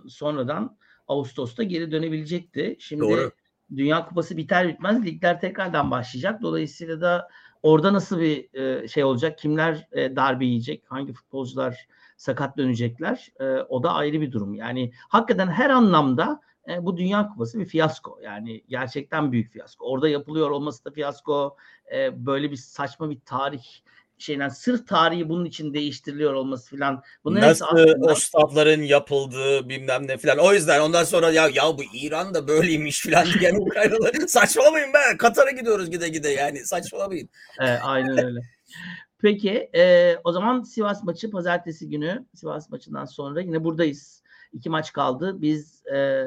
sonradan 0.09 0.77
Ağustos'ta 1.09 1.63
geri 1.63 1.93
dönebilecekti. 1.93 2.77
Şimdi 2.79 3.03
Doğru. 3.03 3.33
Dünya 3.77 4.07
Kupası 4.07 4.37
biter 4.37 4.69
bitmez 4.69 5.05
ligler 5.05 5.41
tekrardan 5.41 5.91
başlayacak. 5.91 6.43
Dolayısıyla 6.43 7.01
da 7.01 7.29
orada 7.63 7.93
nasıl 7.93 8.21
bir 8.21 8.55
e, 8.55 8.89
şey 8.89 9.05
olacak? 9.05 9.39
Kimler 9.39 9.89
e, 9.93 10.17
darbe 10.17 10.45
yiyecek? 10.45 10.85
Hangi 10.89 11.13
futbolcular 11.13 11.87
sakat 12.17 12.57
dönecekler? 12.57 13.33
E, 13.41 13.45
o 13.45 13.83
da 13.83 13.93
ayrı 13.93 14.21
bir 14.21 14.33
durum. 14.33 14.55
Yani 14.55 14.93
hakikaten 15.09 15.49
her 15.49 15.71
anlamda 15.71 16.41
e, 16.69 16.85
bu 16.85 16.97
Dünya 16.97 17.29
Kupası 17.29 17.59
bir 17.59 17.67
fiyasko. 17.67 18.19
Yani 18.23 18.65
gerçekten 18.69 19.33
büyük 19.33 19.53
fiyasko. 19.53 19.87
Orada 19.87 20.09
yapılıyor 20.09 20.51
olması 20.51 20.85
da 20.85 20.91
fiyasko. 20.91 21.57
E, 21.95 22.27
böyle 22.27 22.51
bir 22.51 22.57
saçma 22.57 23.11
bir 23.11 23.21
tarih 23.21 23.63
şeyden 24.19 24.49
sırf 24.49 24.89
tarihi 24.89 25.29
bunun 25.29 25.45
için 25.45 25.75
değiştiriliyor 25.75 26.35
olması 26.35 26.71
filan. 26.71 27.03
Nasıl 27.25 27.67
aslında... 27.67 28.13
o 28.13 28.15
stadların 28.15 28.83
yapıldığı 28.83 29.69
bilmem 29.69 30.07
ne 30.09 30.19
filan. 30.19 30.39
O 30.39 30.53
yüzden 30.53 30.81
ondan 30.81 31.05
sonra 31.05 31.31
ya 31.31 31.49
ya 31.55 31.79
bu 31.79 31.83
İran 31.95 32.35
da 32.35 32.49
böyleymiş 32.49 33.01
filan 33.01 33.27
diyen 33.41 33.55
Ukraynalı 33.61 34.29
saçmalamayın 34.29 34.93
be 34.93 35.17
Katar'a 35.19 35.51
gidiyoruz 35.51 35.91
gide 35.91 36.09
gide 36.09 36.29
yani 36.29 36.59
saçmalamayın. 36.59 37.29
Evet, 37.61 37.81
aynen 37.83 38.25
öyle. 38.25 38.41
Peki 39.19 39.71
e, 39.75 40.15
o 40.25 40.33
zaman 40.33 40.63
Sivas 40.63 41.05
maçı 41.05 41.31
pazartesi 41.31 41.89
günü 41.89 42.27
Sivas 42.35 42.71
maçından 42.71 43.05
sonra 43.05 43.41
yine 43.41 43.65
buradayız. 43.65 44.24
İki 44.55 44.71
maç 44.71 44.93
kaldı. 44.93 45.43
Biz 45.43 45.87
e, 45.87 46.27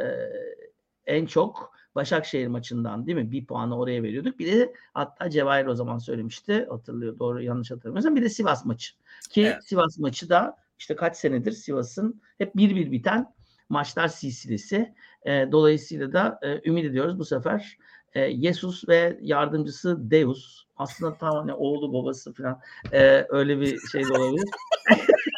en 1.05 1.25
çok 1.25 1.77
Başakşehir 1.97 2.47
maçından 2.47 3.07
değil 3.07 3.17
mi? 3.17 3.31
Bir 3.31 3.45
puanı 3.45 3.77
oraya 3.77 4.03
veriyorduk. 4.03 4.39
Bir 4.39 4.51
de 4.51 4.73
hatta 4.93 5.29
Cevahir 5.29 5.65
o 5.65 5.75
zaman 5.75 5.97
söylemişti. 5.97 6.67
Hatırlıyor 6.69 7.19
doğru 7.19 7.41
yanlış 7.41 7.71
hatırlamıyorsam. 7.71 8.15
Bir 8.15 8.21
de 8.21 8.29
Sivas 8.29 8.65
maçı. 8.65 8.93
Ki 9.29 9.41
evet. 9.41 9.63
Sivas 9.63 9.99
maçı 9.99 10.29
da 10.29 10.57
işte 10.79 10.95
kaç 10.95 11.17
senedir 11.17 11.51
Sivas'ın 11.51 12.21
hep 12.37 12.55
bir 12.55 12.75
bir 12.75 12.91
biten 12.91 13.33
maçlar 13.69 14.07
silsilesi. 14.07 14.93
E, 15.25 15.47
dolayısıyla 15.51 16.13
da 16.13 16.39
e, 16.41 16.69
ümit 16.69 16.85
ediyoruz 16.85 17.19
bu 17.19 17.25
sefer 17.25 17.77
e, 18.13 18.19
Yesus 18.19 18.87
ve 18.89 19.19
yardımcısı 19.21 20.11
Deus 20.11 20.63
aslında 20.77 21.17
tam 21.17 21.35
hani 21.35 21.53
oğlu 21.53 21.93
babası 21.93 22.33
falan 22.33 22.59
e, 22.93 23.25
öyle 23.29 23.59
bir 23.59 23.79
şey 23.91 24.03
de 24.03 24.13
olabilir. 24.13 24.49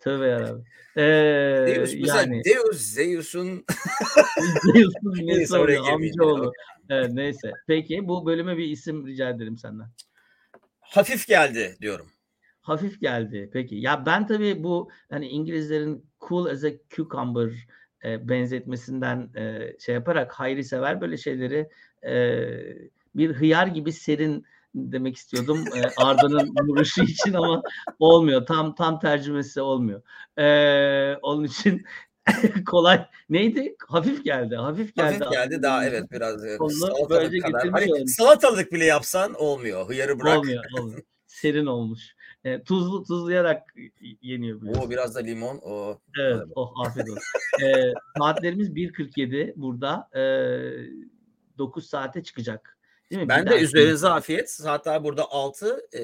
Tövbe 0.00 0.26
yarabbim. 0.26 0.64
Ee, 0.96 1.02
Deus 1.66 1.94
yani, 1.94 2.42
Deus 2.44 2.80
Zeus'un 2.80 3.46
Zeus'un 4.74 5.26
nesi 5.26 5.56
oluyor 5.56 5.86
amcaoğlu. 5.88 6.52
Evet, 6.88 7.10
neyse. 7.12 7.52
Peki 7.66 8.08
bu 8.08 8.26
bölüme 8.26 8.56
bir 8.56 8.64
isim 8.64 9.06
rica 9.06 9.30
ederim 9.30 9.58
senden. 9.58 9.86
Hafif 10.80 11.26
geldi 11.26 11.76
diyorum. 11.80 12.10
Hafif 12.60 13.00
geldi. 13.00 13.50
Peki. 13.52 13.76
Ya 13.76 14.06
ben 14.06 14.26
tabii 14.26 14.62
bu 14.62 14.90
hani 15.10 15.28
İngilizlerin 15.28 16.06
cool 16.28 16.46
as 16.46 16.64
a 16.64 16.70
cucumber 16.90 17.50
e, 18.04 18.28
benzetmesinden 18.28 19.30
e, 19.36 19.76
şey 19.80 19.94
yaparak 19.94 20.32
hayri 20.32 20.64
sever 20.64 21.00
böyle 21.00 21.16
şeyleri 21.16 21.68
e, 22.06 22.44
bir 23.14 23.30
hıyar 23.30 23.66
gibi 23.66 23.92
serin 23.92 24.44
demek 24.74 25.16
istiyordum 25.16 25.64
e, 25.76 25.82
Arda'nın 26.04 26.54
vuruşu 26.68 27.02
için 27.02 27.34
ama 27.34 27.62
olmuyor. 27.98 28.46
Tam 28.46 28.74
tam 28.74 28.98
tercümesi 29.00 29.60
olmuyor. 29.60 30.02
E, 30.38 31.16
onun 31.22 31.44
için 31.44 31.84
kolay 32.66 33.06
neydi? 33.28 33.76
Hafif 33.88 34.24
geldi. 34.24 34.56
Hafif 34.56 34.94
geldi. 34.94 35.24
Hafif 35.24 35.32
geldi 35.32 35.62
daha 35.62 35.86
evet 35.86 36.10
biraz 36.10 36.40
salatalık 36.80 37.42
kadar. 37.42 37.70
Hani 37.70 38.08
salatalık 38.08 38.72
bile 38.72 38.84
yapsan 38.84 39.34
olmuyor. 39.34 39.88
Hıyarı 39.88 40.20
bırak. 40.20 40.38
Olmuyor. 40.38 40.64
olmuyor. 40.78 41.02
Serin 41.26 41.66
olmuş. 41.66 42.14
E, 42.44 42.62
tuzlu 42.62 43.04
tuzlayarak 43.04 43.74
yeniyor. 44.22 44.60
Biliyorsun. 44.60 44.82
O 44.86 44.90
biraz 44.90 45.14
da 45.14 45.20
limon. 45.20 45.60
O. 45.62 45.98
Evet. 46.20 46.42
Oh 46.54 46.86
afiyet 46.86 47.10
olsun. 47.10 47.22
e, 47.64 47.92
saatlerimiz 48.18 48.70
1.47 48.70 49.52
burada. 49.56 50.08
E, 50.14 50.22
9 51.58 51.86
saate 51.86 52.22
çıkacak 52.22 52.79
Değil 53.10 53.22
mi? 53.22 53.28
Ben 53.28 53.46
de 53.46 53.60
üzerinize 53.60 54.08
afiyet. 54.08 54.58
Hatta 54.64 55.04
burada 55.04 55.30
6 55.30 55.80
e, 55.94 56.00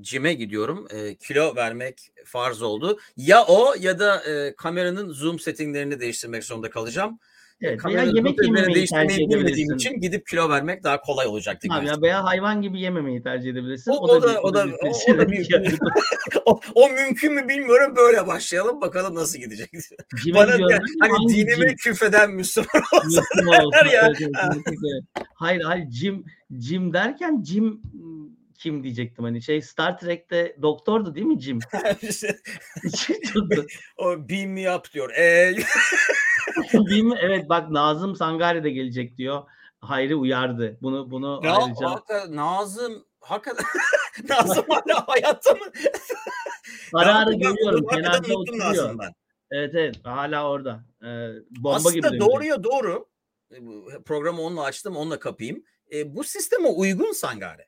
cime 0.00 0.34
gidiyorum. 0.34 0.88
E, 0.90 1.14
kilo 1.14 1.56
vermek 1.56 2.12
farz 2.24 2.62
oldu. 2.62 2.98
Ya 3.16 3.44
o 3.44 3.74
ya 3.80 3.98
da 3.98 4.24
e, 4.24 4.56
kameranın 4.56 5.12
zoom 5.12 5.38
settinglerini 5.38 6.00
değiştirmek 6.00 6.44
zorunda 6.44 6.70
kalacağım. 6.70 7.18
Evet, 7.62 7.84
veya 7.84 8.02
yemek 8.02 8.42
yememeyi 8.42 8.86
tercih 8.86 9.26
edebilirsin. 9.26 9.74
için 9.74 10.00
gidip 10.00 10.26
kilo 10.26 10.48
vermek 10.48 10.84
daha 10.84 11.00
kolay 11.00 11.26
olacaktı. 11.26 11.68
Abi 11.70 11.86
ya 11.86 12.02
veya 12.02 12.24
hayvan 12.24 12.62
gibi 12.62 12.80
yememeyi 12.80 13.22
tercih 13.22 13.50
edebilirsin. 13.50 13.90
O, 13.90 13.94
o, 13.94 14.16
o 14.16 14.22
da, 14.22 14.40
o 14.40 14.54
da, 14.54 14.66
o, 14.82 15.12
o, 15.12 15.18
da 15.18 15.28
bir, 15.30 15.48
o, 16.46 16.60
o 16.74 16.88
mümkün 16.88 17.34
mü 17.34 17.48
bilmiyorum. 17.48 17.96
Böyle 17.96 18.26
başlayalım 18.26 18.80
bakalım 18.80 19.14
nasıl 19.14 19.38
gidecek. 19.38 19.70
Bana 20.34 20.58
diyorum, 20.58 20.78
hani 21.00 21.28
dinime 21.28 21.74
küfeden 21.74 22.30
Müslüman 22.30 22.82
olsa. 22.92 23.22
ya. 23.92 24.12
hayır 25.34 25.62
hayır 25.62 25.86
cim 25.90 26.24
cim 26.58 26.92
derken 26.92 27.42
cim 27.42 27.82
kim 28.58 28.82
diyecektim 28.84 29.24
hani 29.24 29.42
şey 29.42 29.62
Star 29.62 29.98
Trek'te 29.98 30.56
doktordu 30.62 31.14
değil 31.14 31.26
mi 31.26 31.40
Jim? 31.40 31.58
Jim 32.96 33.16
o 33.96 34.28
beam 34.28 34.50
me 34.50 34.76
up 34.76 34.92
diyor. 34.92 35.10
Ee, 35.10 35.54
mi? 36.72 37.18
Evet 37.20 37.48
bak 37.48 37.70
Nazım 37.70 38.16
Sangare 38.16 38.64
de 38.64 38.70
gelecek 38.70 39.16
diyor. 39.16 39.42
Hayri 39.80 40.14
uyardı. 40.14 40.78
Bunu 40.82 41.10
bunu 41.10 41.40
ya, 41.44 41.56
ayrıca 41.56 41.90
hakikaten 41.90 42.36
Nazım 42.36 43.04
hakikaten 43.20 43.66
Nazım 44.28 44.64
hala 44.68 45.08
hayatta 45.08 45.52
mı? 45.52 45.66
ara 46.94 47.14
ara 47.14 47.32
görüyorum. 47.32 47.86
Kenarda 47.86 48.34
oturuyor. 48.34 48.94
Evet 49.50 49.74
evet 49.74 49.96
hala 50.04 50.50
orada. 50.50 50.84
Ee, 51.02 51.28
bomba 51.50 51.76
Aslında 51.76 52.08
gibi 52.08 52.20
doğruya 52.20 52.64
doğru. 52.64 53.08
E, 53.50 53.58
Programı 54.04 54.42
onunla 54.42 54.62
açtım, 54.62 54.96
onunla 54.96 55.18
kapayım. 55.18 55.64
E, 55.92 56.16
bu 56.16 56.24
sisteme 56.24 56.68
uygun 56.68 57.12
Sangare. 57.12 57.66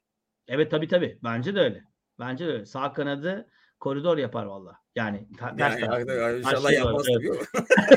Evet 0.49 0.71
tabii 0.71 0.89
tabii. 0.89 1.19
Bence 1.25 1.55
de 1.55 1.61
öyle. 1.61 1.85
Bence 2.19 2.47
de 2.47 2.53
öyle. 2.53 2.67
Sağ 2.67 2.93
kanadı 2.93 3.49
koridor 3.81 4.19
yapar 4.19 4.47
valla. 4.47 4.79
Yani 4.97 5.29
ters 5.39 5.55
Yani, 5.59 5.81
tarafı. 5.81 5.91
hakikaten 5.91 6.39
inşallah 6.39 6.73
yapmaz 6.73 7.07
evet. 7.11 7.49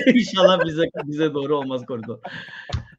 İnşallah 0.15 0.65
bize 0.65 0.83
bize 1.03 1.33
doğru 1.33 1.57
olmaz 1.57 1.85
koridor. 1.85 2.19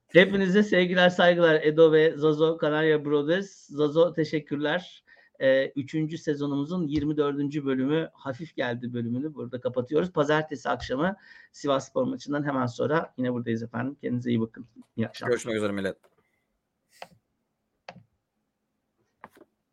Hepinize 0.09 0.62
sevgiler 0.62 1.09
saygılar 1.11 1.61
Edo 1.62 1.93
ve 1.93 2.14
Zazo 2.16 2.59
Kanarya 2.59 3.05
Brothers. 3.05 3.66
Zazo 3.66 4.12
teşekkürler. 4.12 5.05
Ee, 5.41 5.73
üçüncü 5.77 6.18
sezonumuzun 6.18 6.87
24. 6.87 7.64
bölümü 7.64 8.09
hafif 8.12 8.57
geldi 8.57 8.93
bölümünü 8.93 9.35
burada 9.35 9.61
kapatıyoruz. 9.61 10.12
Pazartesi 10.12 10.68
akşamı 10.68 11.16
Sivas 11.53 11.89
Spor 11.89 12.05
maçından 12.05 12.47
hemen 12.47 12.66
sonra 12.66 13.14
yine 13.16 13.33
buradayız 13.33 13.62
efendim. 13.62 13.97
Kendinize 14.01 14.31
iyi 14.31 14.41
bakın. 14.41 14.66
İyi 14.97 15.09
akşamlar. 15.09 15.31
Görüşmek 15.31 15.57
üzere 15.57 15.73
millet. 15.73 15.97